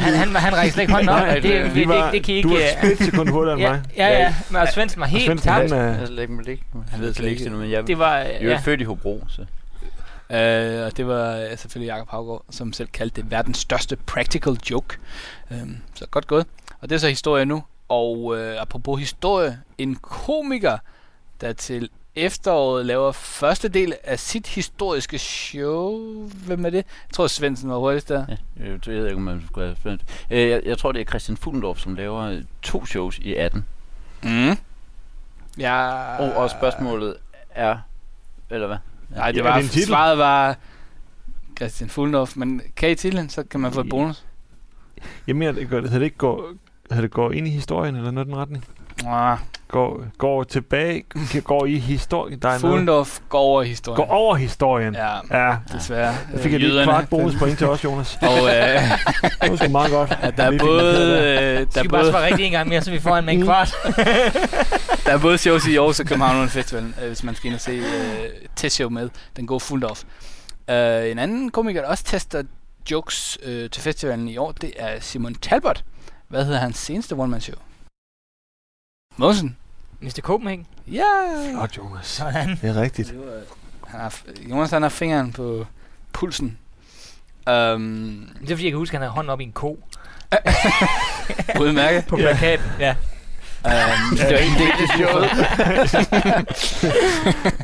Han, 0.00 0.14
han, 0.14 0.34
han 0.36 0.56
rækker 0.56 0.72
slet 0.72 0.82
ikke 0.82 0.92
hånden 0.92 1.08
op. 1.08 1.20
Nej, 1.20 1.34
det, 1.34 1.42
det, 1.42 1.74
det, 1.74 1.88
var, 1.88 2.10
det, 2.10 2.24
kan 2.24 2.34
I 2.34 2.42
du 2.42 2.48
ikke... 2.50 2.62
er 2.62 2.72
et 2.90 2.96
splitsekund 2.96 3.28
hurtigere 3.28 3.58
end 3.60 3.68
mig. 3.68 3.82
ja, 3.96 4.08
ja, 4.22 4.34
men 4.50 4.56
altså, 4.60 4.74
Svendsen 4.74 5.00
var 5.00 5.06
helt 5.06 5.42
tabt. 5.42 5.70
han, 5.72 5.80
Jeg 5.80 5.94
øh, 5.94 6.00
ved 6.00 6.06
slet 6.06 6.18
ikke, 6.22 6.36
det 6.36 6.48
ikke. 6.48 6.62
Han 6.90 7.24
ikke 7.28 7.44
endnu, 7.46 7.58
men 7.60 7.70
jeg 7.70 7.86
Det 7.86 7.98
var... 7.98 8.16
jeg 8.16 8.30
er 8.42 8.48
Ja. 8.50 8.56
født 8.56 8.80
i 8.80 8.84
Hobro, 8.84 9.24
så. 9.28 9.42
Øh, 10.36 10.84
og 10.86 10.96
det 10.96 11.06
var 11.06 11.36
øh, 11.36 11.58
selvfølgelig 11.58 11.86
Jakob 11.86 12.08
Havgaard, 12.10 12.44
som 12.50 12.72
selv 12.72 12.88
kaldte 12.88 13.22
det 13.22 13.30
verdens 13.30 13.58
største 13.58 13.96
practical 13.96 14.56
joke. 14.70 14.96
Øhm, 15.50 15.76
så 15.94 16.06
godt 16.10 16.26
gået. 16.26 16.46
Og 16.80 16.88
det 16.88 16.94
er 16.94 16.98
så 16.98 17.08
historie 17.08 17.44
nu. 17.44 17.62
Og 17.88 18.38
øh, 18.38 18.62
apropos 18.62 19.00
historie, 19.00 19.58
en 19.78 19.94
komiker, 19.94 20.78
der 21.40 21.52
til 21.52 21.90
efteråret 22.14 22.86
laver 22.86 23.12
første 23.12 23.68
del 23.68 23.94
af 24.04 24.18
sit 24.18 24.46
historiske 24.46 25.18
show. 25.18 25.98
Hvem 26.46 26.64
er 26.64 26.70
det? 26.70 26.76
Jeg 26.76 27.12
tror, 27.12 27.26
Svendsen 27.26 27.70
var 27.70 27.76
hurtigst 27.76 28.08
der. 28.08 28.26
Ja, 28.28 28.64
øh, 28.64 28.72
det 28.72 28.86
ved 28.86 28.94
jeg 28.96 29.04
ikke, 29.04 29.16
om 29.16 29.22
man 29.22 29.42
skulle 29.46 29.76
have. 29.84 29.98
Øh, 30.30 30.48
jeg, 30.50 30.62
jeg 30.64 30.78
tror, 30.78 30.92
det 30.92 31.00
er 31.00 31.04
Christian 31.04 31.36
Fuglendorf, 31.36 31.78
som 31.78 31.94
laver 31.94 32.20
øh, 32.22 32.42
to 32.62 32.86
shows 32.86 33.18
i 33.18 33.34
18. 33.34 33.64
Mm. 34.22 34.56
Ja. 35.58 35.90
Og, 36.16 36.32
og 36.32 36.50
spørgsmålet 36.50 37.16
er... 37.50 37.78
Eller 38.50 38.66
hvad? 38.66 38.76
Nej, 39.10 39.32
det 39.32 39.38
Ja, 39.38 39.42
var, 39.42 39.50
er 39.56 39.62
det 39.62 39.86
svaret 39.86 40.18
var 40.18 40.56
Christian 41.56 41.90
Fuglendorf, 41.90 42.36
men 42.36 42.62
kan 42.76 42.90
I 42.90 42.94
titlen, 42.94 43.28
så 43.28 43.42
kan 43.42 43.60
man 43.60 43.72
få 43.72 43.80
et 43.80 43.88
bonus. 43.88 44.24
Jeg 45.26 45.36
mener, 45.36 45.52
det, 45.52 45.70
går, 45.70 45.80
havde 45.80 45.94
det 46.00 46.02
ikke 46.04 46.16
går, 46.16 46.52
havde 46.90 47.02
det 47.02 47.10
går 47.10 47.32
ind 47.32 47.46
i 47.46 47.50
historien, 47.50 47.96
eller 47.96 48.10
noget 48.10 48.26
i 48.26 48.30
den 48.30 48.38
retning? 48.38 48.64
Ah, 49.06 49.38
Går, 49.68 50.04
går 50.18 50.42
tilbage, 50.44 51.04
går 51.44 51.66
i 51.66 51.78
historien. 51.78 52.38
Der 52.42 52.48
er 52.48 53.18
går 53.28 53.38
over 53.38 53.62
historien. 53.62 53.96
går 53.96 54.06
over 54.14 54.34
historien. 54.36 54.94
Ja, 54.94 55.46
Ja, 55.48 55.56
desværre. 55.72 56.14
der 56.32 56.38
fik 56.42 56.52
jeg 56.52 56.60
lige 56.60 56.78
et 56.80 56.84
kvart 56.84 57.08
bonuspoint 57.08 57.58
til 57.58 57.66
os, 57.66 57.84
Jonas. 57.84 58.18
Og 58.22 58.28
øh, 58.28 58.54
Det 59.42 59.50
var 59.50 59.56
sgu 59.56 59.68
meget 59.68 59.90
godt. 59.90 60.18
at 60.22 60.36
der 60.36 60.42
er 60.52 60.58
både, 60.58 60.82
øh, 61.18 61.60
der, 61.60 61.66
Skal 61.70 61.82
vi 61.82 61.88
bare 61.88 62.00
både, 62.02 62.12
svare 62.12 62.24
rigtigt 62.26 62.46
en 62.46 62.52
gang 62.52 62.68
mere, 62.68 62.82
så 62.82 62.90
vi 62.90 62.98
får 63.00 63.16
en 63.16 63.24
med 63.24 63.34
en 63.34 63.40
Mm. 63.40 63.46
kvart? 63.46 63.74
der 65.06 65.12
er 65.12 65.18
både 65.18 65.38
shows 65.38 65.66
i 65.66 65.76
Aarhus 65.76 66.00
og 66.00 66.06
København 66.06 66.36
under 66.36 66.48
festivalen, 66.48 66.94
øh, 67.02 67.06
hvis 67.06 67.22
man 67.24 67.34
skal 67.34 67.46
ind 67.46 67.54
og 67.54 67.60
se 67.60 67.72
øh, 67.72 67.84
testshow 68.56 68.88
med. 68.90 69.08
Den 69.36 69.46
går 69.46 69.58
fuldt 69.58 69.84
off. 69.84 70.02
Øh, 70.70 71.10
en 71.10 71.18
anden 71.18 71.50
komiker, 71.50 71.80
der 71.80 71.88
også 71.88 72.04
tester 72.04 72.42
jokes 72.90 73.38
øh, 73.44 73.70
til 73.70 73.82
festivalen 73.82 74.28
i 74.28 74.36
år, 74.36 74.52
det 74.52 74.72
er 74.78 75.00
Simon 75.00 75.34
Talbot. 75.34 75.84
Hvad 76.28 76.44
hedder 76.44 76.58
hans 76.60 76.78
seneste 76.78 77.12
one-man-show? 77.12 77.56
Mosen. 79.18 79.56
Mr. 80.00 80.20
Copenhagen. 80.20 80.66
Ja! 80.86 81.02
Godt, 81.54 81.76
Jonas. 81.76 82.06
Sådan. 82.06 82.58
Det 82.62 82.70
er 82.76 82.80
rigtigt. 82.82 83.14
Han 83.86 84.00
har, 84.00 84.14
Jonas 84.50 84.70
han 84.70 84.82
har 84.82 84.88
fingeren 84.88 85.32
på 85.32 85.66
pulsen. 86.12 86.58
Um, 87.46 88.28
Det 88.40 88.50
er 88.50 88.54
fordi, 88.54 88.64
jeg 88.64 88.72
kan 88.72 88.78
huske, 88.78 88.94
at 88.94 88.98
han 88.98 89.02
havde 89.02 89.12
hånden 89.14 89.30
op 89.30 89.40
i 89.40 89.44
en 89.44 89.52
ko 89.52 89.84
udmærket. 91.60 92.04
på 92.06 92.18
Ja. 92.18 92.22
plakaten. 92.22 92.64
Ja. 92.80 92.94
Um, 93.64 94.16
Det 94.16 94.32
var 94.32 94.38
en 94.38 94.52
del 94.58 94.72
af 94.82 94.88
showet. 94.96 95.30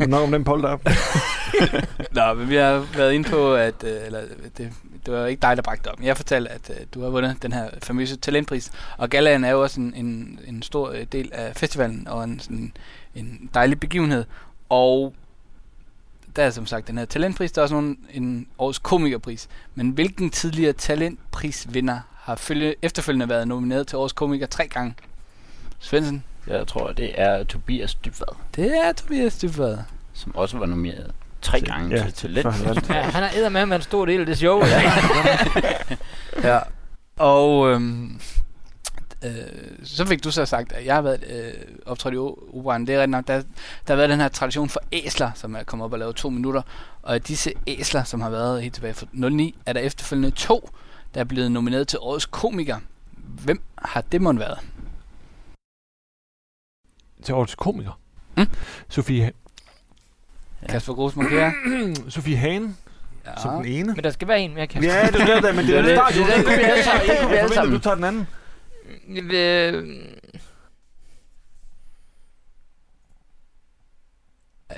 Nok 0.09 0.23
om 0.23 0.33
den 0.33 0.45
polter 0.45 0.69
op. 0.69 0.85
Nå, 2.13 2.35
men 2.35 2.49
vi 2.51 2.57
har 2.57 2.87
været 2.97 3.13
inde 3.13 3.29
på, 3.31 3.55
at 3.55 3.75
eller, 3.85 4.21
det, 4.59 4.73
det 5.07 5.15
var 5.15 5.27
ikke 5.27 5.41
dig, 5.41 5.57
der 5.57 5.63
bragte 5.63 5.89
op. 5.89 6.01
Jeg 6.03 6.17
fortalte, 6.17 6.51
at 6.51 6.71
øh, 6.71 6.87
du 6.95 7.03
har 7.03 7.11
vundet 7.11 7.43
den 7.43 7.53
her 7.53 7.71
famøse 7.83 8.17
talentpris. 8.17 8.73
Og 8.99 9.11
Galaen 9.11 9.45
er 9.45 9.51
jo 9.51 9.63
også 9.63 9.81
en, 9.81 9.95
en, 9.97 10.41
en 10.47 10.63
stor 10.63 10.91
øh, 10.91 11.07
del 11.13 11.31
af 11.33 11.57
festivalen, 11.57 12.09
og 12.09 12.25
en, 12.25 12.41
sådan, 12.41 12.73
en 13.15 13.51
dejlig 13.55 13.81
begivenhed. 13.81 14.25
Og 14.69 15.15
der 16.37 16.43
er 16.43 16.51
som 16.51 16.67
sagt 16.67 16.89
den 16.89 16.99
her 16.99 17.05
talentpris, 17.05 17.53
der 17.53 17.61
er 17.61 17.63
også 17.63 17.75
nogle, 17.75 17.97
en 18.11 18.47
årets 18.59 18.79
komikerpris. 18.79 19.49
Men 19.75 19.91
hvilken 19.91 20.31
tidligere 20.31 20.73
talentprisvinder 20.73 22.01
har 22.15 22.35
følge, 22.35 22.75
efterfølgende 22.83 23.29
været 23.29 23.49
nomineret 23.49 23.87
til 23.87 23.99
årets 23.99 24.13
komiker 24.13 24.47
tre 24.47 24.69
gange? 24.69 24.95
Svendsen? 25.79 26.25
Jeg 26.47 26.67
tror, 26.67 26.93
det 26.93 27.21
er 27.21 27.45
Tobias 27.45 27.95
Dybvad, 27.95 28.37
Det 28.57 28.79
er 28.87 28.93
Tobias 28.93 29.39
Dybvad. 29.39 29.79
som 30.13 30.37
også 30.37 30.59
var 30.59 30.67
nomineret 30.67 31.15
tre 31.45 31.59
Til- 31.59 31.69
gange 31.69 31.97
ja, 31.97 32.11
til 32.11 32.35
han 32.43 32.45
vandt. 32.65 32.89
Ja, 32.91 33.03
han 33.03 33.23
er 33.23 33.29
eddermame 33.37 33.67
med 33.69 33.77
en 33.77 33.83
stor 33.83 34.05
del 34.07 34.21
af 34.21 34.27
det 34.27 34.39
show. 34.39 34.65
Ja. 34.65 34.93
Ja. 36.43 36.59
Og 37.17 37.71
øhm, 37.71 38.21
øh, 39.25 39.31
så 39.85 40.07
fik 40.07 40.25
du 40.25 40.31
så 40.31 40.47
sagt, 40.47 40.73
at 40.73 40.87
jeg 40.87 40.95
har 40.95 41.03
været 41.03 41.25
øh, 41.31 41.53
optrådt 41.87 42.15
i 42.15 42.17
operan. 42.19 42.87
Det 42.87 42.95
er 42.95 42.99
rigtigt 42.99 43.11
nok. 43.11 43.27
Der, 43.27 43.35
der 43.37 43.45
har 43.87 43.97
været 43.97 44.11
den 44.11 44.21
her 44.21 44.29
tradition 44.29 44.69
for 44.69 44.81
æsler, 44.93 45.31
som 45.35 45.55
er 45.57 45.63
kommet 45.63 45.85
op 45.85 45.93
og 45.93 45.99
lavet 45.99 46.17
to 46.17 46.31
minutter. 46.31 46.63
Og 47.03 47.15
af 47.15 47.23
disse 47.23 47.53
æsler, 47.67 48.05
som 48.05 48.21
har 48.21 48.31
været 48.31 48.63
helt 48.63 48.75
tilbage 48.75 48.95
fra 48.95 49.07
09, 49.13 49.55
er 49.67 49.73
der 49.73 49.81
efterfølgende 49.81 50.31
to, 50.31 50.71
der 51.15 51.21
er 51.21 51.25
blevet 51.25 51.53
nomineret 51.53 51.89
til 51.89 51.99
årets 52.03 52.27
komiker. 52.27 52.77
Hvem 53.45 53.61
har 53.79 54.01
det 54.01 54.23
måtte 54.23 54.41
været? 54.41 54.59
Til 57.23 57.35
årets 57.35 57.55
komiker. 57.55 57.99
Mm. 58.37 58.47
Sofie, 58.89 59.33
Ja. 60.65 60.69
Ja. 60.69 60.73
Kasper 60.73 60.95
Gros 60.95 61.17
markerer. 61.17 61.53
Sofie 62.09 62.37
Hane, 62.37 62.75
Ja. 63.27 63.41
som 63.43 63.55
den 63.63 63.73
ene. 63.73 63.95
Men 63.95 64.05
der 64.05 64.11
skal 64.11 64.29
være 64.29 64.41
en 64.41 64.55
mere, 64.55 64.67
kan 64.67 64.83
Ja, 64.85 65.07
det 65.07 65.21
er 65.21 65.41
det, 65.41 65.55
men 65.55 65.67
det 65.67 65.77
er 65.77 65.83
Det 65.83 65.85
det, 65.91 65.93
er 65.93 65.97
start, 65.97 66.13
det- 66.15 66.37
det 66.37 66.45
kunne 66.45 66.57
vi 66.57 66.63
alle 66.63 66.83
sammen- 66.85 67.09
den 67.09 67.17
kunne 67.21 67.29
vi 67.31 67.35
Jeg 67.35 67.43
alle 67.43 67.55
sammen. 67.55 67.75
du 67.75 67.81
tager 67.81 67.95
den 67.95 68.05
anden. 68.05 68.27
Øh, 69.35 69.97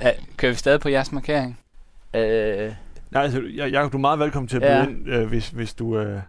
Ja, 0.03 0.11
kører 0.37 0.53
vi 0.53 0.57
stadig 0.59 0.81
på 0.81 0.89
jeres 0.89 1.13
markering? 1.13 1.59
Øh, 2.15 2.75
Nej, 3.11 3.23
altså, 3.23 3.43
jeg, 3.55 3.71
Jacob, 3.73 3.93
du 3.93 3.97
er 3.97 4.01
meget 4.01 4.19
velkommen 4.19 4.49
til 4.49 4.57
at 4.57 4.63
Ja. 4.63 4.85
byde 4.85 4.97
ind, 4.97 5.09
øh, 5.09 5.29
hvis, 5.29 5.49
hvis 5.49 5.75
du... 5.75 5.99
Øh, 5.99 6.21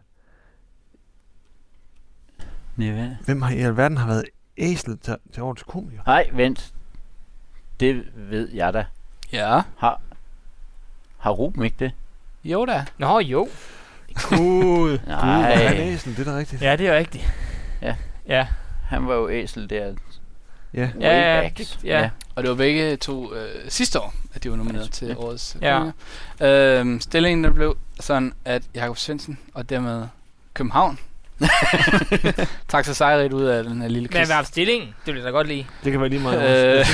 nej, 2.76 2.92
hvad? 2.92 3.10
hvem 3.26 3.42
har 3.42 3.52
i 3.52 3.60
alverden 3.60 3.98
har 3.98 4.08
været 4.08 4.24
æslet 4.58 5.00
til, 5.02 5.16
til 5.34 5.44
årets 5.44 5.64
komiker? 5.64 6.02
Nej, 6.06 6.30
vent. 6.34 6.74
Det 7.80 8.04
ved 8.16 8.50
jeg 8.54 8.74
da. 8.74 8.86
Ja. 9.32 9.62
Har, 9.78 10.02
har 11.18 11.32
Ruben 11.32 11.64
ikke 11.64 11.76
det? 11.80 11.92
Jo 12.44 12.66
da. 12.66 12.86
Nå, 12.98 13.20
jo. 13.20 13.48
Gud, 14.30 15.00
Nej. 15.08 15.56
Gud, 15.56 15.64
han 15.68 15.78
æsel, 15.78 16.18
det 16.18 16.28
er 16.28 16.32
da 16.32 16.38
rigtigt. 16.38 16.62
Ja, 16.62 16.76
det 16.76 16.88
er 16.88 16.98
rigtigt. 16.98 17.34
Ja. 17.82 17.96
Ja, 18.28 18.48
Han 18.88 19.08
var 19.08 19.14
jo 19.16 19.30
æsel 19.30 19.70
der. 19.70 19.94
Ja. 20.74 20.90
Ja, 21.00 21.42
ja, 21.42 21.50
det- 21.58 21.80
ja. 21.84 22.10
Og 22.36 22.44
det 22.44 22.50
var 22.50 22.56
begge 22.56 22.96
to 22.96 23.34
øh, 23.34 23.50
sidste 23.70 24.00
år, 24.00 24.14
at 24.34 24.44
de 24.44 24.50
var 24.52 24.56
nomineret 24.58 24.92
til 24.92 25.08
Ja. 25.08 25.16
årets 25.16 25.58
Ja. 25.62 25.84
Øhm, 26.42 27.02
stillingen 27.02 27.44
der 27.44 27.50
blev 27.52 27.78
sådan, 28.00 28.34
at 28.46 28.64
Jakob 28.76 28.98
Svendsen 28.98 29.40
og 29.54 29.70
dermed 29.70 30.08
København 30.54 31.00
trak 32.72 32.86
sig 32.86 32.96
sejrigt 32.96 33.34
ud 33.34 33.44
af 33.44 33.64
den 33.64 33.82
her 33.82 33.88
lille 33.88 34.02
men 34.02 34.10
quiz. 34.18 34.28
hvad 34.28 34.38
er 34.38 34.44
stillingen? 34.44 34.90
Det 35.06 35.14
vil 35.14 35.16
jeg 35.16 35.26
da 35.26 35.30
godt 35.32 35.48
lide. 35.48 35.66
Det 35.84 35.92
kan 35.92 36.02
være 36.02 36.10
lige 36.10 36.22
meget. 36.22 36.40
Øh, 36.42 36.86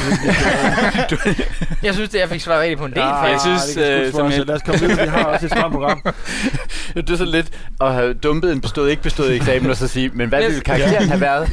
Jeg 1.83 1.93
synes, 1.93 2.09
at 2.15 2.19
jeg 2.21 2.29
fik 2.29 2.41
svaret 2.41 2.61
rigtigt 2.61 2.79
på 2.79 2.85
en 2.85 2.91
del. 2.91 2.99
Ja, 2.99 3.15
jeg 3.15 3.41
synes, 3.41 3.61
det 3.65 3.89
øh, 3.91 4.07
sgu 4.09 4.17
som 4.17 4.25
også. 4.25 4.37
jeg- 4.37 4.45
Lad 4.47 4.55
os 4.55 4.61
komme 4.61 4.79
videre, 4.79 5.01
vi 5.03 5.09
har 5.09 5.23
også 5.23 5.45
et 5.45 5.51
stramt 5.51 5.73
program. 5.73 6.01
Det 6.95 7.09
er 7.09 7.15
så 7.17 7.25
lidt 7.25 7.47
at 7.81 7.93
have 7.93 8.13
dumpet 8.13 8.51
en 8.51 8.61
bestået, 8.61 8.89
ikke 8.89 9.01
bestået 9.03 9.35
eksamen, 9.35 9.69
og 9.69 9.77
så 9.77 9.87
sige, 9.87 10.09
men 10.13 10.29
hvad 10.29 10.39
Men- 10.39 10.47
ville 10.47 10.61
karakteren 10.61 11.07
have 11.07 11.21
været? 11.21 11.49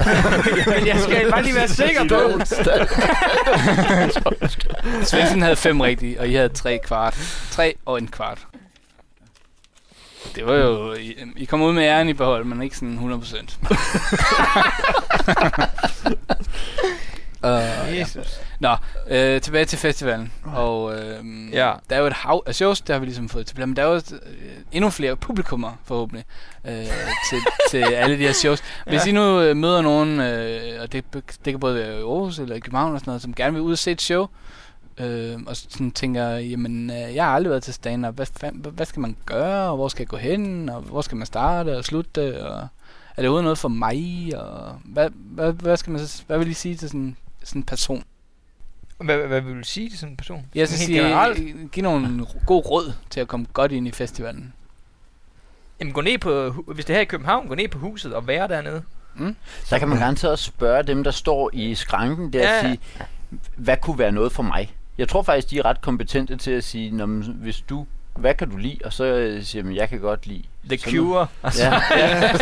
Men 0.78 0.86
jeg 0.86 1.00
skal 1.00 1.30
bare 1.30 1.42
lige 1.42 1.54
være 1.54 1.68
sikker 1.68 2.08
på. 2.08 2.40
Svendsen 5.04 5.42
havde 5.42 5.56
fem 5.56 5.80
rigtige, 5.80 6.20
og 6.20 6.28
I 6.28 6.34
havde 6.34 6.48
tre 6.48 6.78
kvart. 6.84 7.16
Tre 7.50 7.74
og 7.86 7.98
en 7.98 8.08
kvart. 8.08 8.38
Det 10.34 10.46
var 10.46 10.54
jo... 10.54 10.92
I, 10.92 11.14
I 11.36 11.44
kom 11.44 11.62
ud 11.62 11.72
med 11.72 11.82
æren 11.82 12.08
i 12.08 12.12
behold, 12.12 12.44
men 12.44 12.62
ikke 12.62 12.76
sådan 12.76 12.92
100 12.92 13.20
procent. 13.20 13.58
uh, 17.44 17.98
Jesus. 17.98 18.40
Nå, 18.60 18.76
øh, 19.10 19.40
tilbage 19.40 19.64
til 19.64 19.78
festivalen. 19.78 20.32
Og 20.44 20.94
øh, 20.98 21.24
Ja. 21.52 21.72
der 21.90 21.96
er 21.96 22.00
jo 22.00 22.06
et 22.06 22.12
hav 22.12 22.42
af 22.46 22.54
shows, 22.54 22.80
der 22.80 22.92
har 22.94 23.00
vi 23.00 23.06
ligesom 23.06 23.28
fået 23.28 23.46
til. 23.46 23.58
Men 23.60 23.76
der 23.76 23.82
er 23.82 23.86
jo 23.86 23.92
et, 23.92 24.12
øh, 24.12 24.50
endnu 24.72 24.90
flere 24.90 25.16
publikummer, 25.16 25.72
forhåbentlig, 25.84 26.24
øh, 26.66 26.72
til, 27.30 27.38
til 27.70 27.78
alle 27.78 28.18
de 28.18 28.22
her 28.22 28.32
shows. 28.32 28.62
Hvis 28.86 29.06
I 29.06 29.12
nu 29.12 29.40
øh, 29.40 29.56
møder 29.56 29.82
nogen, 29.82 30.20
øh, 30.20 30.82
og 30.82 30.92
det, 30.92 31.04
det 31.14 31.52
kan 31.52 31.60
både 31.60 31.74
være 31.74 31.88
i 31.92 32.02
Aarhus 32.02 32.38
eller 32.38 32.56
i 32.56 32.60
København 32.60 32.94
og 32.94 33.00
sådan 33.00 33.10
noget, 33.10 33.22
som 33.22 33.34
gerne 33.34 33.52
vil 33.52 33.62
ud 33.62 33.72
og 33.72 33.78
se 33.78 33.90
et 33.90 34.02
show, 34.02 34.26
øh, 35.00 35.38
og 35.46 35.56
sådan 35.56 35.90
tænker, 35.90 36.28
jamen, 36.28 36.90
øh, 36.90 37.14
jeg 37.14 37.24
har 37.24 37.34
aldrig 37.34 37.50
været 37.50 37.62
til 37.62 37.74
stand-up. 37.74 38.14
Hvad, 38.14 38.26
hvad, 38.52 38.72
hvad 38.72 38.86
skal 38.86 39.00
man 39.00 39.16
gøre, 39.26 39.70
og 39.70 39.76
hvor 39.76 39.88
skal 39.88 40.02
jeg 40.02 40.08
gå 40.08 40.16
hen, 40.16 40.68
og 40.68 40.82
hvor 40.82 41.00
skal 41.02 41.16
man 41.16 41.26
starte 41.26 41.76
og 41.76 41.84
slutte, 41.84 42.46
og 42.46 42.58
er 42.60 42.66
det 43.16 43.18
overhovedet 43.18 43.44
noget 43.44 43.58
for 43.58 43.68
mig, 43.68 44.32
og 44.36 44.80
hvad, 44.84 45.10
hvad, 45.14 45.52
hvad, 45.52 45.76
skal 45.76 45.90
man, 45.90 46.06
så- 46.06 46.22
hvad 46.26 46.38
vil 46.38 46.48
I 46.50 46.52
sige 46.54 46.76
til 46.76 46.88
sådan, 46.88 47.16
sådan 47.44 47.60
en 47.60 47.64
person? 47.66 48.04
Hvad, 48.98 49.16
hvad 49.18 49.40
vil 49.40 49.58
du 49.58 49.64
sige 49.64 49.90
til 49.90 49.98
sådan 49.98 50.12
en 50.12 50.16
person? 50.16 50.46
Jeg 50.54 50.68
skal 50.68 50.78
Helt 50.78 50.86
sige, 50.86 50.98
generelt? 51.02 51.72
give 51.72 51.82
nogle 51.82 52.26
god 52.46 52.64
råd 52.70 52.92
til 53.10 53.20
at 53.20 53.28
komme 53.28 53.46
godt 53.52 53.72
ind 53.72 53.88
i 53.88 53.90
festivalen. 53.90 54.52
Jamen, 55.80 55.92
gå 55.94 56.00
ned 56.00 56.18
på, 56.18 56.50
hvis 56.74 56.84
det 56.84 56.92
er 56.94 56.96
her 56.96 57.02
i 57.02 57.04
København, 57.04 57.48
gå 57.48 57.54
ned 57.54 57.68
på 57.68 57.78
huset 57.78 58.14
og 58.14 58.26
være 58.26 58.48
dernede. 58.48 58.82
Så 59.64 59.78
kan 59.78 59.88
man 59.88 59.98
garanteret 59.98 60.32
også 60.32 60.44
spørge 60.44 60.82
dem, 60.82 61.04
der 61.04 61.10
står 61.10 61.50
i 61.52 61.74
skranken 61.74 62.32
der, 62.32 62.38
Ja. 62.38 62.54
og 62.58 62.60
sige, 62.60 62.78
hvad 63.56 63.76
kunne 63.76 63.98
være 63.98 64.12
noget 64.12 64.32
for 64.32 64.42
mig? 64.42 64.74
Jeg 65.00 65.08
tror 65.08 65.22
faktisk, 65.22 65.50
de 65.50 65.58
er 65.58 65.64
ret 65.64 65.80
kompetente 65.80 66.36
til 66.36 66.50
at 66.50 66.64
sige, 66.64 66.96
"Nå, 66.96 67.06
men 67.06 67.36
hvis 67.42 67.60
du, 67.60 67.86
hvad 68.16 68.34
kan 68.34 68.50
du 68.50 68.56
lide? 68.56 68.78
Og 68.84 68.92
så 68.92 69.04
øh, 69.04 69.42
siger 69.42 69.64
man, 69.64 69.76
jeg 69.76 69.88
kan 69.88 70.00
godt 70.00 70.26
lide. 70.26 70.42
The 70.68 70.78
sådan 70.78 70.94
noget." 70.94 71.08
Cure. 71.08 71.26
Altså, 71.42 71.62
Ja, 71.64 71.80
ja. 71.98 72.32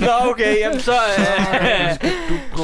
Nå, 0.06 0.30
okay, 0.30 0.58
jamen 0.60 0.80
så, 0.80 0.92
øh, 0.92 2.10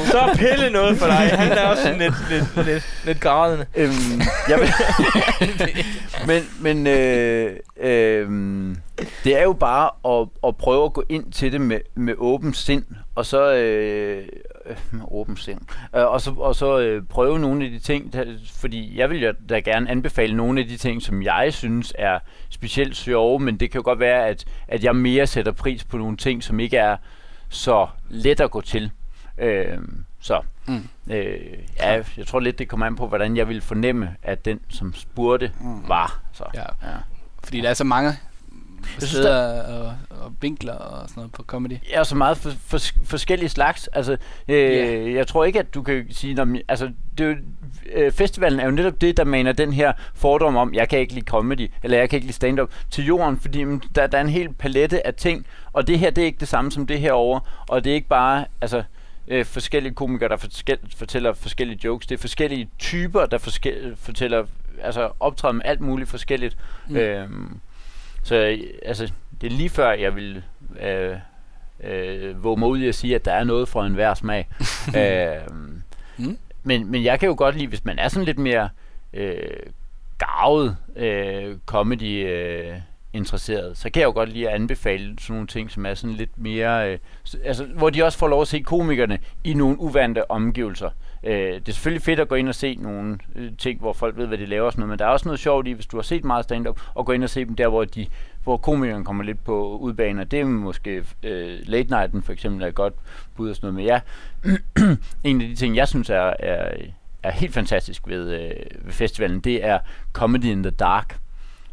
så 0.11 0.19
er 0.19 0.35
Pelle 0.35 0.71
noget 0.71 0.99
for 0.99 1.07
dig. 1.07 1.17
Han 1.17 1.53
er 1.53 1.67
også 1.67 1.95
lidt, 1.99 2.15
lidt, 2.31 2.67
lidt, 2.67 2.85
lidt 3.05 3.21
grædende. 3.21 3.67
øhm, 3.77 4.21
jeg 4.49 4.59
vil 4.61 4.69
men 6.29 6.43
men 6.61 6.87
øh, 6.87 7.57
øh, 7.81 8.29
det 9.25 9.39
er 9.39 9.43
jo 9.43 9.53
bare 9.53 10.21
at, 10.21 10.29
at 10.47 10.57
prøve 10.57 10.85
at 10.85 10.93
gå 10.93 11.05
ind 11.09 11.33
til 11.33 11.53
det 11.53 11.61
med, 11.61 11.81
med 11.95 12.15
åben 12.19 12.55
sind, 12.55 12.85
og 13.15 13.27
så 13.27 13.53
øh, 13.55 14.19
øh, 14.19 14.23
åben 15.19 15.37
sind, 15.37 15.61
øh, 15.97 16.05
og 16.07 16.21
så, 16.21 16.31
og 16.31 16.55
så 16.55 16.79
øh, 16.79 17.03
prøve 17.03 17.39
nogle 17.39 17.65
af 17.65 17.71
de 17.71 17.79
ting, 17.79 18.13
der, 18.13 18.25
fordi 18.55 18.99
jeg 18.99 19.11
vil 19.11 19.23
jo 19.23 19.33
da 19.49 19.59
gerne 19.61 19.91
anbefale 19.91 20.37
nogle 20.37 20.61
af 20.61 20.67
de 20.69 20.77
ting, 20.77 21.03
som 21.03 21.23
jeg 21.23 21.49
synes 21.55 21.95
er 21.99 22.19
specielt 22.51 22.97
sjove, 22.97 23.41
men 23.41 23.57
det 23.61 23.71
kan 23.71 23.79
jo 23.79 23.85
godt 23.85 24.01
være, 24.01 24.27
at, 24.27 24.45
at 24.69 24.85
jeg 24.85 24.97
mere 24.97 25.27
sætter 25.27 25.53
pris 25.53 25.85
på 25.85 25.97
nogle 25.99 26.17
ting, 26.17 26.43
som 26.43 26.61
ikke 26.61 26.77
er 26.77 26.97
så 27.49 27.87
let 28.09 28.41
at 28.41 28.51
gå 28.51 28.61
til. 28.61 28.91
Øh, 29.39 29.79
så 30.21 30.41
Mm. 30.67 30.89
øh, 31.11 31.37
ja, 31.79 32.03
jeg 32.17 32.27
tror 32.27 32.41
lidt, 32.41 32.59
det 32.59 32.69
kommer 32.69 32.87
an 32.87 32.97
på, 32.97 33.07
hvordan 33.07 33.37
jeg 33.37 33.49
vil 33.49 33.61
fornemme, 33.61 34.17
at 34.23 34.45
den, 34.45 34.61
som 34.69 34.95
spurgte, 34.95 35.53
Mm. 35.61 35.89
var. 35.89 36.21
Så, 36.33 36.45
Ja. 36.55 36.61
ja. 36.61 36.95
Fordi 37.45 37.61
der 37.61 37.69
er 37.71 37.75
så 37.75 37.85
mange 37.85 38.13
synes, 38.99 39.11
steder 39.11 39.63
og, 39.63 39.95
og 40.11 40.33
vinkler 40.41 40.73
og 40.73 41.09
sådan 41.09 41.21
noget 41.21 41.33
på 41.33 41.43
comedy. 41.43 41.73
er 41.93 42.03
så 42.03 42.17
meget 42.17 42.37
for, 42.37 42.51
for, 42.67 42.79
forskellige 43.05 43.49
slags. 43.49 43.87
Altså, 43.87 44.17
øh, 44.49 44.59
Ja. 44.59 45.13
Jeg 45.13 45.27
tror 45.27 45.45
ikke, 45.45 45.59
at 45.59 45.75
du 45.75 45.83
kan 45.83 46.07
sige... 46.11 46.35
Når, 46.35 46.57
altså, 46.69 46.91
det 47.19 47.27
er 47.27 47.31
jo, 47.31 47.37
øh, 47.93 48.13
festivalen 48.13 48.61
er 48.61 48.65
jo 48.65 48.71
netop 48.71 49.01
det, 49.01 49.17
der 49.17 49.25
maner 49.25 49.53
den 49.53 49.73
her 49.73 49.93
fordom 50.15 50.57
om, 50.57 50.75
jeg 50.75 50.89
kan 50.89 50.99
ikke 50.99 51.15
lide 51.15 51.27
comedy, 51.27 51.71
eller 51.83 51.99
jeg 51.99 52.11
kan 52.11 52.17
ikke 52.17 52.27
lide 52.27 52.37
stand-up, 52.37 52.71
til 52.91 53.05
jorden, 53.05 53.41
fordi 53.41 53.65
mm, 53.65 53.81
der, 53.81 54.07
der 54.07 54.19
er 54.19 54.23
en 54.23 54.29
hel 54.29 54.53
palette 54.53 55.07
af 55.07 55.15
ting, 55.15 55.47
og 55.73 55.87
det 55.87 55.99
her, 55.99 56.11
det 56.11 56.23
er 56.23 56.27
ikke 56.27 56.41
det 56.41 56.49
samme 56.49 56.73
som 56.73 56.87
det 56.87 57.01
her 57.01 57.13
over, 57.13 57.41
og 57.69 57.85
det 57.85 57.91
er 57.91 57.95
ikke 57.95 58.09
bare... 58.09 58.45
Altså, 58.61 58.83
øh, 59.29 59.45
forskellige 59.45 59.95
komikere, 59.95 60.29
der 60.29 60.37
forskel, 60.37 60.79
fortæller 60.97 61.33
forskellige 61.33 61.81
jokes. 61.85 62.07
Det 62.07 62.15
er 62.15 62.21
forskellige 62.21 62.69
typer, 62.79 63.27
der 63.27 63.39
forskel, 63.39 63.97
fortæller, 63.97 64.45
altså 64.83 65.11
optræder 65.21 65.53
med 65.53 65.63
alt 65.65 65.81
muligt 65.81 66.11
forskelligt. 66.11 66.57
Mm. 66.89 66.97
Øhm, 66.97 67.61
så 68.29 68.35
øh, 68.35 68.59
altså, 68.85 69.13
det 69.41 69.47
er 69.53 69.57
lige 69.57 69.69
før, 69.71 69.91
jeg 69.93 70.17
vil 70.17 70.43
øh, 70.81 71.17
øh, 71.85 72.45
våge 72.45 72.57
mig 72.59 72.69
ud 72.69 72.79
i 72.79 72.89
at 72.89 72.95
sige, 72.95 73.15
at 73.15 73.25
der 73.25 73.33
er 73.33 73.45
noget 73.45 73.69
for 73.69 73.83
enhver 73.85 74.15
smag. 74.15 74.49
øhm, 74.97 75.83
Mm. 76.21 76.39
men, 76.63 76.91
men 76.91 77.05
jeg 77.05 77.21
kan 77.21 77.29
jo 77.29 77.35
godt 77.39 77.55
lide, 77.57 77.67
hvis 77.67 77.85
man 77.85 77.99
er 77.99 78.09
sådan 78.09 78.25
lidt 78.25 78.39
mere 78.39 78.69
øh, 79.13 79.37
garvet 80.19 80.77
øh, 80.97 81.57
comedy 81.67 82.27
øh, 82.29 82.73
interesseret, 83.19 83.79
så 83.79 83.91
kan 83.91 84.01
jeg 84.01 84.07
jo 84.07 84.13
godt 84.13 84.29
lige 84.29 84.49
at 84.49 84.55
anbefale 84.55 85.15
sådan 85.21 85.35
nogle 85.35 85.47
ting, 85.47 85.71
som 85.71 85.87
er 85.87 85.95
sådan 85.95 86.17
lidt 86.17 86.39
mere... 86.39 86.93
Øh, 86.93 86.99
altså, 87.45 87.65
hvor 87.65 87.91
de 87.91 88.03
også 88.03 88.19
får 88.19 88.29
lov 88.29 88.43
at 88.43 88.49
se 88.49 88.61
komikerne 88.61 89.19
i 89.45 89.55
nogle 89.55 89.81
uvante 89.81 90.31
omgivelser. 90.31 90.91
Øh, 91.25 91.33
det 91.33 91.69
er 91.69 91.73
selvfølgelig 91.73 92.03
fedt 92.03 92.21
at 92.21 92.29
gå 92.29 92.35
ind 92.35 92.49
og 92.49 92.55
se 92.55 92.75
nogle 92.75 93.19
øh, 93.35 93.51
ting, 93.59 93.81
hvor 93.81 93.93
folk 93.93 94.17
ved, 94.17 94.27
hvad 94.27 94.39
de 94.39 94.47
laver 94.47 94.67
og 94.67 94.73
sådan 94.73 94.81
noget, 94.81 94.91
men 94.91 94.99
der 94.99 95.05
er 95.05 95.09
også 95.09 95.29
noget 95.29 95.41
sjovt 95.41 95.67
i, 95.67 95.73
hvis 95.73 95.87
du 95.87 95.97
har 95.97 96.03
set 96.03 96.25
meget 96.25 96.45
stand-up, 96.45 96.81
og 96.95 97.07
gå 97.07 97.13
ind 97.13 97.25
og 97.25 97.31
se 97.31 97.45
dem 97.45 97.57
der, 97.57 97.69
hvor 97.69 97.85
de 97.85 98.07
hvor 98.45 98.57
komikerne 98.57 99.05
kommer 99.05 99.25
lidt 99.25 99.45
på 99.45 99.79
udbaner. 99.79 100.25
Det 100.25 100.41
er 100.41 100.45
måske 100.45 101.05
øh, 101.23 101.59
Late 101.63 101.91
Nighten 101.91 102.23
for 102.23 102.33
eksempel 102.33 102.63
er 102.63 102.67
et 102.67 102.75
godt 102.75 102.95
bud 103.37 103.51
og 103.51 103.57
sådan 103.57 103.75
noget. 103.75 103.75
Men 103.75 103.85
ja, 103.85 104.01
en 105.31 105.41
af 105.41 105.49
de 105.49 105.55
ting, 105.55 105.77
jeg 105.77 105.89
synes 105.89 106.11
er, 106.11 106.33
er, 106.39 106.73
er 107.23 107.31
helt 107.31 107.55
fantastisk 107.55 108.09
ved, 108.09 108.31
øh, 108.31 108.51
ved 108.85 108.93
festivalen, 108.93 109.41
det 109.41 109.65
er 109.65 109.79
Comedy 110.13 110.45
in 110.45 110.63
the 110.63 110.71
Dark, 110.71 111.19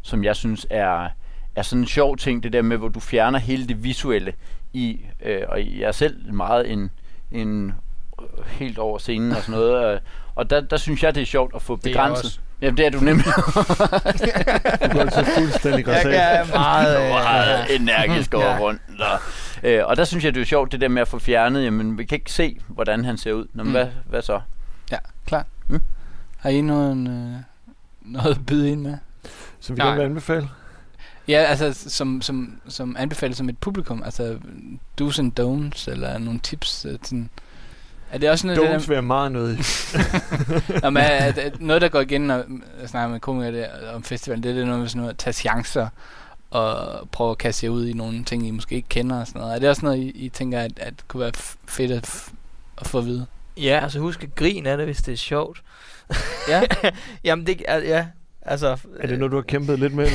som 0.02 0.24
jeg 0.24 0.36
synes 0.36 0.66
er, 0.70 1.08
er 1.56 1.62
sådan 1.62 1.82
en 1.82 1.86
sjov 1.86 2.16
ting, 2.16 2.42
det 2.42 2.52
der 2.52 2.62
med, 2.62 2.76
hvor 2.76 2.88
du 2.88 3.00
fjerner 3.00 3.38
hele 3.38 3.68
det 3.68 3.84
visuelle 3.84 4.32
i, 4.72 5.00
øh, 5.24 5.42
og 5.48 5.58
jeg 5.60 5.88
er 5.88 5.92
selv 5.92 6.32
meget 6.32 6.72
en, 6.72 6.90
en 7.32 7.72
øh, 8.20 8.46
helt 8.46 8.78
over 8.78 8.98
scenen 8.98 9.32
og 9.32 9.36
sådan 9.42 9.52
noget, 9.60 9.94
øh, 9.94 10.00
og 10.34 10.50
der, 10.50 10.60
der 10.60 10.76
synes 10.76 11.02
jeg, 11.02 11.14
det 11.14 11.20
er 11.20 11.26
sjovt 11.26 11.54
at 11.54 11.62
få 11.62 11.72
er 11.72 11.76
jeg 11.84 11.92
begrænset. 11.92 12.40
Jamen, 12.62 12.76
det 12.76 12.86
er 12.86 12.90
du 12.90 13.00
nemlig. 13.00 13.24
Du 14.82 14.88
går 14.92 15.00
altså 15.00 15.24
fuldstændig 15.38 15.78
Jeg 15.78 15.84
græsat. 15.84 16.14
er 16.14 16.44
meget... 16.58 17.04
øh, 17.04 17.08
meget 17.10 17.74
energisk 17.76 18.34
over 18.34 18.44
Ja. 18.46 18.58
rundt. 18.58 18.80
Og, 19.00 19.18
øh, 19.62 19.86
og 19.86 19.96
der 19.96 20.04
synes 20.04 20.24
jeg, 20.24 20.34
det 20.34 20.40
er 20.40 20.44
sjovt, 20.44 20.72
det 20.72 20.80
der 20.80 20.88
med 20.88 21.02
at 21.02 21.08
få 21.08 21.18
fjernet, 21.18 21.64
jamen, 21.64 21.98
vi 21.98 22.04
kan 22.04 22.16
ikke 22.16 22.32
se, 22.32 22.58
hvordan 22.68 23.04
han 23.04 23.16
ser 23.16 23.32
ud. 23.32 23.46
Nå, 23.54 23.62
men 23.62 23.66
Mm. 23.66 23.70
hvad, 23.72 23.86
hvad 24.08 24.22
så? 24.22 24.40
Ja, 24.92 24.96
klart. 25.26 25.46
Mm. 25.68 25.80
Har 26.38 26.50
I 26.50 26.60
nogen, 26.60 27.06
øh, 27.06 27.32
noget 28.12 28.34
at 28.36 28.46
byde 28.46 28.70
ind 28.70 28.80
med? 28.80 28.94
Så 29.60 29.72
vi 29.72 29.76
Nej. 29.78 29.86
gerne 29.86 29.98
vil 30.00 30.04
anbefale. 30.06 30.48
Ja, 31.28 31.38
altså 31.38 31.90
som, 31.90 32.22
som, 32.22 32.60
som 32.68 32.96
anbefalet 32.98 33.36
som 33.36 33.48
et 33.48 33.58
publikum, 33.58 34.02
altså 34.04 34.38
do's 35.00 35.18
and 35.18 35.40
don'ts, 35.40 35.90
eller 35.90 36.18
nogle 36.18 36.40
tips. 36.42 36.84
øh, 36.84 36.98
Sådan. 37.02 37.30
Er 38.10 38.18
det 38.18 38.30
også 38.30 38.46
noget, 38.46 38.58
Don'ts 38.60 38.72
det 38.80 38.88
vil 38.88 38.94
jeg 38.94 39.04
meget 39.04 39.32
noget 39.32 39.58
der, 39.58 40.80
Nå, 40.82 40.90
men, 40.90 41.02
at 41.02 41.60
noget, 41.60 41.82
der 41.82 41.88
går 41.88 42.00
igen, 42.00 42.20
når 42.20 42.44
jeg 42.80 42.88
snakker 42.88 43.08
med 43.12 43.20
komikere 43.20 43.52
der, 43.52 43.68
om 43.94 44.02
festivalen, 44.02 44.42
det 44.42 44.50
er 44.50 44.54
det 44.54 44.66
noget 44.66 44.80
med 44.80 44.88
sådan 44.88 45.00
noget 45.00 45.10
at 45.12 45.18
tage 45.18 45.32
chancer, 45.34 45.88
og 46.50 47.08
prøve 47.12 47.30
at 47.30 47.38
kaste 47.38 47.66
jer 47.66 47.70
ud 47.70 47.86
i 47.86 47.92
nogle 47.92 48.24
ting, 48.24 48.46
I 48.46 48.50
måske 48.50 48.74
ikke 48.74 48.88
kender 48.88 49.20
og 49.20 49.26
sådan 49.26 49.40
noget. 49.40 49.54
Er 49.54 49.58
det 49.58 49.68
også 49.68 49.82
noget, 49.84 49.98
I, 49.98 50.08
I 50.10 50.28
tænker, 50.28 50.60
at, 50.60 50.72
at 50.76 50.94
kunne 51.08 51.20
være 51.20 51.32
fedt 51.68 51.90
at, 51.92 52.06
f- 52.08 52.32
at 52.78 52.86
få 52.86 52.98
at 52.98 53.06
vide? 53.06 53.26
Ja, 53.56 53.80
altså 53.82 53.98
husk 53.98 54.22
at 54.22 54.34
grine 54.34 54.70
af 54.70 54.76
det, 54.76 54.86
hvis 54.86 55.02
det 55.02 55.12
er 55.12 55.16
sjovt. 55.16 55.62
Ja. 56.48 56.62
Jamen 57.24 57.46
det, 57.46 57.62
er- 57.68 57.78
ja, 57.78 58.06
altså... 58.46 58.78
Er 59.00 59.06
det 59.06 59.18
noget, 59.18 59.32
du 59.32 59.36
har 59.36 59.42
kæmpet 59.42 59.78
lidt 59.78 59.94
med? 59.94 60.08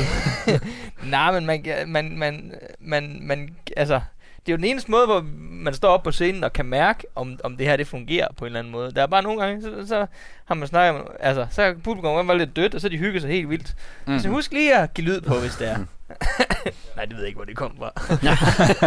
Nej, 1.03 1.31
men 1.31 1.45
man, 1.45 1.65
man, 1.87 2.17
man, 2.17 2.53
man, 2.79 3.19
man, 3.21 3.55
altså, 3.77 4.01
det 4.45 4.51
er 4.51 4.53
jo 4.53 4.57
den 4.57 4.65
eneste 4.65 4.91
måde, 4.91 5.05
hvor 5.05 5.25
man 5.51 5.73
står 5.73 5.89
op 5.89 6.03
på 6.03 6.11
scenen 6.11 6.43
og 6.43 6.53
kan 6.53 6.65
mærke, 6.65 7.03
om, 7.15 7.39
om 7.43 7.57
det 7.57 7.67
her 7.67 7.77
det 7.77 7.87
fungerer 7.87 8.27
på 8.37 8.45
en 8.45 8.47
eller 8.47 8.59
anden 8.59 8.71
måde. 8.71 8.91
Der 8.91 9.01
er 9.01 9.07
bare 9.07 9.23
nogle 9.23 9.41
gange, 9.41 9.61
så, 9.61 9.87
så 9.87 10.05
har 10.45 10.55
man 10.55 10.67
snakket 10.67 11.01
om, 11.01 11.07
altså, 11.19 11.47
så 11.51 11.61
er 11.61 11.73
publikum 11.83 12.27
var 12.27 12.33
lidt 12.33 12.55
dødt, 12.55 12.75
og 12.75 12.81
så 12.81 12.89
de 12.89 12.97
hygger 12.97 13.19
sig 13.19 13.29
helt 13.29 13.49
vildt. 13.49 13.75
Mm. 14.07 14.19
Så 14.19 14.29
husk 14.29 14.51
lige 14.51 14.75
at 14.75 14.93
give 14.93 15.07
lyd 15.07 15.21
på, 15.21 15.35
hvis 15.35 15.55
det 15.55 15.69
er. 15.69 15.77
Nej, 16.95 17.05
det 17.05 17.13
ved 17.13 17.19
jeg 17.19 17.27
ikke, 17.27 17.37
hvor 17.37 17.45
det 17.45 17.55
kom 17.55 17.71
fra. 17.77 17.91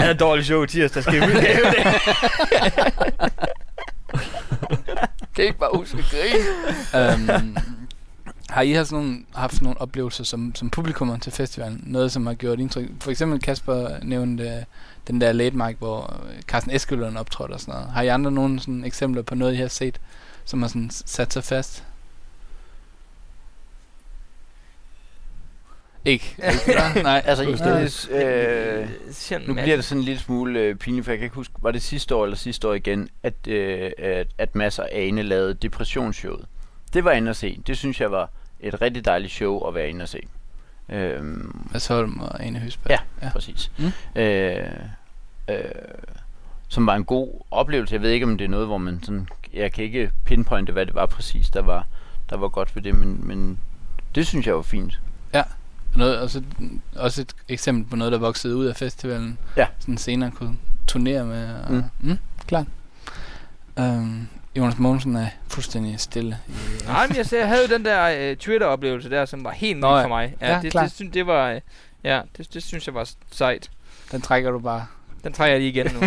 det 0.00 0.06
er 0.06 0.10
et 0.10 0.20
dårligt 0.20 0.46
show 0.46 0.64
tirsdag, 0.64 1.02
skal 1.02 1.14
vi 1.14 1.26
udgave 1.26 1.64
det. 1.64 1.84
Kan 5.34 5.44
I 5.44 5.46
ikke 5.46 5.58
bare 5.58 5.70
huske 5.76 5.98
at 5.98 6.04
grine? 6.04 7.44
um, 7.44 7.56
har 8.54 8.62
I 8.62 8.72
haft 8.72 8.92
nogle, 8.92 9.24
haft 9.34 9.62
nogle 9.62 9.80
oplevelser 9.80 10.24
som, 10.24 10.54
som 10.54 10.70
publikummer 10.70 11.18
til 11.18 11.32
festivalen? 11.32 11.80
Noget, 11.86 12.12
som 12.12 12.26
har 12.26 12.34
gjort 12.34 12.60
indtryk? 12.60 12.88
For 13.00 13.10
eksempel 13.10 13.40
Kasper 13.40 13.88
nævnte 14.02 14.44
øh, 14.44 14.62
den 15.08 15.20
der 15.20 15.32
late 15.32 15.56
mic, 15.56 15.76
hvor 15.78 16.20
øh, 16.28 16.42
Carsten 16.42 16.72
Eskelund 16.72 17.16
optrådte 17.18 17.52
og 17.52 17.60
sådan 17.60 17.74
noget. 17.74 17.90
Har 17.90 18.02
I 18.02 18.08
andre 18.08 18.32
nogle 18.32 18.60
sådan, 18.60 18.84
eksempler 18.84 19.22
på 19.22 19.34
noget, 19.34 19.54
I 19.54 19.56
har 19.56 19.68
set, 19.68 20.00
som 20.44 20.62
har 20.62 20.68
sådan 20.68 20.90
sat 20.90 21.32
sig 21.32 21.44
fast? 21.44 21.84
Ikke? 26.04 26.36
Nej. 27.02 27.22
Altså, 27.24 27.44
Fuldstændig. 27.44 28.10
øh, 28.24 28.88
Sjældent 29.12 29.48
nu 29.48 29.54
bliver 29.54 29.76
det 29.76 29.84
sådan 29.84 30.00
en 30.00 30.04
lille 30.04 30.20
smule 30.20 30.60
øh, 30.60 30.74
pinligt, 30.74 31.04
for 31.04 31.12
jeg 31.12 31.18
kan 31.18 31.24
ikke 31.24 31.36
huske, 31.36 31.54
var 31.58 31.70
det 31.70 31.82
sidste 31.82 32.14
år 32.14 32.24
eller 32.24 32.36
sidste 32.36 32.68
år 32.68 32.74
igen, 32.74 33.08
at, 33.22 33.34
øh, 33.48 33.90
at, 33.98 34.26
at 34.38 34.54
Mads 34.54 34.78
og 34.78 34.88
Ane 34.92 35.22
lavede 35.22 35.54
depressionsshowet. 35.54 36.46
Det 36.92 37.04
var 37.04 37.10
jeg 37.10 37.18
inde 37.18 37.30
at 37.30 37.36
se. 37.36 37.60
Det 37.66 37.78
synes 37.78 38.00
jeg 38.00 38.10
var 38.10 38.30
et 38.68 38.82
rigtig 38.82 39.04
dejligt 39.04 39.32
show 39.32 39.66
at 39.68 39.74
være 39.74 39.88
inde 39.88 40.02
at 40.02 40.08
se. 40.08 40.18
Øhm, 40.88 41.68
Holm 41.88 42.20
og 42.20 42.44
Ane 42.44 42.58
Høsberg. 42.58 42.90
Ja. 42.90 42.98
ja. 43.26 43.32
præcis. 43.32 43.70
Mm. 43.78 43.92
Øh, 44.20 44.66
øh, 45.50 45.56
som 46.68 46.86
var 46.86 46.94
en 46.94 47.04
god 47.04 47.28
oplevelse. 47.50 47.94
Jeg 47.94 48.02
ved 48.02 48.10
ikke, 48.10 48.26
om 48.26 48.38
det 48.38 48.44
er 48.44 48.48
noget, 48.48 48.66
hvor 48.66 48.78
man 48.78 49.00
sådan... 49.02 49.28
Jeg 49.54 49.72
kan 49.72 49.84
ikke 49.84 50.10
pinpointe, 50.24 50.72
hvad 50.72 50.86
det 50.86 50.94
var 50.94 51.06
præcis, 51.06 51.50
der 51.50 51.62
var, 51.62 51.86
der 52.30 52.36
var 52.36 52.48
godt 52.48 52.76
ved 52.76 52.82
det, 52.82 52.94
men, 52.94 53.26
men 53.28 53.58
det 54.14 54.26
synes 54.26 54.46
jeg 54.46 54.54
var 54.56 54.62
fint. 54.62 55.00
Noget, 55.96 56.18
også, 56.18 56.42
også 56.96 57.20
et 57.20 57.34
eksempel 57.48 57.90
på 57.90 57.96
noget, 57.96 58.12
der 58.12 58.18
voksede 58.18 58.56
ud 58.56 58.66
af 58.66 58.76
festivalen. 58.76 59.38
Ja. 59.56 59.66
Sådan 59.78 59.98
senere 59.98 60.30
kunne 60.30 60.56
turnere 60.86 61.24
med. 61.24 61.54
Og, 61.54 61.72
Mm. 61.72 61.76
mm. 61.76 62.08
Mm, 62.10 62.18
klart. 62.46 62.66
Um, 63.76 64.28
Jonas 64.56 64.78
Mogensen 64.78 65.16
er 65.16 65.26
fuldstændig 65.48 66.00
stille. 66.00 66.38
Nej, 66.86 67.06
men 67.06 67.16
jeg, 67.16 67.32
jeg 67.32 67.48
havde 67.48 67.62
jo 67.62 67.74
den 67.74 67.84
der 67.84 68.30
uh, 68.30 68.36
Twitter-oplevelse 68.36 69.10
der, 69.10 69.24
som 69.24 69.44
var 69.44 69.50
helt 69.50 69.78
ny 69.78 69.82
ja. 69.82 70.04
for 70.04 70.08
mig. 70.08 70.34
Ja, 70.40 70.54
Ja, 70.54 70.60
det, 70.62 70.72
det, 70.72 70.92
synes, 70.92 71.12
det 71.12 71.26
var... 71.26 71.50
øh, 71.50 71.60
Ja, 72.04 72.20
det, 72.36 72.54
det 72.54 72.62
synes 72.62 72.86
jeg 72.86 72.94
var 72.94 73.10
sejt. 73.30 73.70
Den 74.12 74.20
trækker 74.20 74.50
du 74.50 74.58
bare. 74.58 74.86
Den 75.24 75.32
trækker 75.32 75.52
jeg 75.52 75.60
lige 75.60 75.68
igen 75.68 75.90
nu. 75.94 76.00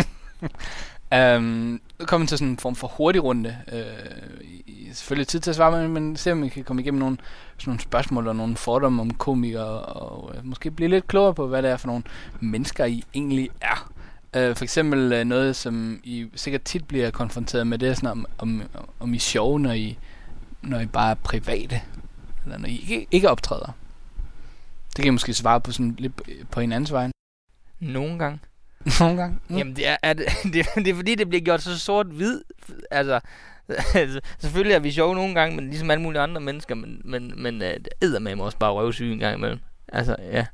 Um, 1.36 1.80
nu 2.00 2.06
kommer 2.06 2.26
til 2.26 2.38
sådan 2.38 2.52
en 2.52 2.58
form 2.58 2.76
for 2.76 2.88
hurtig 2.88 3.24
runde. 3.24 3.56
Uh, 3.72 4.44
i, 4.66 4.90
selvfølgelig 4.92 5.28
tid 5.28 5.40
til 5.40 5.50
at 5.50 5.56
svare, 5.56 5.82
men, 5.82 5.92
men 5.92 6.16
se 6.16 6.32
om 6.32 6.42
vi 6.42 6.48
kan 6.48 6.64
komme 6.64 6.82
igennem 6.82 6.98
nogle, 6.98 7.16
sådan 7.58 7.70
nogle 7.70 7.80
spørgsmål 7.80 8.28
og 8.28 8.36
nogle 8.36 8.56
fordomme 8.56 9.02
om 9.02 9.10
komikere, 9.10 9.82
og 9.82 10.24
uh, 10.24 10.46
måske 10.46 10.70
blive 10.70 10.88
lidt 10.90 11.08
klogere 11.08 11.34
på, 11.34 11.46
hvad 11.46 11.62
det 11.62 11.70
er 11.70 11.76
for 11.76 11.86
nogle 11.86 12.02
mennesker, 12.40 12.84
I 12.84 13.04
egentlig 13.14 13.50
er. 13.60 13.92
Uh, 14.36 14.56
for 14.56 14.62
eksempel 14.62 15.20
uh, 15.20 15.26
noget, 15.26 15.56
som 15.56 16.00
I 16.04 16.26
sikkert 16.34 16.62
tit 16.62 16.88
bliver 16.88 17.10
konfronteret 17.10 17.66
med, 17.66 17.78
det 17.78 17.88
er 17.88 17.94
sådan 17.94 18.08
om, 18.10 18.26
om, 18.38 18.62
om 19.00 19.12
I 19.14 19.16
er 19.16 19.20
sjove, 19.20 19.60
når 19.60 19.72
I, 19.72 19.98
når 20.62 20.80
I 20.80 20.86
bare 20.86 21.10
er 21.10 21.14
private, 21.14 21.80
eller 22.44 22.58
når 22.58 22.68
I 22.68 22.76
ikke, 22.76 23.06
ikke 23.10 23.30
optræder. 23.30 23.76
Det 24.96 25.02
kan 25.02 25.06
I 25.06 25.10
måske 25.10 25.34
svare 25.34 25.60
på 25.60 25.72
sådan 25.72 25.94
lidt 25.98 26.12
på 26.50 26.60
hinandens 26.60 26.92
vej. 26.92 27.10
Nogle 27.80 28.18
gange. 28.18 28.38
Nogle 29.00 29.16
gange. 29.16 29.38
Mm. 29.48 29.56
Jamen, 29.56 29.76
det 29.76 29.88
er, 29.88 29.96
er 30.02 30.12
det, 30.12 30.26
det, 30.52 30.56
er- 30.60 30.80
det 30.82 30.88
er 30.88 30.94
fordi, 30.94 31.14
det 31.14 31.28
bliver 31.28 31.42
gjort 31.44 31.62
så 31.62 31.78
sort-hvid. 31.78 32.42
Altså, 32.90 33.20
altså, 33.94 34.20
selvfølgelig 34.38 34.74
er 34.74 34.78
vi 34.78 34.90
sjove 34.90 35.14
nogle 35.14 35.34
gange, 35.34 35.56
men 35.56 35.68
ligesom 35.68 35.90
alle 35.90 36.02
mulige 36.02 36.20
andre 36.22 36.40
mennesker, 36.40 36.74
men, 36.74 37.00
men, 37.04 37.32
men 37.42 37.54
uh, 37.54 37.68
det 37.68 37.88
æder 38.02 38.18
med 38.18 38.36
mig 38.36 38.44
også 38.44 38.58
bare 38.58 38.72
røvsyg 38.72 39.12
en 39.12 39.18
gang 39.18 39.36
imellem. 39.36 39.58
Altså, 39.88 40.16
ja. 40.20 40.46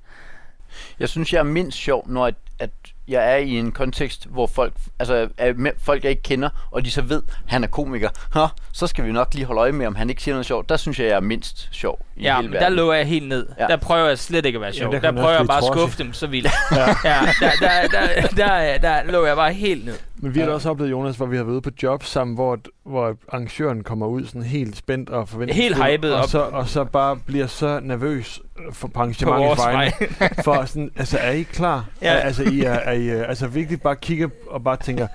Jeg 1.00 1.08
synes, 1.08 1.32
jeg 1.32 1.38
er 1.38 1.42
mindst 1.42 1.78
sjov, 1.78 2.04
når 2.08 2.26
at, 2.26 2.34
at 2.58 2.70
jeg 3.08 3.32
er 3.32 3.36
i 3.36 3.50
en 3.50 3.72
kontekst, 3.72 4.26
hvor 4.30 4.46
folk, 4.46 4.72
altså, 4.98 5.28
er 5.38 5.52
med, 5.54 5.70
folk 5.82 6.02
jeg 6.02 6.10
ikke 6.10 6.22
kender, 6.22 6.48
og 6.70 6.84
de 6.84 6.90
så 6.90 7.02
ved, 7.02 7.22
at 7.28 7.34
han 7.46 7.64
er 7.64 7.68
komiker. 7.68 8.08
Nå, 8.34 8.48
så 8.72 8.86
skal 8.86 9.04
vi 9.04 9.12
nok 9.12 9.34
lige 9.34 9.44
holde 9.46 9.60
øje 9.60 9.72
med, 9.72 9.86
om 9.86 9.94
han 9.94 10.10
ikke 10.10 10.22
siger 10.22 10.34
noget 10.34 10.46
sjovt. 10.46 10.68
Der 10.68 10.76
synes 10.76 10.98
jeg, 10.98 11.06
jeg 11.06 11.16
er 11.16 11.20
mindst 11.20 11.68
sjov 11.72 12.06
i 12.16 12.22
Ja, 12.22 12.36
hele 12.36 12.48
men 12.48 12.52
der 12.54 12.60
verden. 12.60 12.76
lukker 12.76 12.94
jeg 12.94 13.06
helt 13.06 13.28
ned. 13.28 13.46
Ja. 13.58 13.62
Ja. 13.62 13.68
Der 13.68 13.76
prøver 13.76 14.08
jeg 14.08 14.18
slet 14.18 14.46
ikke 14.46 14.56
at 14.56 14.60
være 14.62 14.72
sjov. 14.72 14.92
der 14.92 15.00
der, 15.00 15.12
prøver 15.12 15.30
jeg 15.30 15.46
bare 15.46 15.58
at 15.58 15.64
skuffe 15.64 15.98
dem 16.02 16.12
så 16.12 16.26
vildt. 16.26 16.48
ja. 16.72 16.78
ja, 17.04 17.20
der, 17.40 17.50
der, 17.60 17.88
der, 17.88 18.28
der, 18.28 18.78
der, 18.78 19.02
der 19.02 19.12
lukker 19.12 19.28
jeg 19.28 19.36
bare 19.36 19.52
helt 19.52 19.84
ned. 19.84 19.98
Men 20.24 20.34
vi 20.34 20.38
har 20.40 20.46
da 20.46 20.50
Ja. 20.50 20.54
også 20.54 20.70
oplevet, 20.70 20.90
Jonas, 20.90 21.16
hvor 21.16 21.26
vi 21.26 21.36
har 21.36 21.44
været 21.44 21.54
ude 21.54 21.60
på 21.62 21.70
job 21.82 22.04
sammen, 22.04 22.34
hvor, 22.34 22.58
hvor 22.84 23.16
arrangøren 23.28 23.82
kommer 23.82 24.06
ud 24.06 24.26
sådan 24.26 24.42
helt 24.42 24.76
spændt 24.76 25.10
og 25.10 25.28
forventer. 25.28 25.54
Helt 25.54 25.84
hyped 25.84 26.10
og 26.12 26.20
op. 26.22 26.28
Så, 26.28 26.38
og 26.40 26.68
så 26.68 26.84
bare 26.84 27.16
bliver 27.16 27.46
så 27.46 27.80
nervøs 27.82 28.40
for 28.72 28.90
arrangementets 28.94 29.62
vegne. 29.64 29.92
For 30.44 30.64
sådan, 30.64 30.90
altså 30.96 31.18
er 31.18 31.30
I 31.30 31.42
klar? 31.42 31.88
Ja. 32.02 32.12
Ja. 32.12 32.18
Altså 32.18 32.42
I 32.42 32.60
er, 32.60 32.72
er 32.72 32.92
I, 32.92 33.06
øh, 33.08 33.28
altså 33.28 33.46
virkelig 33.46 33.80
bare 33.82 33.96
kigger 33.96 34.28
og 34.46 34.64
bare 34.64 34.76
tænker, 34.76 35.06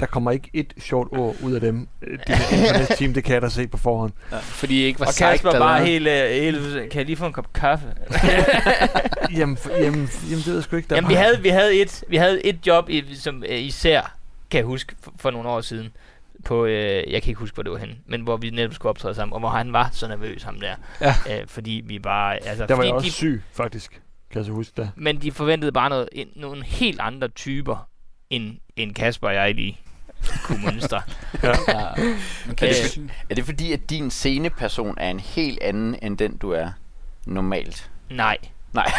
der 0.00 0.06
kommer 0.06 0.30
ikke 0.30 0.50
et 0.52 0.74
sjovt 0.78 1.18
ord 1.18 1.36
ud 1.42 1.52
af 1.52 1.60
dem. 1.60 1.88
Det 2.00 2.18
internetteam, 2.52 3.14
det 3.14 3.24
kan 3.24 3.34
jeg 3.34 3.42
da 3.42 3.48
se 3.48 3.66
på 3.68 3.76
forhånd. 3.76 4.12
Fordi 4.40 4.82
I 4.82 4.84
ikke 4.84 5.00
var 5.00 5.06
Og 5.06 5.12
Kasper 5.18 5.48
eller 5.48 5.60
bare 5.60 5.78
noget. 5.78 5.92
helt, 5.92 6.08
øh, 6.08 6.30
helt, 6.30 6.90
kan 6.90 6.98
jeg 6.98 7.06
lige 7.06 7.16
få 7.16 7.26
en 7.26 7.32
kop 7.32 7.52
kaffe? 7.52 7.86
Jamen, 9.36 9.58
jamen, 9.70 10.08
jamen, 10.30 10.38
det 10.38 10.46
ved 10.46 10.54
jeg 10.54 10.62
sgu 10.62 10.76
ikke. 10.76 10.88
Der 10.88 10.94
er 10.94 10.96
Jamen, 10.96 11.08
vi 11.10 11.14
havde, 11.14 11.42
vi 11.42 11.48
havde, 11.48 11.74
et, 11.82 12.04
vi 12.08 12.16
havde 12.16 12.46
et 12.46 12.66
job, 12.66 12.88
i, 12.88 13.14
som 13.14 13.44
øh, 13.48 13.58
især, 13.58 14.17
kan 14.50 14.58
jeg 14.58 14.66
huske, 14.66 14.94
for, 15.00 15.12
for 15.16 15.30
nogle 15.30 15.48
år 15.48 15.60
siden, 15.60 15.92
på, 16.44 16.64
øh, 16.64 17.12
jeg 17.12 17.22
kan 17.22 17.30
ikke 17.30 17.40
huske, 17.40 17.54
hvor 17.54 17.62
det 17.62 17.72
var 17.72 17.78
henne, 17.78 17.96
men 18.06 18.20
hvor 18.20 18.36
vi 18.36 18.50
netop 18.50 18.74
skulle 18.74 18.90
optræde 18.90 19.14
sammen, 19.14 19.32
og 19.32 19.40
hvor 19.40 19.48
han 19.48 19.72
var 19.72 19.88
så 19.92 20.08
nervøs, 20.08 20.42
ham 20.42 20.60
der. 20.60 20.74
Ja. 21.00 21.14
Øh, 21.40 21.46
fordi 21.46 21.82
vi 21.84 21.98
bare, 21.98 22.44
altså, 22.46 22.66
Der 22.66 22.74
var 22.74 22.82
jeg 22.84 22.92
også 22.94 23.06
de, 23.06 23.12
syg, 23.12 23.42
faktisk. 23.52 23.90
Kan 24.30 24.38
jeg 24.38 24.44
så 24.44 24.52
huske 24.52 24.72
det. 24.76 24.90
men 24.96 25.22
de 25.22 25.32
forventede 25.32 25.72
bare 25.72 25.88
noget, 25.88 26.08
en, 26.12 26.28
nogle 26.36 26.64
helt 26.64 27.00
andre 27.00 27.28
typer, 27.28 27.88
end, 28.30 28.56
end 28.76 28.94
Kasper 28.94 29.28
og 29.28 29.34
jeg 29.34 29.54
lige 29.54 29.80
kunne 30.44 30.64
mønstre. 30.64 31.02
Ja. 31.42 31.52
Okay. 32.50 32.68
Øh, 32.68 33.08
Er 33.30 33.34
det 33.34 33.44
fordi, 33.44 33.72
at 33.72 33.90
din 33.90 34.10
sceneperson 34.10 34.94
er 34.98 35.10
en 35.10 35.20
helt 35.20 35.58
anden, 35.62 35.96
end 36.02 36.18
den 36.18 36.36
du 36.36 36.50
er 36.50 36.70
normalt? 37.26 37.90
Nej, 38.10 38.36
Nej. 38.72 38.92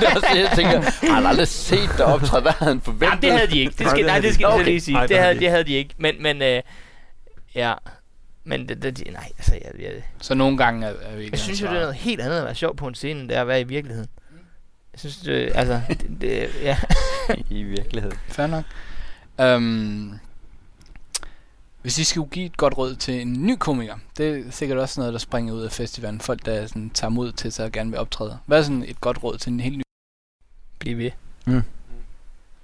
det 0.00 0.08
er 0.08 0.14
også 0.14 0.26
det, 0.34 0.40
jeg 0.40 0.52
tænker, 0.54 0.80
har 1.08 1.14
han 1.14 1.26
aldrig 1.26 1.48
set 1.48 1.90
dig 1.98 2.04
optræde? 2.04 2.42
Hvad 2.42 2.52
havde 2.52 2.72
han 2.72 2.80
forventet? 2.80 3.08
Nej, 3.10 3.20
det 3.20 3.32
havde 3.32 3.46
de 3.50 3.58
ikke. 3.58 3.70
Det 3.70 3.80
Nej, 3.80 3.88
skal, 3.88 3.98
det 3.98 4.06
nej, 4.06 4.14
det 4.20 4.24
de 4.28 4.34
skal 4.34 4.40
ikke. 4.40 4.48
jeg 4.48 4.54
Okay. 4.60 4.64
lige 4.64 4.80
sige. 4.80 4.94
Nej, 4.94 5.06
det, 5.06 5.16
havde 5.16 5.24
havde, 5.26 5.34
de 5.40 5.40
det 5.44 5.50
havde 5.50 5.64
de 5.64 5.72
ikke. 5.72 5.94
Men, 5.98 6.22
men 6.22 6.42
øh, 6.42 6.62
ja. 7.54 7.74
Men 8.44 8.68
det, 8.68 8.82
det, 8.82 8.98
de, 8.98 9.10
nej, 9.10 9.28
altså, 9.38 9.54
jeg, 9.54 9.82
jeg, 9.82 9.90
Så 10.20 10.34
nogle 10.34 10.56
gange 10.56 10.86
er, 10.86 10.90
er 11.02 11.16
vi 11.16 11.22
ikke 11.22 11.32
jeg 11.34 11.40
synes 11.40 11.62
jo, 11.62 11.66
det 11.66 11.76
er 11.76 11.80
noget 11.80 11.94
helt 11.94 12.20
andet 12.20 12.38
at 12.38 12.44
være 12.44 12.54
sjov 12.54 12.76
på 12.76 12.86
en 12.86 12.94
scene, 12.94 13.20
end 13.20 13.28
det 13.28 13.36
er 13.36 13.40
at 13.40 13.48
være 13.48 13.60
i 13.60 13.64
virkeligheden. 13.64 14.08
Jeg 14.92 15.00
synes, 15.00 15.16
det, 15.16 15.52
altså, 15.54 15.80
det, 15.88 16.06
det, 16.20 16.48
ja. 16.62 16.76
I 17.50 17.62
virkeligheden. 17.62 18.18
Fair 18.28 18.46
nok. 18.46 18.64
Um, 19.56 20.20
hvis 21.86 21.98
I 21.98 22.04
skulle 22.04 22.30
give 22.30 22.46
et 22.46 22.56
godt 22.56 22.78
råd 22.78 22.94
til 22.94 23.20
en 23.20 23.46
ny 23.46 23.56
komiker, 23.58 23.94
det 24.18 24.38
er 24.46 24.50
sikkert 24.50 24.78
også 24.78 25.00
noget, 25.00 25.12
der 25.12 25.18
springer 25.18 25.54
ud 25.54 25.62
af 25.62 25.72
festivalen. 25.72 26.20
Folk, 26.20 26.46
der 26.46 26.66
sådan, 26.66 26.90
tager 26.90 27.10
mod 27.10 27.32
til 27.32 27.52
sig 27.52 27.64
og 27.64 27.72
gerne 27.72 27.90
vil 27.90 27.98
optræde. 28.00 28.38
Hvad 28.46 28.58
er 28.58 28.62
sådan 28.62 28.84
et 28.88 29.00
godt 29.00 29.22
råd 29.22 29.38
til 29.38 29.52
en 29.52 29.60
helt 29.60 29.78
ny? 29.78 29.82
Bliv 30.78 30.98
ved. 30.98 31.10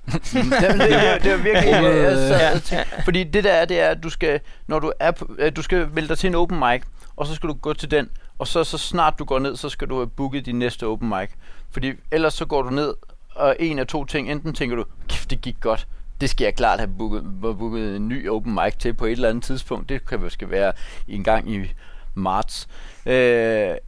det, 0.07 0.23
det, 0.23 0.33
det, 0.33 1.23
det 1.23 1.33
er 1.33 1.37
virkelig... 1.37 1.71
Ja. 1.71 1.83
Jeg, 1.83 2.17
sad 2.17 2.39
Ja. 2.41 2.55
og 2.55 2.63
tænkte- 2.63 3.03
Fordi 3.05 3.25
det 3.25 3.45
der 3.45 3.53
er, 3.53 3.65
det 3.65 3.81
er, 3.81 3.89
at 3.89 4.03
du 4.03 4.11
skal, 4.11 4.41
når 4.67 4.79
du 4.79 4.93
er 5.01 5.11
på, 5.11 5.37
øh, 5.39 5.53
du 5.57 5.63
skal 5.63 5.89
melde 5.93 6.09
dig 6.09 6.19
til 6.19 6.29
en 6.29 6.35
open 6.35 6.59
mic, 6.59 6.83
og 7.17 7.27
så 7.27 7.35
skal 7.35 7.49
du 7.49 7.55
gå 7.55 7.73
til 7.73 7.91
den, 7.91 8.09
og 8.39 8.47
så, 8.47 8.65
så 8.65 8.79
snart 8.79 9.19
du 9.19 9.25
går 9.25 9.39
ned, 9.39 9.57
så 9.57 9.69
skal 9.69 9.89
du 9.89 9.97
have 9.97 10.07
booket 10.07 10.47
din 10.47 10.59
næste 10.59 10.87
open 10.87 11.09
mic. 11.09 11.31
Fordi 11.71 11.93
ellers 12.11 12.35
så 12.35 12.45
går 12.45 12.63
du 12.63 12.71
ned, 12.71 12.95
og 13.35 13.57
en 13.61 13.79
af 13.79 13.87
to 13.87 14.05
ting, 14.05 14.31
enten 14.33 14.53
tænker 14.55 14.77
du, 14.77 14.85
kæft, 15.09 15.31
det 15.31 15.41
gik 15.41 15.57
godt, 15.61 15.87
det 16.23 16.31
skal 16.31 16.45
jeg 16.45 16.55
klart 16.55 16.79
have 16.79 16.91
booket, 16.99 17.25
booket 17.41 17.97
en 17.97 18.09
ny 18.09 18.29
open 18.29 18.55
mic 18.55 18.75
til 18.79 18.95
på 18.95 19.07
et 19.07 19.13
eller 19.13 19.29
andet 19.29 19.45
tidspunkt. 19.45 19.89
Det 19.89 20.07
kan 20.07 20.21
måske 20.21 20.51
være 20.51 20.73
en 21.09 21.25
gang 21.25 21.51
i 21.55 21.73
marts. 22.15 22.69
Øh, 23.07 23.13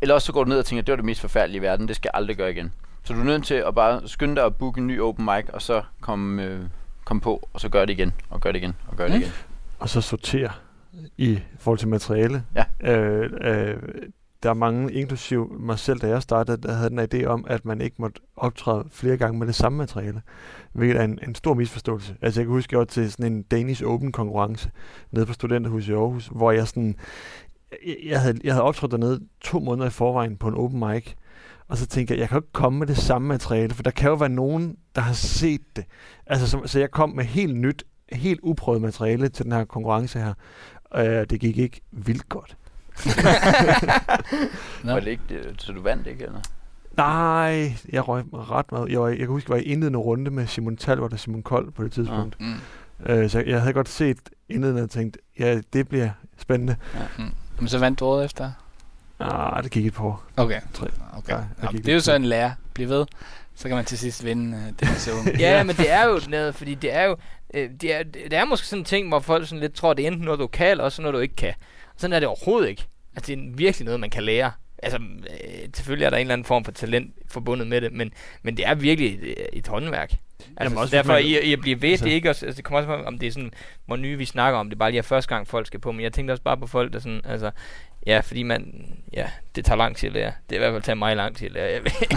eller 0.01 0.15
også 0.15 0.27
så 0.27 0.33
går 0.33 0.45
du 0.45 0.49
ned 0.49 0.59
og 0.59 0.65
tænker, 0.65 0.83
det 0.83 0.93
var 0.93 0.97
det 0.97 1.05
mest 1.05 1.21
forfærdelige 1.21 1.59
i 1.59 1.63
verden, 1.63 1.89
det 1.89 1.97
skal 1.97 2.11
jeg 2.15 2.19
aldrig 2.21 2.37
gøre 2.37 2.51
igen. 2.51 2.73
Så 3.05 3.13
du 3.15 3.21
er 3.21 3.25
nødt 3.25 3.45
til 3.45 3.55
at 3.55 3.75
bare 3.75 4.09
skynde 4.09 4.37
dig 4.37 4.45
at 4.45 4.57
booke 4.57 4.79
en 4.81 4.87
ny 4.87 5.01
open 5.01 5.25
mic, 5.25 5.45
og 5.53 5.63
så 5.63 5.83
komme 6.01 6.43
øh, 6.45 6.61
kom 7.05 7.21
på, 7.21 7.49
og 7.53 7.61
så 7.61 7.69
gør 7.69 7.85
det 7.85 7.93
igen, 7.93 8.13
og 8.31 8.41
gør 8.41 8.53
det 8.53 8.59
igen, 8.59 8.75
og 8.89 8.97
gør 8.97 9.05
det 9.05 9.15
Mm. 9.15 9.21
igen. 9.21 9.33
Og 9.79 9.89
så 9.89 10.01
sortere 10.01 10.51
i 11.19 11.41
forhold 11.59 11.79
til 11.79 11.89
materiale. 11.89 12.43
Ja. 12.55 12.91
Øh, 12.93 13.31
øh, 13.41 13.77
der 14.45 14.51
er 14.51 14.55
mange, 14.55 14.93
inklusiv 14.93 15.53
mig 15.61 15.79
selv, 15.79 16.01
da 16.01 16.09
jeg 16.09 16.23
startede, 16.23 16.57
der 16.57 16.73
havde 16.73 16.91
den 16.91 17.01
idé 17.15 17.27
om, 17.27 17.45
at 17.49 17.65
man 17.65 17.81
ikke 17.81 17.97
måtte 17.99 18.21
optræde 18.37 18.85
flere 18.91 19.17
gange 19.17 19.39
med 19.39 19.47
det 19.47 19.55
samme 19.55 19.79
materiale. 19.79 20.23
Hvilket 20.73 21.01
er 21.01 21.05
en, 21.05 21.19
en 21.29 21.35
stor 21.35 21.55
misforståelse. 21.55 22.17
Altså 22.23 22.41
jeg 22.41 22.47
kan 22.47 22.53
huske, 22.53 22.75
jeg 22.75 22.79
var 22.79 22.85
til 22.85 23.13
sådan 23.13 23.33
en 23.33 23.43
Danish 23.43 23.85
Open 23.85 24.13
konkurrence 24.13 24.71
nede 25.11 25.27
på 25.27 25.33
Studenterhuset 25.33 25.93
i 25.93 25.95
Aarhus, 25.95 26.27
hvor 26.27 26.53
jeg 26.53 26.69
sådan, 26.69 26.97
jeg, 27.87 27.97
jeg, 28.07 28.21
havde, 28.21 28.39
jeg 28.45 28.53
havde 28.53 28.65
optrådt 28.65 28.93
dernede 28.93 29.21
to 29.41 29.59
måneder 29.59 29.87
i 29.87 29.91
forvejen 29.91 30.37
på 30.37 30.49
en 30.49 30.55
open 30.55 30.81
mic, 30.81 31.13
og 31.69 31.79
så 31.79 31.87
tænkte 31.87 32.15
jeg, 32.15 32.21
jeg 32.21 32.29
kan 32.29 32.37
jo 32.37 32.41
ikke 32.41 32.53
komme 32.53 32.79
med 32.79 32.87
det 32.87 32.97
samme 32.97 33.29
materiale, 33.29 33.75
for 33.75 33.83
der 33.83 33.91
kan 33.91 34.09
jo 34.09 34.15
være 34.15 34.29
nogen, 34.29 34.77
der 34.95 35.01
har 35.01 35.15
set 35.15 35.77
det. 35.77 35.85
Altså, 36.27 36.51
så, 36.51 36.61
så 36.67 36.79
jeg 36.79 36.91
kom 36.91 37.11
med 37.11 37.25
helt 37.25 37.57
nyt, 37.57 37.85
helt 38.13 38.41
uprøvet 38.43 38.83
materiale 38.83 39.29
til 39.29 39.45
den 39.45 39.53
her 39.53 39.65
konkurrence 39.65 40.19
her. 40.19 40.35
Øh, 40.97 41.27
det 41.31 41.41
gik 41.41 41.59
ikke 41.59 41.81
vildt 41.93 42.29
godt. 42.29 42.57
Nå. 44.85 44.93
Var 44.93 45.01
det 45.01 45.11
ikke 45.11 45.23
det, 45.29 45.55
så 45.59 45.73
du 45.73 45.83
vandt 45.83 46.07
ikke, 46.07 46.25
eller? 46.25 46.41
Nej, 46.97 47.73
jeg 47.93 48.09
røg 48.09 48.25
ret 48.33 48.73
meget. 48.73 48.89
Jeg, 48.91 49.01
var, 49.01 49.09
jeg 49.09 49.19
kan 49.19 49.27
huske, 49.27 49.53
jeg 49.53 49.55
var 49.55 49.63
i 49.63 49.65
indledende 49.65 49.99
runde 49.99 50.31
med 50.31 50.47
Simon 50.47 50.77
Talbot 50.77 51.13
og 51.13 51.19
Simon 51.19 51.43
Kold 51.43 51.73
på 51.73 51.85
det 51.85 51.93
tidspunkt. 51.93 52.41
Mm. 52.41 52.55
Øh, 53.07 53.31
så 53.31 53.43
jeg 53.47 53.61
havde 53.61 53.73
godt 53.73 53.89
set 53.89 54.19
indledende 54.49 54.83
og 54.83 54.91
tænkt, 54.91 55.19
ja, 55.39 55.61
det 55.73 55.89
bliver 55.89 56.11
spændende. 56.39 56.77
Mm. 57.19 57.25
Men 57.59 57.69
så 57.69 57.79
vandt 57.79 58.01
du 58.01 58.05
året 58.05 58.25
efter? 58.25 58.51
Ah, 59.21 59.63
det 59.63 59.71
gik 59.71 59.87
et 59.87 59.95
par 59.95 60.05
år. 60.05 60.25
Okay. 60.37 60.61
Tre. 60.75 60.87
okay. 61.17 61.33
Ja, 61.33 61.39
Ja, 61.63 61.71
gik 61.71 61.81
det 61.85 61.89
er 61.89 61.95
jo 61.95 62.01
så 62.01 62.15
en 62.15 62.25
lærer. 62.25 62.51
Bliv 62.75 62.89
ved. 62.89 63.07
Så 63.55 63.69
kan 63.69 63.77
man 63.77 63.85
til 63.85 63.99
sidst 63.99 64.25
vinde 64.25 64.57
uh, 64.57 64.63
det 64.81 64.89
her 64.89 64.95
show. 64.99 65.17
Ja, 65.39 65.63
men 65.63 65.77
det 65.77 65.91
er 65.93 66.05
jo 66.05 66.21
noget, 66.29 66.55
fordi 66.55 66.75
det 66.75 66.95
er 66.95 67.03
jo, 67.05 67.17
øh, 67.55 67.71
det, 67.81 67.95
er, 67.95 68.03
det 68.03 68.33
er 68.33 68.45
måske 68.45 68.67
sådan 68.67 68.81
en 68.81 68.85
ting, 68.85 69.09
hvor 69.09 69.21
folk 69.21 69.49
sådan 69.49 69.61
lidt 69.61 69.75
tror, 69.75 69.91
at 69.91 69.97
det 69.97 70.03
er 70.03 70.07
enten 70.07 70.25
noget, 70.25 70.41
du 70.41 70.47
kan, 70.47 70.71
eller 70.71 70.85
også 70.85 71.03
noget, 71.03 71.15
du 71.15 71.19
ikke 71.19 71.37
kan. 71.37 71.55
Sådan 71.97 72.13
er 72.13 72.19
det 72.21 72.29
overhovedet 72.29 72.69
ikke. 72.69 72.87
Altså, 73.17 73.33
det 73.35 73.39
er 73.39 73.57
virkelig 73.57 73.85
noget, 73.85 74.01
man 74.01 74.11
kan 74.11 74.23
lære. 74.23 74.53
Altså, 74.83 74.99
øh, 74.99 75.69
selvfølgelig 75.75 76.07
er 76.07 76.11
der 76.11 76.17
en 76.17 76.21
eller 76.21 76.33
anden 76.33 76.45
form 76.45 76.65
for 76.65 76.73
talent 76.73 77.15
forbundet 77.31 77.67
med 77.67 77.81
det, 77.81 77.93
men, 77.93 78.13
men 78.43 78.57
det 78.57 78.67
er 78.67 78.75
virkelig 78.75 79.19
et, 79.23 79.47
et 79.53 79.67
håndværk. 79.67 80.15
Altså, 80.57 80.79
også 80.79 80.97
derfor, 80.97 81.17
I, 81.17 81.49
I 81.49 81.53
at 81.53 81.61
blive 81.61 81.83
ved, 81.83 81.91
altså- 81.91 82.05
det 82.05 82.11
er 82.11 82.15
ikke 82.15 82.31
også, 82.31 82.47
altså, 82.47 82.57
det 82.57 82.65
kommer 82.65 82.79
også 82.79 82.87
på, 82.89 82.95
om 83.05 83.19
det 83.19 83.27
er 83.27 83.31
sådan, 83.33 83.51
hvor 83.87 83.97
nye 83.97 84.19
vi 84.19 84.25
snakker 84.25 84.59
om, 84.61 84.71
det 84.71 84.77
er 84.77 84.79
bare 84.79 84.91
lige 84.91 85.03
første 85.03 85.29
gang, 85.29 85.49
folk 85.49 85.67
skal 85.67 85.81
på, 85.81 85.93
men 85.93 86.01
jeg 86.01 86.13
tænkte 86.13 86.33
også 86.33 86.43
bare 86.43 86.57
på 86.57 86.67
folk, 86.67 86.93
der 86.93 86.99
sådan, 86.99 87.21
altså, 87.25 87.51
ja, 88.07 88.21
fordi 88.21 88.43
man, 88.43 88.87
ja, 89.13 89.27
det 89.57 89.65
tager 89.65 89.77
lang 89.77 89.97
tid 89.97 90.09
at 90.09 90.13
lære. 90.15 90.33
Det 90.51 90.57
er 90.57 90.61
i 90.61 90.63
hvert 90.63 90.73
fald 90.73 90.83
taget 90.83 90.99
mig 90.99 91.17
lang 91.17 91.37
tid 91.37 91.47
at 91.47 91.53
lære. 91.53 91.73
Jeg 91.73 91.81
ved 91.83 91.91
ikke. 92.03 92.15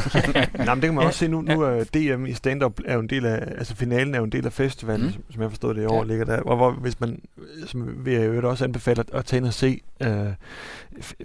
Nej, 0.66 0.66
men 0.66 0.82
det 0.82 0.88
kan 0.88 0.94
man 0.94 1.06
også 1.06 1.20
se 1.20 1.28
nu. 1.28 1.42
Nu 1.42 1.62
er 1.62 1.84
DM 1.84 2.26
i 2.26 2.34
stand-up 2.34 2.80
er 2.86 2.94
jo 2.94 3.00
en 3.00 3.10
del 3.10 3.26
af, 3.26 3.40
altså 3.58 3.76
finalen 3.76 4.14
er 4.16 4.18
jo 4.18 4.24
en 4.24 4.32
del 4.32 4.46
af 4.46 4.54
festivalen, 4.54 5.06
Mm. 5.06 5.12
som, 5.14 5.24
som 5.32 5.42
jeg 5.42 5.50
forstod 5.52 5.74
det 5.76 5.82
i 5.82 5.86
år, 5.86 5.98
Ja. 6.04 6.08
ligger 6.08 6.26
der. 6.26 6.42
Hvor, 6.42 6.56
hvor 6.56 6.72
hvis 6.72 7.00
man, 7.00 7.22
som 7.66 8.06
vil 8.06 8.14
jeg 8.14 8.28
jo 8.44 8.50
også 8.50 8.64
anbefale 8.64 9.00
at, 9.00 9.10
at 9.14 9.26
tage 9.26 9.38
ind 9.38 9.46
og 9.48 9.54
se 9.54 9.82
øh, 10.04 10.28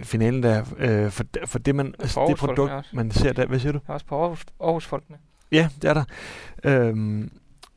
finalen 0.03 0.43
der, 0.43 0.63
øh, 0.77 1.11
for, 1.11 1.23
for 1.45 1.59
det 1.59 1.75
man, 1.75 1.95
altså, 1.99 2.19
det 2.19 2.21
Aarhus-folk 2.21 2.57
med 2.59 2.67
produkt, 2.67 2.93
man 2.93 3.11
ser 3.11 3.33
der. 3.33 3.45
Hvad 3.45 3.59
siger 3.59 3.71
du? 3.71 3.79
Jeg 3.87 3.89
er 3.89 3.93
også 3.93 4.05
på 4.05 4.21
Aarhus, 4.21 4.45
Aarhus 4.61 4.85
folk 4.85 5.03
med. 5.09 5.17
Ja, 5.51 5.69
det 5.81 5.89
er 5.89 5.93
der. 5.93 6.03
Øhm, 6.63 7.31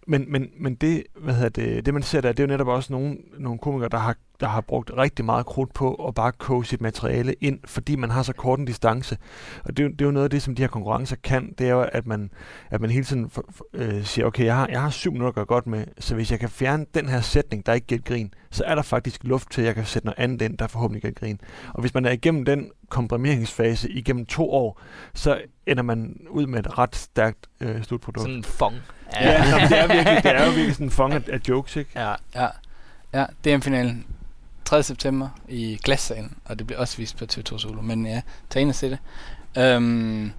men, 0.06 0.24
men, 0.32 0.50
men 0.58 0.74
det, 0.74 1.02
hvad 1.16 1.34
hedder 1.34 1.48
det, 1.48 1.86
det, 1.86 1.94
man 1.94 2.02
ser 2.02 2.20
der, 2.20 2.32
det 2.32 2.40
er 2.40 2.44
jo 2.44 2.48
netop 2.52 2.68
også 2.68 2.92
nogle, 2.92 3.16
nogle 3.38 3.58
komikere, 3.58 3.88
der 3.88 3.98
har, 3.98 4.16
der 4.40 4.46
har 4.48 4.60
brugt 4.60 4.90
rigtig 4.96 5.24
meget 5.24 5.46
krudt 5.46 5.74
på 5.74 5.94
at 5.94 6.14
bare 6.14 6.32
koge 6.32 6.64
sit 6.64 6.80
materiale 6.80 7.34
ind, 7.40 7.58
fordi 7.64 7.96
man 7.96 8.10
har 8.10 8.22
så 8.22 8.32
kort 8.32 8.58
en 8.58 8.64
distance. 8.64 9.18
Og 9.64 9.76
det, 9.76 9.82
er 9.82 9.86
jo- 9.86 9.92
det 9.92 10.00
er 10.00 10.04
jo 10.04 10.10
noget 10.10 10.24
af 10.24 10.30
det, 10.30 10.42
som 10.42 10.54
de 10.54 10.62
her 10.62 10.68
konkurrencer 10.68 11.16
kan, 11.24 11.54
det 11.58 11.66
er 11.68 11.70
jo, 11.72 11.80
at 11.92 12.06
man, 12.06 12.30
at 12.70 12.80
man 12.80 12.90
hele 12.90 13.04
tiden 13.04 13.30
for, 13.30 13.44
for, 13.50 13.66
øh, 13.74 14.04
siger, 14.04 14.26
okay, 14.26 14.44
jeg 14.44 14.56
har, 14.56 14.66
jeg 14.70 14.82
har 14.82 14.90
syv 14.90 15.12
minutter 15.12 15.28
at 15.28 15.34
gøre 15.34 15.44
godt 15.44 15.66
med, 15.66 15.84
så 15.98 16.14
hvis 16.14 16.30
jeg 16.30 16.40
kan 16.40 16.48
fjerne 16.48 16.86
den 16.94 17.08
her 17.08 17.20
sætning, 17.20 17.66
der 17.66 17.72
ikke 17.72 17.86
giver 17.86 18.00
grin, 18.00 18.34
så 18.50 18.64
er 18.64 18.74
der 18.74 18.82
faktisk 18.82 19.24
luft 19.24 19.50
til, 19.50 19.60
at 19.60 19.66
jeg 19.66 19.74
kan 19.74 19.84
sætte 19.84 20.06
noget 20.06 20.18
andet 20.18 20.42
ind, 20.42 20.58
der 20.58 20.66
forhåbentlig 20.66 21.02
giver 21.02 21.14
grin. 21.14 21.40
Og 21.74 21.80
hvis 21.80 21.94
man 21.94 22.04
er 22.04 22.10
igennem 22.10 22.44
den 22.44 22.70
komprimeringsfase 22.88 23.90
igennem 23.90 24.26
to 24.26 24.50
år, 24.52 24.80
så 25.14 25.40
ender 25.66 25.82
man 25.82 26.16
ud 26.30 26.46
med 26.46 26.58
et 26.58 26.78
ret 26.78 26.96
stærkt 26.96 27.46
øh, 27.60 27.82
slutprodukt. 27.82 28.20
Sådan 28.22 28.36
en 28.36 28.44
fong. 28.44 28.74
Ja, 29.20 29.32
ja 29.32 29.66
det, 29.68 29.78
er 29.78 29.86
virkelig, 29.94 30.22
det 30.22 30.32
er 30.36 30.44
jo 30.44 30.50
virkelig 30.50 30.72
sådan 30.74 30.86
en 30.86 30.90
fong 30.90 31.12
af, 31.14 31.22
af 31.32 31.40
jokes, 31.48 31.76
ikke? 31.76 31.90
ja. 31.96 32.14
Ja, 32.34 32.46
ja 33.14 33.24
DM-finalen 33.44 34.06
3. 34.66 34.82
september 34.82 35.28
i 35.48 35.78
Glassalen, 35.84 36.36
og 36.44 36.58
det 36.58 36.66
bliver 36.66 36.80
også 36.80 36.96
vist 36.96 37.16
på 37.16 37.24
TV2 37.32 37.58
Solo. 37.58 37.82
Men 37.82 38.06
ja, 38.06 38.22
tag 38.50 38.62
ind 38.62 38.68
og 38.68 38.74
se 38.74 38.90
det. 38.90 38.98
Øhm, 39.58 40.32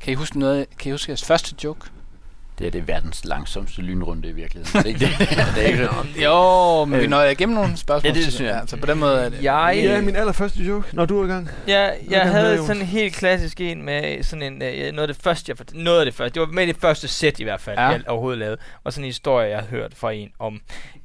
kan 0.00 0.12
I 0.12 0.14
huske 0.14 0.38
noget? 0.38 0.66
Kan 0.78 0.90
I 0.90 0.92
huske 0.92 1.10
jeres 1.10 1.24
første 1.24 1.54
joke? 1.64 1.80
Det 2.62 2.66
er 2.68 2.70
det 2.80 2.88
verdens 2.88 3.24
langsomste 3.24 3.82
lynrunde 3.82 4.28
i 4.28 4.32
virkeligheden. 4.32 4.82
Det 4.82 4.90
er 4.90 4.94
ikke 4.94 5.00
det. 5.18 5.28
det 5.54 5.64
er 5.64 5.66
ikke 5.68 5.82
det. 5.82 6.24
Jo, 6.24 6.84
men 6.84 6.98
vi 6.98 7.04
Øh. 7.04 7.10
når 7.10 7.22
igennem 7.24 7.54
nogle 7.54 7.76
spørgsmål. 7.76 8.08
Ja, 8.08 8.14
det 8.14 8.24
til 8.24 8.32
synes 8.32 8.50
jeg. 8.50 8.60
Ja, 8.60 8.66
så 8.66 8.76
på 8.76 8.86
den 8.86 8.98
måde 8.98 9.20
er 9.20 9.28
det. 9.28 9.42
Jeg, 9.42 9.80
Ja, 9.82 10.00
min 10.00 10.16
allerførste 10.16 10.62
joke, 10.62 10.88
når 10.96 11.04
du 11.06 11.20
er 11.20 11.24
i 11.24 11.28
gang. 11.28 11.50
Ja, 11.68 11.90
jeg 12.10 12.22
høre, 12.22 12.32
havde 12.32 12.58
sådan 12.58 12.76
en 12.82 12.86
helt 12.88 13.14
klassisk 13.14 13.60
en 13.60 13.82
med 13.82 14.22
sådan 14.22 14.42
en, 14.42 14.62
øh, 14.62 14.92
noget 14.92 15.08
af 15.08 15.14
det 15.14 15.24
første, 15.24 15.50
jeg 15.50 15.56
fortalte, 15.56 15.82
noget 15.84 15.98
af 15.98 16.04
det 16.04 16.14
første, 16.14 16.34
det 16.40 16.48
var 16.48 16.54
med 16.54 16.66
det 16.66 16.76
første 16.76 17.08
sæt 17.08 17.40
i 17.40 17.42
hvert 17.44 17.60
fald, 17.60 17.78
Ja. 17.78 17.84
jeg 17.86 18.00
overhovedet 18.08 18.38
lavede, 18.38 18.56
og 18.84 18.92
sådan 18.92 19.04
en 19.04 19.08
historie, 19.08 19.48
jeg 19.48 19.58
havde 19.58 19.70
hørt 19.70 19.92
fra 19.96 20.12
en 20.12 20.30
om 20.38 20.60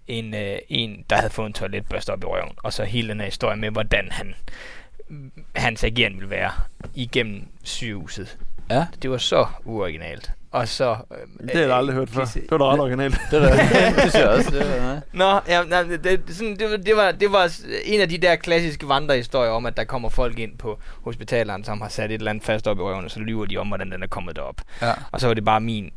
en, 0.08 0.34
øh, 0.36 0.58
en 0.70 1.04
der 1.10 1.16
havde 1.16 1.30
fået 1.30 1.48
en 1.48 1.54
toiletbørste 1.54 2.10
op 2.10 2.24
i 2.24 2.26
røven, 2.26 2.52
og 2.64 2.74
så 2.74 2.84
hele 2.84 3.10
den 3.10 3.20
her 3.20 3.26
historie 3.26 3.58
med, 3.58 3.70
hvordan 3.72 4.08
han, 4.12 4.34
hans 5.56 5.84
ageren 5.84 6.14
ville 6.14 6.30
være 6.30 6.52
igennem 6.96 7.42
sygehuset. 7.64 8.38
Ja. 8.70 8.86
Det 9.02 9.12
var 9.12 9.18
så 9.18 9.46
uoriginalt. 9.66 10.32
Og 10.52 10.68
så... 10.68 10.90
Øh, 11.12 11.48
Det 11.48 11.56
har 11.56 11.62
jeg 11.62 11.76
aldrig 11.78 11.96
hørt 11.96 12.10
før. 12.10 12.22
Kisse- 12.24 12.40
Det 12.42 12.52
var 12.52 12.58
da 12.58 12.66
ret 12.74 12.80
originalt. 12.80 13.18
Det, 13.32 13.42
der, 13.42 13.50
det 13.94 14.00
synes 14.00 14.16
jeg 14.16 14.28
også. 14.30 14.50
Det 14.52 14.60
var, 14.60 14.92
ja. 14.94 15.00
Nå, 15.14 15.40
ja, 15.48 15.64
nej, 15.64 15.84
det, 15.84 16.04
det, 16.04 16.22
sådan, 16.36 16.56
det, 16.56 16.72
var, 16.72 16.78
det, 16.78 16.96
var, 16.96 17.12
det 17.12 17.32
var 17.32 17.52
en 17.86 18.02
af 18.02 18.10
de 18.10 18.18
der 18.18 18.36
klassiske 18.36 18.90
vandrehistorier 18.90 19.52
om, 19.52 19.66
at 19.66 19.78
der 19.78 19.84
kommer 19.84 20.10
folk 20.10 20.40
ind 20.40 20.58
på 20.58 20.80
hospitalerne, 21.04 21.66
som 21.66 21.82
har 21.82 21.90
sat 21.90 22.12
et 22.12 22.14
eller 22.14 22.30
andet 22.32 22.44
fast 22.44 22.68
op 22.68 22.78
i 22.78 22.82
røven, 22.82 23.06
og 23.06 23.12
så 23.12 23.20
lyver 23.20 23.46
de 23.46 23.58
om, 23.58 23.68
hvordan 23.68 23.92
den 23.92 24.04
er 24.04 24.08
kommet 24.08 24.36
derop. 24.36 24.62
Ja. 24.82 24.94
Og 25.12 25.22
så 25.22 25.28
var 25.28 25.34
det 25.34 25.46
bare 25.46 25.62
min 25.62 25.92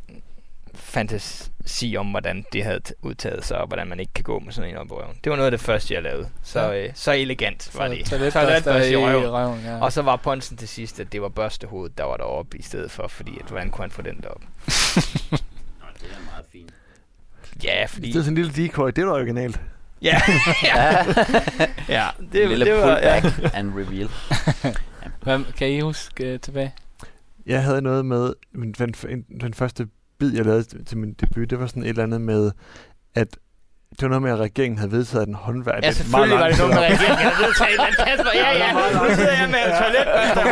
fantasi 0.75 1.97
om, 1.99 2.07
hvordan 2.11 2.45
det 2.53 2.65
havde 2.65 2.81
udtaget 3.03 3.45
sig, 3.45 3.59
og 3.59 3.67
hvordan 3.67 3.87
man 3.87 4.01
ikke 4.01 4.13
kan 4.13 4.25
gå 4.25 4.39
med 4.39 4.53
sådan 4.53 4.71
en 4.71 4.77
op 4.77 4.87
i 4.87 4.91
røven. 4.91 5.17
Det 5.25 5.31
var 5.31 5.37
noget 5.37 5.47
af 5.47 5.51
det 5.51 5.61
første, 5.61 5.95
jeg 5.95 6.03
lavede. 6.03 6.29
Så, 6.43 6.61
Ja. 6.61 6.85
øh, 6.87 6.91
så 6.95 7.13
elegant 7.13 7.71
var 7.79 7.89
det. 7.89 8.07
Toiletbørster 8.07 8.83
i 8.83 8.97
røven. 8.97 9.31
røven. 9.31 9.61
Ja. 9.65 9.81
Og 9.81 9.93
så 9.93 10.03
var 10.03 10.17
punchen 10.17 10.57
til 10.59 10.69
sidst, 10.69 11.01
at 11.01 11.13
det 11.13 11.23
var 11.23 11.29
børstehovedet, 11.29 11.99
der 11.99 12.05
var 12.05 12.17
deroppe 12.17 12.59
i 12.59 12.63
stedet 12.63 12.91
for, 12.91 13.09
fordi 13.09 13.39
at, 13.41 13.47
hvordan 13.49 13.71
kunne 13.71 13.83
han 13.83 13.91
få 13.91 14.03
den 14.03 14.21
derop? 14.23 14.41
Det 14.61 16.09
er 16.11 16.25
meget 16.25 16.45
fint. 16.53 16.71
Ja, 17.65 17.85
fordi... 17.85 18.07
Det 18.13 18.17
er 18.19 18.23
sådan 18.23 18.39
en 18.39 18.45
lille 18.45 18.67
decoy. 18.67 18.91
Det 18.97 19.07
var 19.07 19.13
originalt. 19.13 19.61
Ja, 20.03 20.21
ja. 20.65 21.05
ja 21.89 22.07
det, 22.33 22.49
Lille 22.49 22.65
det 22.65 22.75
var... 22.75 22.99
Ja. 22.99 23.21
pullback 23.21 23.55
and 23.55 23.73
reveal. 23.75 24.09
Hvad, 25.23 25.53
kan 25.57 25.69
I 25.71 25.81
huske 25.81 26.35
uh, 26.35 26.41
tilbage? 26.41 26.75
Jeg 27.47 27.63
havde 27.63 27.83
noget 27.83 28.07
med, 28.07 28.33
min, 28.53 28.73
den, 28.73 28.95
den 29.41 29.55
første 29.55 29.89
bid, 30.21 30.35
jeg 30.35 30.45
lavede 30.45 30.85
til 30.85 30.99
min 30.99 31.13
debut, 31.21 31.51
det 31.51 31.61
var 31.61 31.67
sådan 31.67 31.83
et 31.83 31.89
eller 31.89 32.03
andet 32.03 32.21
med, 32.21 32.51
at 33.15 33.29
det 33.91 34.03
var 34.03 34.09
noget 34.09 34.23
med, 34.23 34.31
at 34.31 34.39
regeringen 34.39 34.79
havde 34.79 34.93
vedtaget 34.93 35.29
en 35.29 35.35
håndværk. 35.35 35.83
Ja, 35.83 35.91
selvfølgelig 35.91 36.39
var 36.39 36.49
det 36.49 36.59
noget 36.59 36.75
med 36.75 36.83
regeringen. 36.83 37.21
Jeg 37.27 37.33
ved 37.39 37.55
tage 37.59 37.77
men 37.77 37.95
Kasper, 38.07 38.31
ja, 38.35 38.51
ja, 38.63 38.73
nu 38.73 39.15
sidder 39.15 39.33
jeg 39.33 39.49
med 39.51 39.63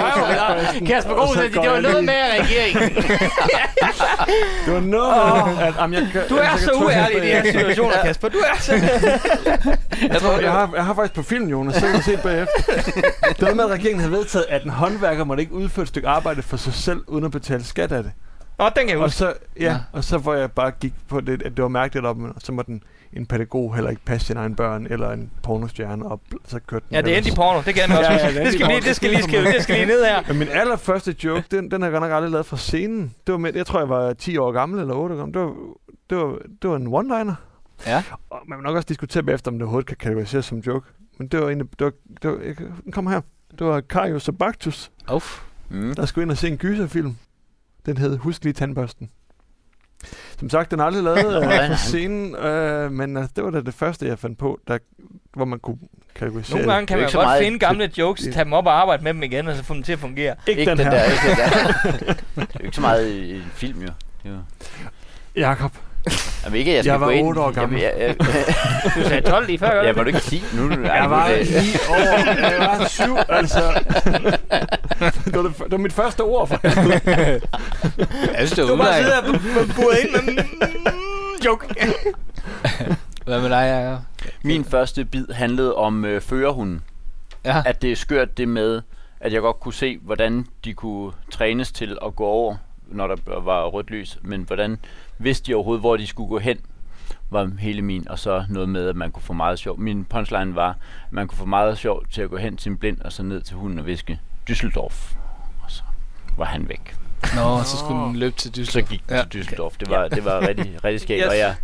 røven. 0.03 0.81
og 0.83 0.87
Kasper 0.87 1.15
Gros, 1.15 1.37
det 1.37 1.53
går 1.53 1.69
var 1.69 1.81
noget 1.81 2.05
med 2.05 2.15
regeringen. 2.41 2.97
Det 4.67 4.75
var 4.75 4.81
noget 4.81 5.57
med, 5.57 5.67
at 5.67 5.75
jamen, 5.79 5.95
jeg, 5.95 6.25
Du 6.29 6.37
er 6.37 6.43
jeg 6.43 6.59
så 6.59 6.73
uærlig 6.73 7.19
i 7.19 7.21
de 7.21 7.27
her 7.27 7.45
situationer, 7.53 8.03
Kasper. 8.03 8.29
Du 8.29 8.39
er 8.39 8.61
så... 8.61 8.73
Jeg, 10.13 10.21
tror, 10.21 10.39
jeg, 10.39 10.53
har, 10.53 10.71
jeg 10.75 10.85
har 10.85 10.95
faktisk 10.95 11.15
på 11.15 11.23
film, 11.23 11.49
Jonas, 11.49 11.75
så 11.75 11.87
kan 11.87 12.03
se 12.03 12.13
det 12.13 12.23
bagefter. 12.23 12.63
Det 13.23 13.41
var 13.41 13.41
noget 13.41 13.57
med, 13.57 13.65
at 13.65 13.71
regeringen 13.71 14.01
havde 14.01 14.13
vedtaget, 14.13 14.47
at 14.49 14.65
en 14.65 14.71
håndværker 14.71 15.25
måtte 15.25 15.41
ikke 15.43 15.55
udføre 15.55 15.83
et 15.83 15.89
stykke 15.89 16.09
arbejde 16.09 16.43
for 16.43 16.57
sig 16.57 16.75
selv, 16.75 17.01
uden 17.07 17.25
at 17.25 17.31
betale 17.31 17.65
skat 17.65 17.93
af 17.93 18.03
det. 18.03 18.13
Nå, 18.59 18.65
den 18.65 18.73
kan 18.77 18.89
jeg 18.89 18.97
Og 18.99 19.05
huske. 19.05 19.17
så, 19.19 19.35
ja, 19.61 19.63
Ja. 19.65 19.77
og 19.93 20.05
så 20.05 20.19
hvor 20.19 20.35
jeg 20.35 20.53
bare 20.53 20.71
gik 20.71 20.93
på 21.09 21.21
det, 21.21 21.43
at 21.43 21.57
det 21.57 21.63
var 21.63 21.69
mærkeligt 21.69 22.07
op, 22.07 22.19
og 22.23 22.35
så 22.39 22.53
måtte 22.53 22.71
en, 22.73 22.83
en 23.13 23.27
pædagog 23.27 23.75
heller 23.75 23.91
ikke 23.91 24.05
passe 24.05 24.27
sine 24.27 24.41
egne 24.41 24.57
børn, 24.57 24.87
eller 24.91 25.11
en 25.11 25.31
pornostjerne, 25.43 26.07
og 26.07 26.21
så 26.45 26.61
kørte 26.67 26.85
den 26.89 26.95
Ja, 26.95 27.01
det 27.03 27.13
er 27.13 27.17
endte 27.17 27.31
i 27.31 27.35
porno. 27.35 27.63
Det 27.67 27.75
kan 27.75 27.83
jeg 27.83 27.91
Ja, 27.91 27.99
også 27.99 28.11
ja, 28.11 28.25
huske. 28.27 28.39
det 28.39 28.47
Det 28.47 28.55
skal 28.55 28.67
lige, 28.69 28.81
det 28.81 28.97
skal 28.97 29.11
lige 29.11 29.23
skrive. 29.23 29.45
Det 29.45 29.63
skal 29.63 29.75
lige 29.75 29.87
ned 29.87 30.05
her. 30.05 30.23
Ja, 30.29 30.33
min 30.33 30.49
allerførste 30.49 31.17
joke, 31.25 31.45
den, 31.51 31.71
den 31.71 31.83
har 31.83 31.89
jeg 31.89 31.93
godt 31.93 32.03
nok 32.03 32.13
aldrig 32.17 32.33
lavet 32.33 32.47
fra 32.47 32.57
scenen. 32.57 33.15
Det 33.27 33.33
var 33.33 33.39
med, 33.39 33.55
jeg 33.55 33.67
tror, 33.67 33.79
jeg 33.79 33.89
var 33.89 34.13
10 34.13 34.37
år 34.39 34.53
gammel 34.53 34.81
eller 34.81 34.95
8 34.95 35.15
år 35.15 35.19
gammel. 35.19 35.35
Det 35.35 35.43
var, 35.43 35.55
det 36.11 36.19
var, 36.19 36.39
det 36.63 36.71
var 36.71 36.77
en 36.77 36.87
one-liner. 36.87 37.35
Ja. 37.87 38.03
Og 38.31 38.39
man 38.49 38.59
vil 38.59 38.63
nok 38.65 38.77
også 38.77 38.87
diskutere 38.89 39.23
bagefter, 39.23 39.51
om 39.51 39.55
det 39.55 39.63
overhovedet 39.63 39.87
kan 39.89 39.97
kategoriseres 39.97 40.45
som 40.45 40.59
joke. 40.59 40.87
Men 41.19 41.29
det 41.29 41.41
var 41.41 41.51
en, 41.51 41.59
det 41.59 41.69
var, 41.81 41.93
det 42.23 42.31
var, 42.31 42.39
jeg, 42.47 42.57
den 42.85 42.93
kommer 42.93 43.11
her. 43.11 43.21
Det 43.59 43.67
var 43.67 43.81
Karius 43.81 44.29
og 44.29 44.39
Baktus, 44.39 44.91
Uff. 45.15 45.41
Mm. 45.71 45.95
der 45.95 46.07
skulle 46.07 46.23
ind 46.23 46.31
og 46.31 46.37
se 46.39 46.49
en 46.49 46.57
gyserfilm. 46.59 47.17
Den 47.89 47.97
hed 47.97 48.17
Husk 48.19 48.45
lige 48.45 48.53
tandbørsten. 48.53 49.11
Som 50.39 50.51
sagt, 50.51 50.71
den 50.71 50.81
er 50.81 50.85
aldrig 50.85 51.03
lavet 51.05 51.43
øh, 51.63 51.69
på 51.71 51.77
scenen, 51.77 52.35
øh, 52.37 52.93
men 52.93 53.17
øh, 53.17 53.25
det 53.37 53.45
var 53.45 53.51
da 53.51 53.61
det 53.61 53.75
første, 53.75 54.07
jeg 54.07 54.19
fandt 54.19 54.39
på, 54.39 54.61
der, 54.69 54.79
hvor 55.35 55.45
man 55.45 55.59
kunne 55.59 55.79
kategorisere 56.15 56.57
Nogle 56.59 56.73
gange 56.73 56.87
kan 56.87 56.99
man 56.99 57.05
godt 57.13 57.27
meget- 57.27 57.45
finde 57.45 57.59
gamle 57.59 57.91
jokes, 57.99 58.23
tage 58.23 58.45
dem 58.45 58.53
op 58.53 58.67
og 58.67 58.81
arbejde 58.81 59.05
med 59.05 59.15
dem 59.15 59.23
igen, 59.23 59.49
og 59.49 59.57
så 59.57 59.65
få 59.65 59.75
dem 59.75 59.83
til 59.83 59.93
at 59.93 59.99
fungere. 59.99 60.35
Ikke, 60.47 60.61
Ikke 60.61 60.71
den, 60.71 60.79
den 60.79 60.87
her. 60.87 60.93
der, 60.93 61.05
ikke 61.05 61.23
den 61.29 62.07
der. 62.07 62.15
det 62.45 62.55
er 62.55 62.59
jo 62.61 62.65
ikke 62.65 62.75
så 62.75 62.81
meget 62.81 63.09
i 63.09 63.35
en 63.37 63.45
film, 63.55 63.83
jo 64.25 64.31
Jakob, 65.37 65.73
Jamen 66.45 66.59
ikke, 66.59 66.75
jeg 66.75 66.85
skal 66.85 66.91
Jeg 66.91 67.01
var 67.01 67.07
gå 67.07 67.13
ind. 67.13 67.27
otte 67.27 67.41
år 67.41 67.51
gammel. 67.51 67.81
Jeg, 67.81 67.93
jeg, 67.99 68.07
jeg, 68.09 68.17
Du 69.05 69.09
sagde 69.09 69.21
12 69.31 69.47
lige 69.47 69.59
før, 69.59 69.83
ja, 69.83 69.91
du 69.93 69.97
var 69.97 70.05
du 70.05 70.11
det? 70.11 70.33
ikke 70.33 70.45
10? 70.53 70.57
Nu, 70.57 70.63
nu, 70.69 70.83
jeg 70.87 71.11
var 71.11 71.29
9 71.29 71.35
år, 71.91 72.51
jeg 72.51 72.59
var 72.81 72.87
7, 72.89 73.17
altså. 73.29 73.61
det, 75.25 75.35
var 75.37 75.43
det, 75.43 75.53
det 75.59 75.71
var 75.71 75.77
mit 75.79 75.93
første 75.93 76.21
ord, 76.21 76.49
for 76.49 76.61
Jeg 78.39 78.49
synes, 78.49 78.51
det 78.51 78.57
Du 78.59 78.67
var 78.67 78.77
bare 78.77 79.01
udmærket. 79.01 79.41
sidder 79.43 79.61
og 79.61 79.67
buret 79.77 79.99
ind 79.99 80.37
med 80.37 80.45
joke. 81.45 81.67
Hvad 83.25 83.41
med 83.41 83.51
dig, 83.51 83.65
Jacob? 83.85 84.03
Min 84.43 84.65
første 84.65 85.05
bid 85.05 85.27
handlede 85.33 85.75
om 85.75 86.05
øh, 86.05 86.21
førerhunden. 86.21 86.83
Ja. 87.45 87.63
At 87.67 87.83
det 87.83 87.93
er 87.93 87.97
skørt 87.97 88.39
det 88.39 88.49
med, 88.49 88.83
at 89.21 89.33
jeg 89.33 89.41
godt 89.41 89.61
kunne 89.61 89.75
se, 89.75 89.99
hvordan 90.03 90.47
de 90.65 90.75
kunne 90.75 91.13
trænes 91.33 91.73
til 91.73 91.99
at 92.07 92.17
gå 92.17 92.25
over, 92.25 92.57
når 92.89 93.07
der 93.07 93.41
var 93.41 93.65
rødt 93.67 93.91
lys. 93.91 94.19
Men 94.23 94.43
hvordan 94.43 94.79
vidste 95.19 95.47
de 95.47 95.55
overhovedet, 95.55 95.83
hvor 95.83 95.97
de 95.97 96.07
skulle 96.07 96.29
gå 96.29 96.39
hen, 96.39 96.59
var 97.31 97.51
hele 97.59 97.83
min. 97.83 98.09
Og 98.09 98.19
så 98.19 98.45
noget 98.49 98.69
med, 98.69 98.89
at 98.89 98.97
man 98.97 99.11
kunne 99.11 99.23
få 99.23 99.33
meget 99.33 99.59
sjov. 99.59 99.79
Min 99.81 100.05
punchline 100.05 100.55
var, 100.55 100.69
at 100.71 101.13
man 101.13 101.29
kunne 101.29 101.39
få 101.39 101.45
meget 101.45 101.79
sjov 101.79 102.05
til 102.11 102.23
at 102.23 102.31
gå 102.31 102.37
hen 102.37 102.57
til 102.57 102.71
en 102.71 102.77
blind, 102.79 103.01
og 103.01 103.13
så 103.13 103.23
ned 103.23 103.41
til 103.41 103.57
hunden 103.57 103.79
og 103.79 103.87
viske, 103.87 104.21
Düsseldorf. 104.51 105.17
Og 105.63 105.71
så 105.71 105.83
var 106.37 106.45
han 106.45 106.69
væk. 106.69 106.97
Nå, 107.37 107.63
så 107.63 107.77
skulle 107.77 108.01
den 108.01 108.17
løbe 108.17 108.37
til 108.37 108.67
Så 108.67 108.79
Düsseldorf. 108.79 108.91
gik 108.91 109.03
Ja. 109.11 109.17
ja. 109.17 109.25
til 109.31 109.39
Düsseldorf. 109.41 109.75
Det 109.81 109.91
var, 109.91 110.09
det 110.09 110.25
var 110.25 110.41
rigtig, 110.49 110.85
rigtig 110.85 111.01
skægt, 111.01 111.21
Yes. 111.25 111.29
og 111.29 111.39
jeg, 111.39 111.55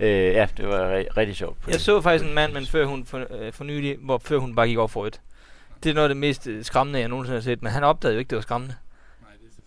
øh, 0.00 0.08
ja, 0.34 0.46
det 0.56 0.68
var 0.68 0.78
ri- 1.00 1.16
rigtig 1.16 1.36
sjovt. 1.36 1.60
På 1.60 1.70
Jeg 1.70 1.74
det. 1.74 1.80
så 1.82 2.00
faktisk 2.00 2.28
en 2.28 2.34
mand, 2.34 2.52
men 2.52 2.66
før 2.66 2.86
hun 2.86 3.04
for, 3.06 3.18
øh, 3.30 3.52
for 3.52 3.64
nylig, 3.64 3.96
hvor 4.00 4.20
før 4.24 4.38
hun 4.38 4.54
bare 4.54 4.66
gik 4.68 4.78
over 4.78 4.88
for 4.88 5.00
rødt. 5.04 5.20
Det 5.84 5.90
er 5.90 5.94
noget 5.94 6.04
af 6.04 6.08
det 6.08 6.16
mest 6.16 6.46
øh, 6.46 6.64
skræmmende, 6.64 7.00
jeg 7.00 7.08
nogensinde 7.08 7.36
har 7.36 7.42
set, 7.42 7.62
men 7.62 7.72
han 7.72 7.84
opdagede 7.84 8.14
jo 8.14 8.18
ikke, 8.18 8.28
det 8.30 8.36
var 8.36 8.42
skræmmende. 8.42 8.74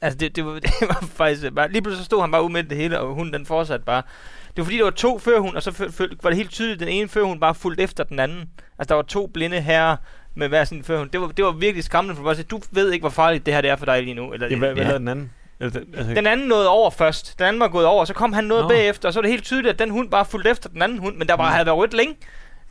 Altså, 0.02 0.18
det, 0.18 0.36
det, 0.36 0.46
var, 0.46 0.52
det 0.60 0.72
var 0.82 1.08
faktisk 1.14 1.43
øh, 1.46 1.52
bare... 1.52 1.72
Lige 1.72 1.82
pludselig 1.82 2.06
stod 2.06 2.22
han 2.22 2.32
bare 2.32 2.43
ude 2.43 2.54
med 2.54 2.64
det 2.64 2.78
hele, 2.78 3.00
og 3.00 3.14
hun 3.14 3.34
den 3.34 3.46
fortsatte 3.46 3.86
bare. 3.86 4.02
Det 4.48 4.58
var 4.58 4.64
fordi, 4.64 4.78
der 4.78 4.84
var 4.84 4.91
to 4.91 5.20
førhund, 5.20 5.56
og 5.56 5.64
så 5.64 5.91
var 6.24 6.30
det 6.30 6.38
helt 6.38 6.52
tydeligt, 6.52 6.82
at 6.82 6.88
den 6.88 6.96
ene 6.96 7.08
førhund 7.08 7.41
bare 7.41 7.56
fulgte 7.56 7.84
efter 7.84 8.04
den 8.04 8.20
anden. 8.20 8.50
Altså, 8.80 8.89
der 8.89 8.96
var 8.96 9.02
to 9.02 9.28
blinde 9.28 9.62
herrer 9.62 9.96
med 10.36 10.48
hver 10.48 10.64
sin 10.64 10.84
førhund. 10.84 11.10
Det 11.10 11.22
var, 11.22 11.28
det 11.28 11.46
var 11.46 11.52
virkelig 11.52 11.84
skræmmende, 11.84 12.16
for 12.16 12.34
sige, 12.34 12.46
du 12.52 12.60
ved 12.72 12.91
ikke, 12.91 13.04
hvor 13.04 13.10
farligt 13.10 13.46
det 13.46 13.54
her 13.54 13.62
det 13.62 13.70
er 13.70 13.76
for 13.76 13.86
dig 13.86 14.04
lige 14.04 14.14
nu. 14.14 14.34
Eller, 14.34 14.48
Ja, 14.48 14.58
hvad, 14.58 14.74
hvad 14.74 14.86
Ja. 14.86 14.93
den 14.93 15.08
anden? 15.08 15.32
Altså, 15.60 15.80
altså, 15.98 16.14
den 16.14 16.28
anden 16.28 16.48
nåede 16.48 16.70
over 16.70 16.89
først. 16.89 17.39
Den 17.39 17.48
anden 17.48 17.60
var 17.60 17.68
gået 17.68 17.86
over, 17.86 18.06
så 18.06 18.14
kom 18.14 18.34
han 18.34 18.43
noget 18.43 18.64
Nå. 18.64 18.70
bagefter, 18.70 19.10
og 19.10 19.14
så 19.14 19.20
var 19.20 19.22
det 19.22 19.32
helt 19.32 19.43
tydeligt, 19.43 19.74
at 19.74 19.80
den 19.80 19.89
hund 19.89 20.10
bare 20.10 20.26
fulgte 20.26 20.50
efter 20.50 20.70
den 20.70 20.82
anden 20.82 20.98
hund, 20.98 21.16
men 21.16 21.28
der 21.28 21.36
bare 21.36 21.52
havde 21.52 21.66
været 21.66 21.78
rødt 21.78 21.93
længe. 21.93 22.16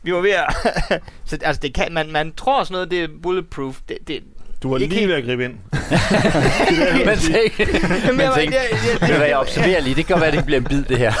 Vi 0.03 0.13
var 0.13 0.19
ved 0.21 0.31
at... 0.31 0.53
så 1.25 1.37
altså, 1.41 1.59
det 1.61 1.73
kan, 1.73 1.93
man, 1.93 2.11
man 2.11 2.33
tror 2.33 2.63
sådan 2.63 2.73
noget, 2.73 2.91
det 2.91 3.03
er 3.03 3.07
bulletproof. 3.23 3.79
Det, 3.89 3.97
det, 4.07 4.23
du 4.65 4.69
var 4.71 4.77
ikke 4.77 4.95
lige 4.95 5.07
ved 5.07 5.15
at 5.15 5.23
gribe 5.23 5.45
ind. 5.45 5.53
Men 7.05 7.17
tænk, 7.17 7.59
men 8.11 8.19
jeg 8.19 8.29
var- 8.29 8.35
tænk, 8.35 8.53
du 9.01 9.13
hvad, 9.17 9.27
jeg 9.27 9.37
observerer 9.37 9.81
lige. 9.81 9.95
Det 9.95 10.05
kan 10.05 10.13
godt 10.13 10.21
være, 10.21 10.31
at 10.31 10.37
det 10.37 10.45
bliver 10.45 10.59
en 10.59 10.63
bid, 10.67 10.83
det 10.83 10.97
her. 10.97 11.13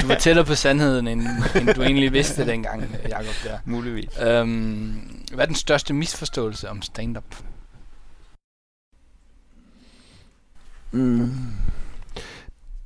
Du 0.00 0.06
var 0.06 0.14
tættere 0.14 0.44
på 0.44 0.54
sandheden, 0.54 1.08
end, 1.08 1.22
end 1.56 1.74
du 1.74 1.82
egentlig 1.82 2.12
vidste 2.12 2.46
dengang, 2.46 2.96
Jacob. 3.08 3.34
Der. 3.44 3.58
Muligvis. 3.64 4.08
Øhm, 4.22 4.92
hvad 5.34 5.40
er 5.44 5.46
den 5.46 5.54
største 5.54 5.94
misforståelse 5.94 6.68
om 6.70 6.82
stand-up? 6.82 7.24
Mm. 10.92 11.30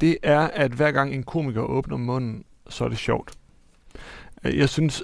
Det 0.00 0.16
er, 0.22 0.40
at 0.40 0.70
hver 0.72 0.90
gang 0.90 1.14
en 1.14 1.22
komiker 1.22 1.60
åbner 1.62 1.96
munden, 1.96 2.44
så 2.68 2.84
er 2.84 2.88
det 2.88 2.98
sjovt. 2.98 3.32
Jeg 4.44 4.68
synes 4.68 5.02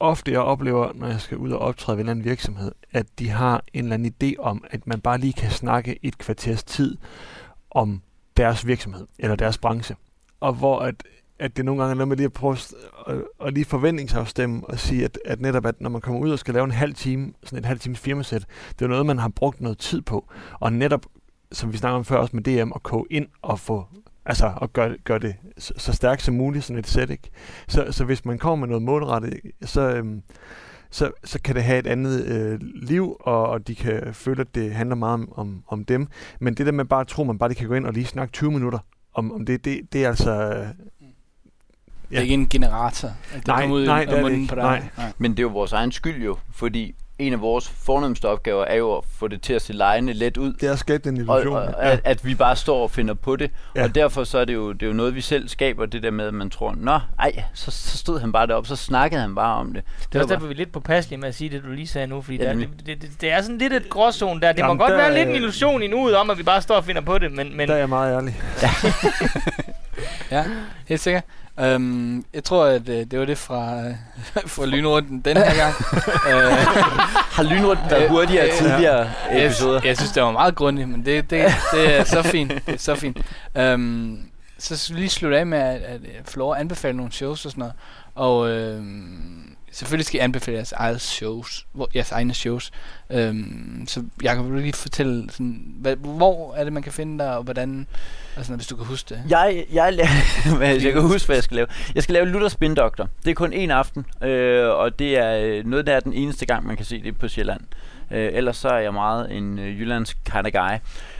ofte, 0.00 0.32
jeg 0.32 0.40
oplever, 0.40 0.92
når 0.94 1.06
jeg 1.06 1.20
skal 1.20 1.36
ud 1.36 1.50
og 1.50 1.58
optræde 1.58 1.96
ved 1.96 2.04
en 2.04 2.08
eller 2.08 2.10
anden 2.10 2.24
virksomhed, 2.24 2.72
at 2.92 3.06
de 3.18 3.28
har 3.28 3.64
en 3.72 3.84
eller 3.84 3.94
anden 3.94 4.14
idé 4.22 4.34
om, 4.38 4.64
at 4.70 4.86
man 4.86 5.00
bare 5.00 5.18
lige 5.18 5.32
kan 5.32 5.50
snakke 5.50 5.98
et 6.02 6.18
kvarters 6.18 6.64
tid 6.64 6.96
om 7.70 8.02
deres 8.36 8.66
virksomhed 8.66 9.06
eller 9.18 9.36
deres 9.36 9.58
branche. 9.58 9.96
Og 10.40 10.52
hvor 10.52 10.80
at, 10.80 10.94
at 11.38 11.56
det 11.56 11.64
nogle 11.64 11.82
gange 11.82 11.90
er 11.90 11.94
noget 11.94 12.08
med 12.08 12.16
lige 12.16 12.24
at 12.24 12.32
prøve 12.32 12.52
at, 12.52 12.74
at, 13.06 13.22
at 13.46 13.54
lige 13.54 13.64
forventningsafstemme 13.64 14.66
og 14.66 14.78
sige, 14.78 15.04
at, 15.04 15.18
at 15.24 15.40
netop 15.40 15.66
at 15.66 15.80
når 15.80 15.90
man 15.90 16.00
kommer 16.00 16.20
ud 16.20 16.30
og 16.30 16.38
skal 16.38 16.54
lave 16.54 16.64
en 16.64 16.70
halv 16.70 16.94
time, 16.94 17.32
sådan 17.44 17.58
et 17.58 17.66
halv 17.66 17.80
times 17.80 17.98
firmasæt, 17.98 18.46
det 18.78 18.84
er 18.84 18.88
noget, 18.88 19.06
man 19.06 19.18
har 19.18 19.28
brugt 19.28 19.60
noget 19.60 19.78
tid 19.78 20.02
på. 20.02 20.32
Og 20.60 20.72
netop, 20.72 21.06
som 21.52 21.72
vi 21.72 21.78
snakker 21.78 21.98
om 21.98 22.04
før 22.04 22.16
også 22.16 22.36
med 22.36 22.42
DM, 22.42 22.72
at 22.74 22.82
koge 22.82 23.06
ind 23.10 23.26
og 23.42 23.58
få 23.58 23.86
altså 24.26 24.52
at 24.62 24.72
gøre, 24.72 24.96
gøre 25.04 25.18
det 25.18 25.34
så, 25.58 25.72
så 25.76 25.92
stærkt 25.92 26.22
som 26.22 26.34
muligt, 26.34 26.64
sådan 26.64 26.78
et 26.78 26.86
sæt, 26.86 27.10
ikke? 27.10 27.30
Så, 27.68 27.86
så 27.90 28.04
hvis 28.04 28.24
man 28.24 28.38
kommer 28.38 28.66
med 28.66 28.68
noget 28.68 28.82
målrettet, 28.82 29.40
så, 29.62 29.80
øhm, 29.80 30.22
så, 30.90 31.10
så 31.24 31.38
kan 31.44 31.54
det 31.54 31.64
have 31.64 31.78
et 31.78 31.86
andet 31.86 32.24
øh, 32.24 32.58
liv, 32.62 33.16
og, 33.20 33.46
og 33.46 33.66
de 33.66 33.74
kan 33.74 34.14
føle, 34.14 34.40
at 34.40 34.54
det 34.54 34.72
handler 34.74 34.96
meget 34.96 35.14
om, 35.14 35.32
om, 35.36 35.62
om 35.68 35.84
dem. 35.84 36.06
Men 36.40 36.54
det 36.54 36.66
der 36.66 36.72
med 36.72 36.84
bare 36.84 37.00
at 37.00 37.06
tro, 37.06 37.24
man 37.24 37.38
bare 37.38 37.48
lige 37.48 37.58
kan 37.58 37.68
gå 37.68 37.74
ind 37.74 37.86
og 37.86 37.92
lige 37.92 38.06
snakke 38.06 38.32
20 38.32 38.50
minutter 38.52 38.78
om, 39.14 39.32
om 39.32 39.46
det, 39.46 39.64
det, 39.64 39.80
det 39.92 40.04
er 40.04 40.08
altså... 40.08 40.30
Øh, 40.32 40.66
Det 42.10 42.18
er 42.18 42.20
ikke 42.20 42.34
en 42.34 42.48
generator, 42.48 43.08
at 43.08 43.14
det 43.36 43.46
Nej, 43.46 43.60
kommer 43.60 43.76
ud 43.76 43.86
nej, 43.86 44.02
er 44.02 44.10
det 44.14 44.22
munden 44.22 44.40
ikke. 44.40 44.48
på 44.48 44.54
dig. 44.54 44.62
Nej. 44.64 44.82
nej. 44.96 45.12
Men 45.18 45.30
det 45.30 45.38
er 45.38 45.42
jo 45.42 45.48
vores 45.48 45.72
egen 45.72 45.92
skyld 45.92 46.24
jo, 46.24 46.36
fordi 46.52 46.94
en 47.20 47.32
af 47.32 47.40
vores 47.40 47.68
fornemmeste 47.68 48.28
opgaver 48.28 48.64
er 48.64 48.74
jo 48.74 48.96
at 48.96 49.04
få 49.18 49.28
det 49.28 49.42
til 49.42 49.52
at 49.52 49.62
se 49.62 49.72
lejende 49.72 50.12
let 50.12 50.36
ud. 50.36 50.52
det 50.52 50.68
er 50.68 50.72
at 50.72 50.78
skabe 50.78 51.10
den 51.10 51.28
Og, 51.30 51.38
illusion. 51.40 51.56
og 51.56 51.82
at, 51.84 52.00
at 52.04 52.24
vi 52.24 52.34
bare 52.34 52.56
står 52.56 52.82
og 52.82 52.90
finder 52.90 53.14
på 53.14 53.36
det. 53.36 53.50
Ja. 53.74 53.80
Ja. 53.80 53.86
Og 53.86 53.94
derfor 53.94 54.24
så 54.24 54.38
er 54.38 54.44
det, 54.44 54.54
jo, 54.54 54.72
det 54.72 54.82
er 54.82 54.86
jo 54.86 54.92
noget, 54.92 55.14
vi 55.14 55.20
selv 55.20 55.48
skaber, 55.48 55.86
det 55.86 56.02
der 56.02 56.10
med, 56.10 56.26
at 56.26 56.34
man 56.34 56.50
tror, 56.50 56.74
Nå, 56.78 56.98
ej, 57.18 57.32
så, 57.54 57.70
så 57.70 57.98
stod 57.98 58.20
han 58.20 58.32
bare 58.32 58.46
deroppe, 58.46 58.68
så 58.68 58.76
snakkede 58.76 59.20
han 59.20 59.34
bare 59.34 59.56
om 59.56 59.72
det. 59.74 59.82
Det 60.12 60.18
er 60.18 60.22
også 60.22 60.34
derfor, 60.34 60.46
vi 60.46 60.52
er 60.52 60.56
lidt 60.56 60.72
påpasselige 60.72 61.18
med 61.20 61.28
at 61.28 61.34
sige 61.34 61.50
det, 61.50 61.62
du 61.64 61.68
lige 61.72 61.86
sagde 61.86 62.06
nu, 62.06 62.22
fordi 62.22 62.36
Ja, 62.36 62.42
ja, 62.42 62.48
der, 62.48 62.54
nemlig. 62.54 62.86
det, 62.86 63.02
det, 63.02 63.10
det, 63.20 63.32
er 63.32 63.42
sådan 63.42 63.58
lidt 63.58 63.72
et 63.72 63.88
gråzone 63.90 64.40
der. 64.40 64.52
Det 64.52 64.58
Jamen, 64.58 64.76
må 64.76 64.82
godt 64.82 64.90
der 64.90 64.96
være 64.96 65.14
lidt 65.14 65.28
en 65.28 65.34
illusion 65.34 65.82
i 65.82 65.86
nuet 65.86 66.16
om, 66.16 66.30
at 66.30 66.38
vi 66.38 66.42
bare 66.42 66.62
står 66.62 66.74
og 66.76 66.84
finder 66.84 67.02
på 67.02 67.18
det, 67.18 67.32
men, 67.32 67.56
men 67.56 67.68
Der 67.68 67.74
er 67.74 67.78
jeg 67.78 67.88
meget 67.88 68.16
ærlig. 68.16 68.40
Ja, 68.62 68.70
helt 70.88 71.00
sikkert. 71.00 71.24
Um, 71.74 72.24
jeg 72.34 72.44
tror, 72.44 72.64
at 72.64 72.88
uh, 72.88 72.94
det 72.94 73.18
var 73.18 73.24
det 73.24 73.38
fra, 73.38 73.78
uh, 73.86 73.94
fra 74.54 74.66
lynrunden 74.66 75.20
den 75.20 75.36
her 75.36 75.54
gang. 75.56 75.74
uh, 76.26 76.52
Har 77.36 77.42
lynrunden 77.42 77.90
været 77.90 78.04
Øh, 78.04 78.10
hurtigere 78.10 78.46
øh, 78.46 78.52
tidligere 78.52 79.10
jeg, 79.32 79.46
episoder? 79.46 79.80
jeg 79.84 79.96
synes, 79.96 80.12
det 80.12 80.22
var 80.22 80.30
meget 80.30 80.54
grundigt, 80.54 80.88
men 80.88 81.04
det, 81.04 81.30
det, 81.30 81.46
det 81.72 81.98
er 81.98 82.04
så 82.04 82.22
fint. 82.22 82.52
Det 82.66 82.74
er 82.74 82.78
så 82.78 82.94
fint. 82.94 83.18
Um, 83.74 84.18
så 84.58 84.92
lige 84.94 85.08
slutte 85.08 85.38
af 85.38 85.46
med, 85.46 85.58
at, 85.58 85.82
at 85.82 86.00
øh, 86.00 86.08
få 86.24 86.38
lov 86.38 86.54
at 86.54 86.60
anbefale 86.60 86.96
nogle 86.96 87.12
shows 87.12 87.44
og 87.44 87.50
sådan 87.50 87.60
noget. 87.60 87.74
Og 88.14 88.50
øhm, 88.50 89.49
selvfølgelig 89.70 90.06
skal 90.06 90.20
I 90.20 90.22
anbefale 90.22 90.56
jeres 90.56 90.72
eget 90.72 91.00
shows, 91.00 91.66
hvor, 91.72 91.88
jeres 91.94 92.12
egne 92.12 92.34
shows. 92.34 92.70
Øhm, 93.10 93.84
så 93.88 94.04
jeg 94.22 94.36
kan 94.36 94.58
lige 94.60 94.72
fortælle, 94.72 95.30
sådan, 95.30 95.74
hvad, 95.76 95.96
hvor 95.96 96.54
er 96.54 96.64
det, 96.64 96.72
man 96.72 96.82
kan 96.82 96.92
finde 96.92 97.24
dig, 97.24 97.36
og 97.36 97.42
hvordan, 97.42 97.86
altså, 98.36 98.54
hvis 98.54 98.66
du 98.66 98.76
kan 98.76 98.86
huske 98.86 99.14
det. 99.14 99.22
Jeg, 99.28 99.64
jeg, 99.72 99.88
la- 99.88 100.62
jeg 100.84 100.92
kan 100.92 101.02
huske, 101.02 101.26
hvad 101.26 101.36
jeg 101.36 101.44
skal 101.44 101.54
lave. 101.54 101.66
Jeg 101.94 102.02
skal 102.02 102.12
lave 102.12 102.26
Luther 102.26 102.48
Spin 102.48 102.74
Doctor. 102.74 103.08
Det 103.24 103.30
er 103.30 103.34
kun 103.34 103.52
en 103.52 103.70
aften, 103.70 104.06
øh, 104.22 104.68
og 104.68 104.98
det 104.98 105.18
er 105.18 105.36
øh, 105.44 105.66
noget, 105.66 105.86
der 105.86 105.92
er 105.96 106.00
den 106.00 106.12
eneste 106.12 106.46
gang, 106.46 106.66
man 106.66 106.76
kan 106.76 106.84
se 106.86 107.02
det 107.02 107.18
på 107.18 107.28
Sjælland. 107.28 107.60
Øh, 108.10 108.30
ellers 108.32 108.56
så 108.56 108.68
er 108.68 108.78
jeg 108.78 108.94
meget 108.94 109.36
en 109.36 109.58
øh, 109.58 109.80
jyllandsk 109.80 110.18
kind 110.24 110.46
of 110.46 110.52
guy. 110.52 110.78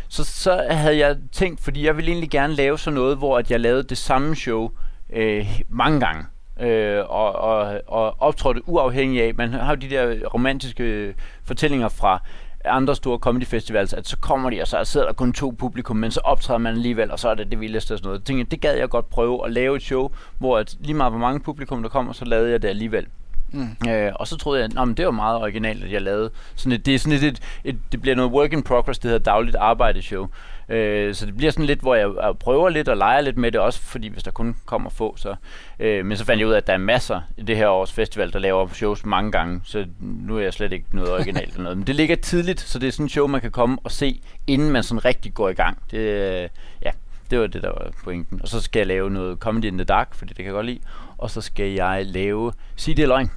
Så, 0.08 0.24
så 0.24 0.66
havde 0.70 0.98
jeg 0.98 1.16
tænkt, 1.32 1.60
fordi 1.60 1.86
jeg 1.86 1.96
ville 1.96 2.10
egentlig 2.10 2.30
gerne 2.30 2.54
lave 2.54 2.78
sådan 2.78 2.94
noget, 2.94 3.16
hvor 3.16 3.38
at 3.38 3.50
jeg 3.50 3.60
lavede 3.60 3.82
det 3.82 3.98
samme 3.98 4.36
show 4.36 4.70
øh, 5.12 5.60
mange 5.68 6.00
gange 6.00 6.24
øh, 6.60 7.04
og, 7.08 7.32
og, 7.32 7.80
og 7.86 8.16
optrådte 8.18 8.68
uafhængigt 8.68 9.24
af. 9.24 9.34
Man 9.34 9.52
har 9.52 9.70
jo 9.70 9.80
de 9.80 9.90
der 9.90 10.28
romantiske 10.28 11.14
fortællinger 11.44 11.88
fra 11.88 12.22
andre 12.64 12.96
store 12.96 13.18
comedy 13.18 13.46
festivals, 13.46 13.92
at 13.92 14.08
så 14.08 14.16
kommer 14.16 14.50
de, 14.50 14.60
og 14.60 14.68
så 14.68 14.84
sidder 14.84 15.06
der 15.06 15.12
kun 15.12 15.32
to 15.32 15.50
publikum, 15.50 15.96
men 15.96 16.10
så 16.10 16.20
optræder 16.24 16.58
man 16.58 16.74
alligevel, 16.74 17.10
og 17.10 17.18
så 17.18 17.28
er 17.28 17.34
det 17.34 17.50
det 17.50 17.60
vildeste 17.60 17.92
og 17.92 17.98
sådan 17.98 18.08
noget. 18.08 18.18
Jeg 18.18 18.24
tænkte, 18.24 18.50
det 18.50 18.60
gad 18.60 18.76
jeg 18.76 18.88
godt 18.88 19.10
prøve 19.10 19.44
at 19.44 19.52
lave 19.52 19.76
et 19.76 19.82
show, 19.82 20.10
hvor 20.38 20.58
at 20.58 20.76
lige 20.80 20.94
meget 20.94 21.12
hvor 21.12 21.20
mange 21.20 21.40
publikum 21.40 21.82
der 21.82 21.88
kommer, 21.88 22.12
så 22.12 22.24
lavede 22.24 22.50
jeg 22.50 22.62
det 22.62 22.68
alligevel. 22.68 23.06
Mm. 23.52 23.88
Øh, 23.88 24.12
og 24.14 24.26
så 24.26 24.36
troede 24.36 24.60
jeg, 24.60 24.70
at 24.82 24.96
det 24.96 25.04
var 25.04 25.10
meget 25.10 25.36
originalt, 25.40 25.84
at 25.84 25.92
jeg 25.92 26.02
lavede 26.02 26.30
sådan 26.54 26.72
et, 26.72 26.86
det 26.86 26.94
er 26.94 26.98
sådan 26.98 27.18
et, 27.18 27.22
et, 27.22 27.40
et, 27.64 27.78
det 27.92 28.02
bliver 28.02 28.16
noget 28.16 28.32
work 28.32 28.52
in 28.52 28.62
progress, 28.62 28.98
det 28.98 29.10
hedder 29.10 29.24
dagligt 29.24 29.56
arbejdeshow. 29.56 30.26
Øh, 30.70 31.14
så 31.14 31.26
det 31.26 31.36
bliver 31.36 31.52
sådan 31.52 31.66
lidt, 31.66 31.80
hvor 31.80 31.94
jeg, 31.94 32.36
prøver 32.40 32.68
lidt 32.68 32.88
og 32.88 32.96
leger 32.96 33.20
lidt 33.20 33.36
med 33.36 33.52
det 33.52 33.60
også, 33.60 33.80
fordi 33.80 34.08
hvis 34.08 34.22
der 34.22 34.30
kun 34.30 34.56
kommer 34.64 34.90
få, 34.90 35.16
så... 35.16 35.34
Øh, 35.80 36.06
men 36.06 36.16
så 36.16 36.24
fandt 36.24 36.40
jeg 36.40 36.48
ud 36.48 36.52
af, 36.52 36.56
at 36.56 36.66
der 36.66 36.72
er 36.72 36.78
masser 36.78 37.20
i 37.36 37.42
det 37.42 37.56
her 37.56 37.68
års 37.68 37.92
festival, 37.92 38.32
der 38.32 38.38
laver 38.38 38.68
shows 38.68 39.04
mange 39.04 39.32
gange, 39.32 39.60
så 39.64 39.86
nu 40.00 40.36
er 40.36 40.40
jeg 40.40 40.52
slet 40.52 40.72
ikke 40.72 40.86
noget 40.92 41.12
originalt 41.12 41.48
eller 41.48 41.62
noget. 41.62 41.78
Men 41.78 41.86
det 41.86 41.94
ligger 41.94 42.16
tidligt, 42.16 42.60
så 42.60 42.78
det 42.78 42.86
er 42.86 42.92
sådan 42.92 43.04
en 43.04 43.08
show, 43.08 43.26
man 43.26 43.40
kan 43.40 43.50
komme 43.50 43.78
og 43.84 43.90
se, 43.90 44.22
inden 44.46 44.70
man 44.70 44.82
sådan 44.82 45.04
rigtig 45.04 45.34
går 45.34 45.48
i 45.48 45.54
gang. 45.54 45.78
Det, 45.90 45.98
øh, 45.98 46.48
ja, 46.82 46.90
det 47.30 47.40
var 47.40 47.46
det, 47.46 47.62
der 47.62 47.68
var 47.68 47.90
pointen. 48.04 48.42
Og 48.42 48.48
så 48.48 48.60
skal 48.60 48.80
jeg 48.80 48.86
lave 48.86 49.10
noget 49.10 49.38
Comedy 49.38 49.64
in 49.64 49.78
the 49.78 49.84
Dark, 49.84 50.14
fordi 50.14 50.28
det 50.28 50.36
kan 50.36 50.44
jeg 50.44 50.52
godt 50.52 50.66
lide. 50.66 50.80
Og 51.18 51.30
så 51.30 51.40
skal 51.40 51.70
jeg 51.70 52.06
lave 52.06 52.52
Sig 52.76 52.96
det 52.96 53.08
løgn, 53.08 53.30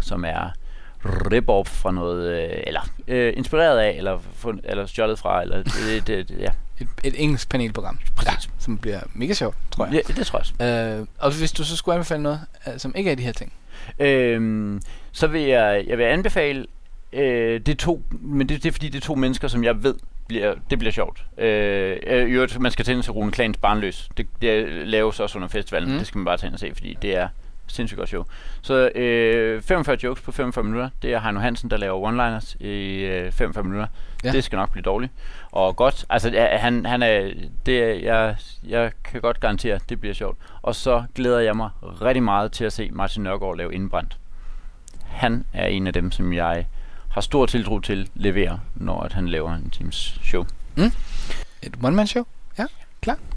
som 0.00 0.24
er 0.24 0.50
rip-off 1.04 1.68
fra 1.68 1.92
noget, 1.92 2.28
øh, 2.28 2.62
eller 2.66 2.80
øh, 3.08 3.32
inspireret 3.36 3.78
af, 3.78 3.94
eller, 3.96 4.18
fund, 4.34 4.60
eller 4.64 4.86
stjålet 4.86 5.18
fra, 5.18 5.42
eller 5.42 5.62
det, 5.62 6.06
det, 6.06 6.28
det, 6.28 6.38
ja. 6.38 6.50
Et, 6.80 6.88
et 7.04 7.22
engelsk 7.22 7.48
panelprogram, 7.48 7.98
Præcis. 8.16 8.46
ja, 8.46 8.50
som 8.58 8.78
bliver 8.78 9.00
mega 9.14 9.32
sjovt, 9.32 9.56
tror 9.70 9.86
jeg. 9.86 9.94
Ja, 9.94 10.12
det 10.14 10.26
tror 10.26 10.38
jeg 10.38 10.66
også. 10.68 10.98
Øh, 11.00 11.06
og 11.18 11.38
hvis 11.38 11.52
du 11.52 11.64
så 11.64 11.76
skulle 11.76 11.94
anbefale 11.94 12.22
noget, 12.22 12.40
øh, 12.66 12.78
som 12.78 12.94
ikke 12.96 13.10
er 13.10 13.14
de 13.14 13.22
her 13.22 13.32
ting. 13.32 13.52
Øhm, 13.98 14.82
så 15.12 15.26
vil 15.26 15.42
jeg, 15.42 15.84
jeg 15.86 15.98
vil 15.98 16.04
anbefale, 16.04 16.66
øh, 17.12 17.60
det 17.60 17.68
er 17.68 17.74
to, 17.74 18.02
men 18.10 18.48
det, 18.48 18.62
det 18.62 18.68
er 18.68 18.72
fordi, 18.72 18.88
det 18.88 19.02
er 19.02 19.06
to 19.06 19.14
mennesker, 19.14 19.48
som 19.48 19.64
jeg 19.64 19.82
ved, 19.82 19.94
bliver, 20.28 20.54
det 20.70 20.78
bliver 20.78 20.92
sjovt. 20.92 21.24
Øh, 21.38 21.96
øh, 22.06 22.60
man 22.60 22.72
skal 22.72 22.84
tænde 22.84 23.02
til 23.02 23.12
Rune 23.12 23.32
Klans 23.32 23.56
Barnløs. 23.56 24.08
Det, 24.16 24.26
det 24.42 24.68
laves 24.88 25.20
også 25.20 25.38
under 25.38 25.48
festivalen. 25.48 25.92
Mm. 25.92 25.98
Det 25.98 26.06
skal 26.06 26.18
man 26.18 26.24
bare 26.24 26.36
tage 26.36 26.48
ind 26.48 26.54
og 26.54 26.60
se, 26.60 26.72
fordi 26.74 26.96
det 27.02 27.16
er 27.16 27.28
sindssygt 27.66 27.98
godt 27.98 28.08
show. 28.08 28.24
Så 28.62 28.88
øh, 28.94 29.62
45 29.62 29.96
jokes 30.02 30.22
på 30.22 30.32
45 30.32 30.64
minutter. 30.64 30.90
Det 31.02 31.12
er 31.12 31.20
Heino 31.20 31.40
Hansen, 31.40 31.70
der 31.70 31.76
laver 31.76 32.10
one-liners 32.10 32.56
i 32.66 33.04
øh, 33.04 33.32
45 33.32 33.64
minutter. 33.64 33.86
Ja. 34.24 34.28
Ja. 34.28 34.32
Det 34.32 34.44
skal 34.44 34.56
nok 34.56 34.72
blive 34.72 34.82
dårligt. 34.82 35.12
Og 35.52 35.76
godt. 35.76 36.04
Altså, 36.08 36.30
ja, 36.30 36.56
han, 36.56 36.86
han 36.86 37.02
er, 37.02 37.32
det 37.66 37.82
er, 37.82 37.94
jeg, 37.94 38.36
jeg 38.68 38.92
kan 39.04 39.20
godt 39.20 39.40
garantere, 39.40 39.78
det 39.88 40.00
bliver 40.00 40.14
sjovt. 40.14 40.38
Og 40.62 40.74
så 40.74 41.04
glæder 41.14 41.40
jeg 41.40 41.56
mig 41.56 41.70
rigtig 41.84 42.22
meget 42.22 42.52
til 42.52 42.64
at 42.64 42.72
se 42.72 42.90
Martin 42.92 43.22
Nørgaard 43.22 43.56
lave 43.56 43.74
Indbrændt. 43.74 44.16
Han 45.06 45.44
er 45.52 45.66
en 45.66 45.86
af 45.86 45.92
dem, 45.92 46.12
som 46.12 46.32
jeg 46.32 46.66
har 47.08 47.20
stor 47.20 47.46
tiltro 47.46 47.78
til 47.80 48.10
leverer, 48.14 48.58
når 48.74 49.00
at 49.02 49.12
han 49.12 49.28
laver 49.28 49.54
en 49.54 49.70
times 49.70 50.20
show. 50.24 50.44
Et 51.62 51.74
one-man-show? 51.82 52.24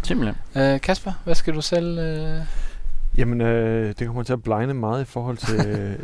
Simpelthen. 0.04 0.36
Øh, 0.56 0.82
Kasper, 0.82 1.12
hvad 1.24 1.36
skal 1.36 1.54
du 1.56 1.62
selv... 1.62 2.00
Øh... 2.00 2.42
Jamen, 3.18 3.42
øh, 3.42 3.96
det 4.00 4.08
kommer 4.08 4.24
til 4.24 4.34
at 4.34 4.44
blegne 4.44 4.74
meget 4.74 5.02
i 5.02 5.06
forhold 5.06 5.38
til 5.38 5.68
øh, 5.68 6.00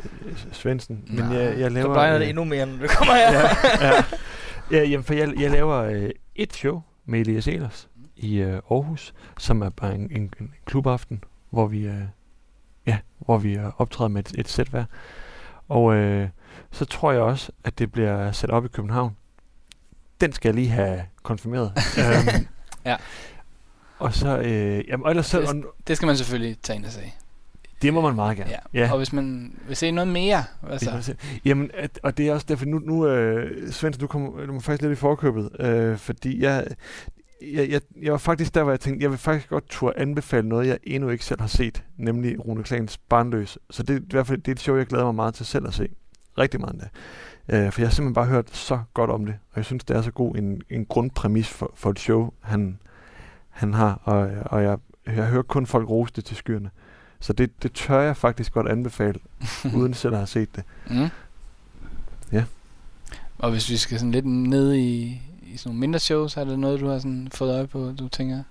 Svendsen. 0.52 1.04
Men 1.08 1.26
Nej, 1.26 1.38
jeg, 1.38 1.60
jeg 1.60 1.72
laver... 1.72 1.88
Så 1.88 1.94
blegner 1.94 2.18
det 2.18 2.24
øh, 2.24 2.30
endnu 2.30 2.44
mere, 2.44 2.66
når 2.66 2.78
det 2.78 2.90
kommer 2.90 3.14
her. 3.14 3.32
ja, 3.32 3.96
ja. 3.96 4.04
ja, 4.72 4.84
jamen, 4.90 5.04
for 5.04 5.14
jeg, 5.14 5.34
jeg 5.40 5.52
laver 5.52 5.76
øh, 5.76 6.10
et 6.36 6.54
show 6.54 6.82
med 7.06 7.20
Elias 7.20 7.48
Elers 7.48 7.90
i 8.16 8.38
øh, 8.38 8.54
Aarhus, 8.54 9.14
som 9.38 9.62
er 9.62 9.70
bare 9.70 9.96
en, 9.96 10.12
en, 10.12 10.34
en 10.40 10.54
klubaften, 10.66 11.24
hvor 11.50 11.68
vi, 11.68 11.88
øh, 11.88 12.02
ja, 12.88 12.98
hvor 13.18 13.38
vi 13.38 13.54
øh, 13.58 13.82
optræder 13.82 14.10
med 14.10 14.20
et, 14.24 14.32
et 14.40 14.48
sæt 14.48 14.68
hver. 14.68 14.86
Og 15.70 15.94
øh, 15.96 16.30
så 16.72 16.86
tror 16.86 17.12
jeg 17.12 17.22
også, 17.22 17.52
at 17.64 17.80
det 17.80 17.92
bliver 17.92 18.32
sat 18.32 18.50
op 18.50 18.66
i 18.66 18.68
København. 18.68 19.16
Den 20.22 20.34
skal 20.34 20.50
jeg 20.50 20.56
lige 20.56 20.70
have 20.70 21.02
konfirmeret. 21.24 21.72
øhm, 22.00 22.48
Ja. 22.86 22.96
Og 24.02 24.14
så, 24.14 24.38
øh, 24.38 24.84
jamen, 24.88 25.04
og 25.04 25.10
ellers 25.10 25.26
så, 25.26 25.42
og, 25.42 25.56
Det 25.88 25.98
skal 25.98 26.06
man 26.06 26.18
selvfølgelig 26.18 26.58
tage 26.64 26.78
ind 26.78 26.86
og 26.86 26.92
se. 26.92 27.02
det 27.82 27.94
må 27.94 28.02
man 28.02 28.16
meget 28.16 28.38
gerne. 28.38 28.52
Ja. 28.74 28.92
Og 28.92 28.98
hvis 28.98 29.14
man 29.14 29.54
vil 29.68 29.76
se 29.76 29.92
noget 29.92 30.08
mere, 30.08 30.44
hvad 30.62 30.74
Det 30.80 30.82
så? 30.82 30.92
man 30.92 31.04
se. 31.04 31.16
Jamen, 31.46 31.72
at, 31.74 32.00
og 32.04 32.18
det 32.18 32.28
er 32.28 32.34
også 32.34 32.46
derfor, 32.50 32.66
nu, 32.66 32.80
nu 32.80 33.08
øh, 33.08 33.72
Svend, 33.72 33.94
du 33.94 34.08
kommer 34.08 34.46
du 34.46 34.54
må 34.54 34.60
faktisk 34.60 34.82
lidt 34.82 34.92
i 34.92 34.96
forkøbet, 34.96 35.50
øh, 35.60 35.98
fordi 35.98 36.42
jeg, 36.44 36.68
jeg, 37.54 37.70
jeg, 37.70 37.82
jeg 38.02 38.12
var 38.12 38.18
faktisk 38.18 38.56
der, 38.56 38.64
hvor 38.64 38.72
jeg 38.72 38.80
tænkte, 38.80 39.04
jeg 39.04 39.10
vil 39.12 39.18
faktisk 39.20 39.50
godt 39.50 39.70
turde 39.70 40.00
anbefale 40.00 40.50
noget, 40.50 40.68
jeg 40.68 40.78
endnu 40.84 41.10
ikke 41.10 41.26
selv 41.26 41.42
har 41.42 41.48
set, 41.48 41.84
nemlig 41.98 42.46
Rune 42.46 42.64
Klans 42.64 42.98
Barnløs. 42.98 43.58
Så 43.70 43.84
det, 43.84 44.00
i 44.00 44.06
hvert 44.10 44.28
fald 44.28 44.38
det 44.42 44.48
er 44.48 44.52
et 44.56 44.60
show, 44.60 44.78
jeg 44.78 44.86
glæder 44.86 45.06
mig 45.06 45.16
meget 45.16 45.34
til 45.34 45.46
selv 45.46 45.68
at 45.68 45.74
se. 45.74 45.88
Rigtig 46.38 46.60
meget 46.60 46.74
endda. 46.74 46.88
Øh, 47.50 47.72
for 47.72 47.82
jeg 47.82 47.88
har 47.88 47.94
simpelthen 47.94 48.14
bare 48.14 48.26
hørt 48.26 48.50
så 48.56 48.80
godt 48.94 49.10
om 49.10 49.26
det, 49.26 49.36
og 49.52 49.58
jeg 49.58 49.66
synes, 49.66 49.84
det 49.84 49.98
er 49.98 50.02
så 50.02 50.12
god 50.12 50.36
en, 50.36 50.62
en 50.70 50.86
grundpræmis 50.86 51.48
for, 51.48 51.72
for 51.76 51.90
et 51.90 52.00
show, 52.00 52.30
han, 52.42 52.80
han 53.52 53.74
har, 53.74 54.02
og, 54.04 54.30
og 54.46 54.64
jeg, 54.64 54.78
jeg 55.06 55.26
hører 55.26 55.42
kun 55.42 55.66
folk 55.66 55.90
rose 55.90 56.14
det 56.16 56.26
til 56.26 56.38
skyerne. 56.38 56.70
Så 57.20 57.34
det, 57.34 57.64
det 57.64 57.72
tør 57.74 58.00
jeg 58.00 58.18
faktisk 58.18 58.54
godt 58.54 58.68
anbefale, 58.68 59.20
uden 59.78 59.94
selv 59.94 60.14
at 60.14 60.20
have 60.20 60.28
set 60.28 60.56
det. 60.56 60.64
Mm. 60.90 61.08
Ja. 62.32 62.44
Og 63.38 63.52
hvis 63.52 63.70
vi 63.70 63.78
skal 63.78 64.00
sådan 64.00 64.12
lidt 64.12 64.26
ned 64.26 64.74
i, 64.74 65.22
i 65.44 65.58
sådan 65.58 65.70
nogle 65.70 65.80
mindre 65.80 66.00
shows, 66.00 66.38
er 66.38 66.44
det 66.44 66.60
noget, 66.60 66.80
du 66.80 66.88
har 66.88 66.98
sådan 67.00 67.28
fået 67.34 67.54
øje 67.54 67.68
på, 67.68 67.92
du 68.00 68.08
tænker? 68.08 68.44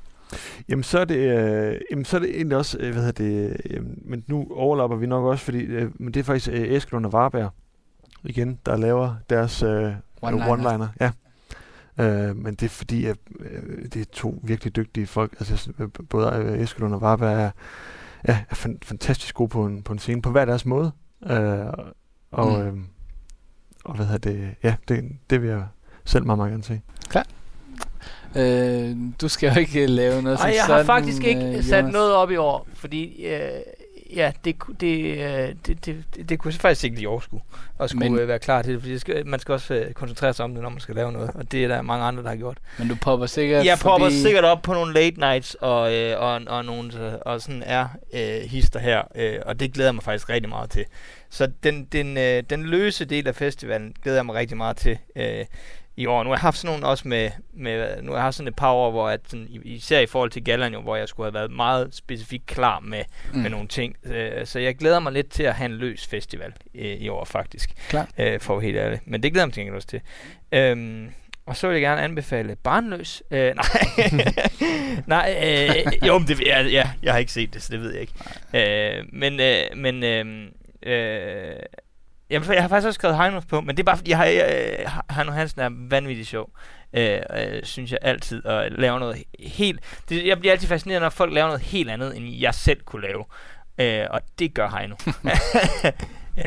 Jamen 0.69 0.83
så 0.83 0.99
er 0.99 1.05
det, 1.05 1.17
øh, 1.17 1.81
jamen, 1.91 2.05
så 2.05 2.17
er 2.17 2.21
det 2.21 2.37
egentlig 2.37 2.57
også, 2.57 2.79
øh, 2.81 2.93
hvad 2.93 3.03
hedder 3.03 3.25
det, 3.25 3.57
øh, 3.71 3.83
men 4.05 4.25
nu 4.27 4.47
overlapper 4.51 4.97
vi 4.97 5.07
nok 5.07 5.25
også, 5.25 5.45
fordi 5.45 5.59
øh, 5.59 5.91
men 5.95 6.15
det 6.15 6.21
er 6.21 6.25
faktisk 6.25 6.49
øh, 6.49 6.69
Eskelund 6.69 7.07
og 7.07 7.13
Varberg, 7.13 7.51
igen, 8.25 8.59
der 8.67 8.77
laver 8.77 9.15
deres 9.31 9.63
øh, 9.63 9.93
One-liner. 10.23 10.49
one-liner. 10.49 10.87
Ja. 11.01 11.11
Øh, 12.01 12.37
men 12.37 12.55
det 12.55 12.63
er 12.63 12.69
fordi, 12.69 13.05
at 13.07 13.17
øh, 13.41 13.83
det 13.85 13.97
er 14.01 14.05
to 14.13 14.41
virkelig 14.45 14.77
dygtige 14.77 15.07
folk. 15.07 15.33
Altså, 15.41 15.73
øh, 15.79 15.89
både 16.11 16.33
øh, 16.37 16.61
Eskelund 16.61 16.95
og 16.95 17.01
Varberg 17.01 17.33
er, 17.41 17.51
ja, 18.29 18.39
er 18.51 18.55
fan, 18.55 18.79
fantastisk 18.83 19.35
gode 19.35 19.49
på 19.49 19.67
en, 19.67 19.83
på 19.83 19.93
en 19.93 19.99
scene, 19.99 20.23
på 20.23 20.31
hver 20.31 20.45
deres 20.45 20.67
måde. 20.67 20.93
Øh, 21.31 21.67
og, 22.31 22.61
Mm. 22.61 22.67
øh, 22.67 22.73
og 23.85 23.97
hvad 23.97 24.07
hedder 24.07 24.31
det, 24.31 24.55
ja, 24.63 24.75
det, 24.89 25.05
det 25.31 25.43
vil 25.43 25.49
jeg 25.51 25.65
selv 26.05 26.27
meget, 26.27 26.39
meget 26.39 26.51
gerne 26.51 26.65
se. 26.65 26.81
Øh, 28.37 28.97
du 29.21 29.29
skal 29.29 29.53
jo 29.55 29.61
ikke 29.61 29.87
lave 29.87 30.23
noget 30.23 30.25
Nej, 30.25 30.37
som 30.37 30.49
jeg 30.49 30.65
sådan, 30.67 30.77
har 30.77 30.85
faktisk 30.85 31.25
ikke 31.25 31.57
øh, 31.59 31.65
sat 31.65 31.79
Jonas. 31.81 31.93
noget 31.93 32.15
op 32.15 32.31
i 32.31 32.37
år, 32.37 32.67
fordi 32.75 33.27
øh, 33.27 33.51
ja, 34.17 34.33
det, 34.45 34.57
øh, 34.83 35.55
det, 35.67 35.87
det, 35.87 36.05
det, 36.17 36.29
det 36.29 36.39
kunne 36.39 36.53
jeg 36.53 36.61
faktisk 36.61 36.85
ikke 36.85 36.97
lige 36.97 37.09
overskue 37.09 37.41
at 37.81 37.91
skulle 37.91 38.11
Men- 38.11 38.21
øh, 38.21 38.29
være 38.29 38.39
klar 38.39 38.63
til 38.63 38.73
det, 38.75 38.81
fordi 38.81 38.99
skal, 38.99 39.27
man 39.27 39.41
skal 39.41 39.53
også 39.53 39.75
øh, 39.75 39.93
koncentrere 39.93 40.33
sig 40.35 40.45
om 40.45 40.55
det, 40.55 40.63
når 40.63 40.71
man 40.71 40.81
skal 40.81 40.95
lave 40.95 41.13
noget, 41.13 41.31
og 41.35 41.53
det 41.53 41.65
er 41.65 41.69
der 41.69 41.83
mange 41.83 42.05
andre, 42.05 42.23
der 42.23 42.29
har 42.29 42.37
gjort. 42.37 42.59
Men 42.79 42.89
du 42.89 42.95
popper 43.03 43.27
sikkert 43.27 43.65
Jeg 43.67 43.79
popper 43.83 44.07
forbi... 44.07 44.15
sikkert 44.23 44.45
op 44.45 44.63
på 44.63 44.73
nogle 44.73 44.95
late 44.95 45.21
nights 45.21 45.55
og, 45.61 45.95
øh, 45.95 46.21
og, 46.21 46.41
og, 46.47 46.65
nogle, 46.65 47.19
og 47.27 47.41
sådan 47.41 47.63
er 47.67 47.89
øh, 48.15 48.41
hister 48.51 48.81
her, 48.81 49.03
øh, 49.15 49.39
og 49.47 49.61
det 49.61 49.73
glæder 49.73 49.89
jeg 49.89 49.95
mig 49.95 50.05
faktisk 50.05 50.29
rigtig 50.29 50.49
meget 50.49 50.71
til. 50.71 50.85
Så 51.31 51.51
den, 51.63 51.85
den, 51.85 52.17
øh, 52.19 52.43
den 52.51 52.63
løse 52.63 53.05
del 53.05 53.29
af 53.29 53.35
festivalen 53.37 53.95
glæder 54.03 54.19
jeg 54.19 54.27
mig 54.27 54.35
rigtig 54.35 54.57
meget 54.57 54.77
til 54.77 54.99
øh, 55.17 55.45
i 56.01 56.07
år. 56.07 56.23
Nu 56.23 56.29
har 56.31 56.37
jeg 56.37 56.41
haft 56.41 56.59
sådan 56.59 56.75
nogle 56.75 56.87
også 56.93 57.09
med, 57.09 57.31
med 57.55 58.03
nu 58.03 58.11
har 58.11 58.19
jeg 58.19 58.23
haft 58.25 58.37
sådan 58.37 58.49
et 58.49 58.57
par 58.57 58.73
år, 58.73 58.91
hvor 58.91 59.09
at 59.09 59.21
sådan, 59.29 59.47
i- 59.51 59.61
især 59.75 60.01
i 60.01 60.07
forhold 60.07 60.31
til 60.31 60.45
galleren 60.45 60.73
jo, 60.73 60.81
hvor 60.81 60.97
jeg 60.97 61.09
skulle 61.09 61.27
have 61.27 61.35
været 61.35 61.51
meget 61.51 61.89
specifikt 61.95 62.47
klar 62.47 62.81
med, 62.81 63.03
mm. 63.33 63.39
med 63.39 63.51
nogle 63.51 63.69
ting. 63.69 63.97
Øh, 64.05 64.47
så 64.47 64.59
jeg 64.59 64.77
glæder 64.77 65.01
mig 65.01 65.13
lidt 65.13 65.31
til 65.31 65.43
at 65.43 65.55
have 65.55 65.67
en 65.67 65.73
løs 65.77 66.07
festival 66.07 66.53
øh, 66.75 66.85
i 66.87 67.09
år 67.09 67.25
faktisk. 67.25 67.71
Klart. 67.89 68.09
Øh, 68.19 68.41
for 68.41 68.57
at 68.57 68.63
helt 68.63 68.77
ærligt. 68.77 69.03
Men 69.07 69.23
det 69.23 69.33
glæder 69.33 69.43
jeg 69.43 69.47
mig 69.49 69.55
til 69.55 69.75
også 69.75 69.89
til. 69.89 70.01
Øhm, 70.53 71.11
og 71.47 71.57
så 71.57 71.67
vil 71.69 71.75
jeg 71.75 71.83
gerne 71.83 72.03
anbefale 72.03 72.57
Barnløs. 72.57 73.23
Øh, 73.31 73.55
nej, 73.57 73.65
nej 75.07 75.37
øh, 75.45 76.07
jo, 76.09 76.19
men 76.19 76.29
det, 76.29 76.41
ja, 76.47 76.63
ja, 76.63 76.91
jeg 77.03 77.13
har 77.13 77.19
ikke 77.19 77.33
set 77.33 77.55
det, 77.55 77.63
så 77.63 77.69
det 77.73 77.81
ved 77.81 77.93
jeg 77.93 78.01
ikke. 78.01 78.13
Øh, 78.99 79.05
men, 79.13 79.41
øh, 79.41 79.63
men, 79.77 80.05
øh, 80.05 80.47
øh, 80.83 81.57
jamen, 82.31 82.53
jeg 82.53 82.63
har 82.63 82.69
faktisk 82.69 82.87
også 82.87 82.99
skrevet 82.99 83.17
Heino 83.17 83.41
på, 83.49 83.61
men 83.61 83.77
det 83.77 83.83
er 83.83 83.85
bare 83.85 83.97
fordi, 83.97 84.11
jeg 84.11 84.19
har, 84.19 84.27
øh, 84.27 85.17
Heino 85.17 85.33
Hansen 85.33 85.61
er 85.61 85.71
vanvittig 85.73 86.27
sjov. 86.27 86.51
Øh, 86.93 87.21
øh, 87.37 87.63
synes 87.63 87.91
jeg 87.91 87.99
altid, 88.03 88.47
og 88.47 88.71
laver 88.71 88.99
noget 88.99 89.23
helt... 89.39 89.81
Det, 90.09 90.27
jeg 90.27 90.39
bliver 90.39 90.53
altid 90.53 90.69
fascineret, 90.69 91.03
når 91.03 91.09
folk 91.09 91.33
laver 91.33 91.47
noget 91.47 91.63
helt 91.63 91.91
andet, 91.91 92.17
end 92.17 92.29
jeg 92.29 92.55
selv 92.55 92.81
kunne 92.85 93.03
lave. 93.03 93.25
Øh, 93.79 94.07
og 94.11 94.21
det 94.39 94.55
gør 94.55 94.69
Heino. 94.69 94.97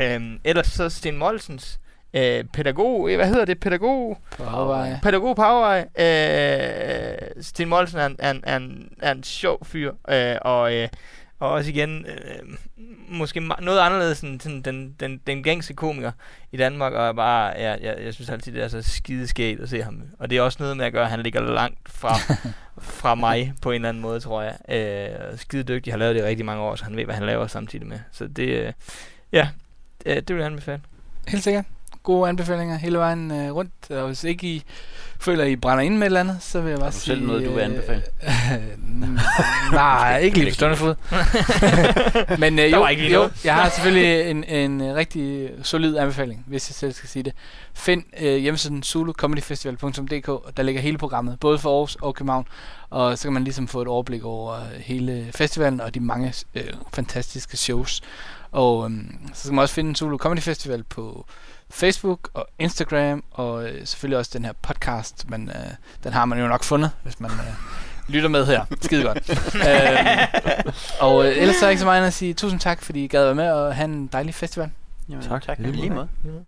øhm, 0.00 0.40
ellers 0.44 0.66
så 0.66 0.88
Sten 0.88 1.16
Molsens 1.16 1.80
øh, 2.14 2.44
pædagog, 2.44 3.10
øh, 3.10 3.16
hvad 3.16 3.28
hedder 3.28 3.44
det, 3.44 3.60
pædagog? 3.60 4.18
Afveje. 4.38 5.00
Pædagog 5.02 5.36
på 5.36 5.42
Havvej. 5.42 5.88
Øh, 5.98 7.42
Sten 7.42 7.68
Molsen 7.68 7.98
er 7.98 8.06
en, 8.06 8.16
er, 8.18 8.30
en, 8.30 8.40
er, 8.46 8.56
en, 8.56 8.88
er 9.02 9.12
en 9.12 9.22
sjov 9.22 9.64
fyr, 9.64 9.92
øh, 10.08 10.36
og, 10.40 10.74
øh, 10.74 10.88
og 11.44 11.50
også 11.50 11.70
igen, 11.70 12.06
øh, 12.06 12.56
måske 13.08 13.40
noget 13.40 13.80
anderledes 13.80 14.20
end 14.20 14.40
sådan, 14.40 14.62
den, 14.62 14.96
den, 15.00 15.20
den 15.26 15.42
gængse 15.42 15.74
komiker 15.74 16.12
i 16.52 16.56
Danmark, 16.56 16.92
og 16.92 17.16
bare, 17.16 17.52
ja, 17.56 17.76
jeg, 17.82 17.96
jeg 18.04 18.14
synes 18.14 18.30
altid, 18.30 18.52
det 18.52 18.62
er 18.62 18.68
så 18.68 18.82
skideskægt 18.82 19.60
at 19.60 19.68
se 19.68 19.82
ham. 19.82 20.02
Og 20.18 20.30
det 20.30 20.38
er 20.38 20.42
også 20.42 20.58
noget 20.60 20.76
med 20.76 20.86
at 20.86 20.92
gøre, 20.92 21.04
at 21.04 21.10
han 21.10 21.20
ligger 21.20 21.40
langt 21.40 21.88
fra, 21.88 22.14
fra 23.00 23.14
mig 23.14 23.52
på 23.62 23.70
en 23.70 23.74
eller 23.74 23.88
anden 23.88 24.02
måde, 24.02 24.20
tror 24.20 24.42
jeg. 24.42 24.56
Øh, 25.32 25.38
skide 25.38 25.62
dygtig, 25.62 25.92
har 25.92 25.98
lavet 25.98 26.14
det 26.14 26.22
i 26.22 26.24
rigtig 26.24 26.46
mange 26.46 26.62
år, 26.62 26.76
så 26.76 26.84
han 26.84 26.96
ved, 26.96 27.04
hvad 27.04 27.14
han 27.14 27.26
laver 27.26 27.46
samtidig 27.46 27.86
med. 27.86 27.98
Så 28.12 28.26
det, 28.26 28.48
øh, 28.48 28.72
ja, 29.32 29.48
det, 30.04 30.28
det 30.28 30.36
vil 30.36 30.40
jeg 30.40 30.50
anbefale. 30.50 30.80
Helt 31.28 31.44
sikkert. 31.44 31.64
Gode 32.02 32.28
anbefalinger 32.28 32.76
hele 32.76 32.98
vejen 32.98 33.30
øh, 33.30 33.54
rundt. 33.54 33.90
Og 33.90 34.06
hvis 34.06 34.24
ikke 34.24 34.46
I 34.46 34.64
føler, 35.24 35.44
I 35.44 35.56
brænder 35.56 35.84
ind 35.84 35.94
med 35.94 36.02
et 36.02 36.06
eller 36.06 36.20
andet, 36.20 36.36
så 36.40 36.60
vil 36.60 36.70
jeg 36.70 36.78
bare 36.78 36.92
sige... 36.92 37.02
selv 37.02 37.26
noget, 37.26 37.46
du 37.46 37.52
vil 37.52 37.60
anbefale? 37.60 38.02
Øh, 38.22 38.30
nej, 39.72 40.18
ikke 40.18 40.38
lige 40.38 40.50
på 40.50 40.54
stående 40.54 40.76
fod. 40.76 40.94
Men 42.42 42.58
øh, 42.58 42.72
jo, 42.72 42.86
jo 42.86 43.30
jeg 43.44 43.54
har 43.54 43.68
selvfølgelig 43.68 44.30
en, 44.30 44.44
en 44.44 44.80
øh, 44.80 44.94
rigtig 44.94 45.50
solid 45.62 45.96
anbefaling, 45.96 46.44
hvis 46.46 46.70
jeg 46.70 46.74
selv 46.74 46.92
skal 46.92 47.08
sige 47.08 47.22
det. 47.22 47.32
Find 47.74 48.02
øh, 48.20 48.36
hjemmesiden 48.36 48.82
zulucomedyfestival.dk, 48.82 50.28
og 50.28 50.56
der 50.56 50.62
ligger 50.62 50.80
hele 50.80 50.98
programmet, 50.98 51.40
både 51.40 51.58
for 51.58 51.70
Aarhus 51.70 51.96
og 52.00 52.14
København. 52.14 52.46
Og 52.90 53.18
så 53.18 53.24
kan 53.24 53.32
man 53.32 53.44
ligesom 53.44 53.68
få 53.68 53.82
et 53.82 53.88
overblik 53.88 54.24
over 54.24 54.54
øh, 54.54 54.80
hele 54.80 55.28
festivalen 55.34 55.80
og 55.80 55.94
de 55.94 56.00
mange 56.00 56.34
øh, 56.54 56.62
fantastiske 56.94 57.56
shows. 57.56 58.00
Og 58.52 58.84
øhm, 58.84 59.18
så 59.34 59.40
skal 59.42 59.54
man 59.54 59.62
også 59.62 59.74
finde 59.74 59.96
Zulu 59.96 60.16
Comedy 60.16 60.40
Festival 60.40 60.82
på 60.82 61.26
Facebook 61.74 62.30
og 62.34 62.46
Instagram, 62.58 63.24
og 63.30 63.64
øh, 63.64 63.86
selvfølgelig 63.86 64.18
også 64.18 64.30
den 64.34 64.44
her 64.44 64.52
podcast, 64.62 65.30
men 65.30 65.48
øh, 65.48 65.54
den 66.04 66.12
har 66.12 66.24
man 66.24 66.38
jo 66.38 66.46
nok 66.48 66.62
fundet, 66.64 66.90
hvis 67.02 67.20
man 67.20 67.30
øh, 67.30 67.54
lytter 68.08 68.28
med 68.28 68.46
her. 68.46 68.64
Skide 68.80 69.02
godt. 69.02 69.30
øhm, 69.68 70.72
og 71.00 71.26
øh, 71.26 71.36
ellers 71.36 71.56
så 71.56 71.66
er 71.66 71.70
ikke 71.70 71.80
så 71.80 71.86
meget 71.86 72.06
at 72.06 72.12
sige 72.12 72.34
tusind 72.34 72.60
tak, 72.60 72.82
fordi 72.82 73.04
I 73.04 73.06
gad 73.06 73.24
være 73.24 73.34
med 73.34 73.50
og 73.50 73.74
have 73.74 73.84
en 73.84 74.06
dejlig 74.06 74.34
festival. 74.34 74.70
Jamen, 75.08 75.22
Tak. 75.24 75.42
tak. 75.46 75.58
Lige 75.58 75.72
lige 75.72 75.90
måde. 75.90 76.08
måde. 76.24 76.42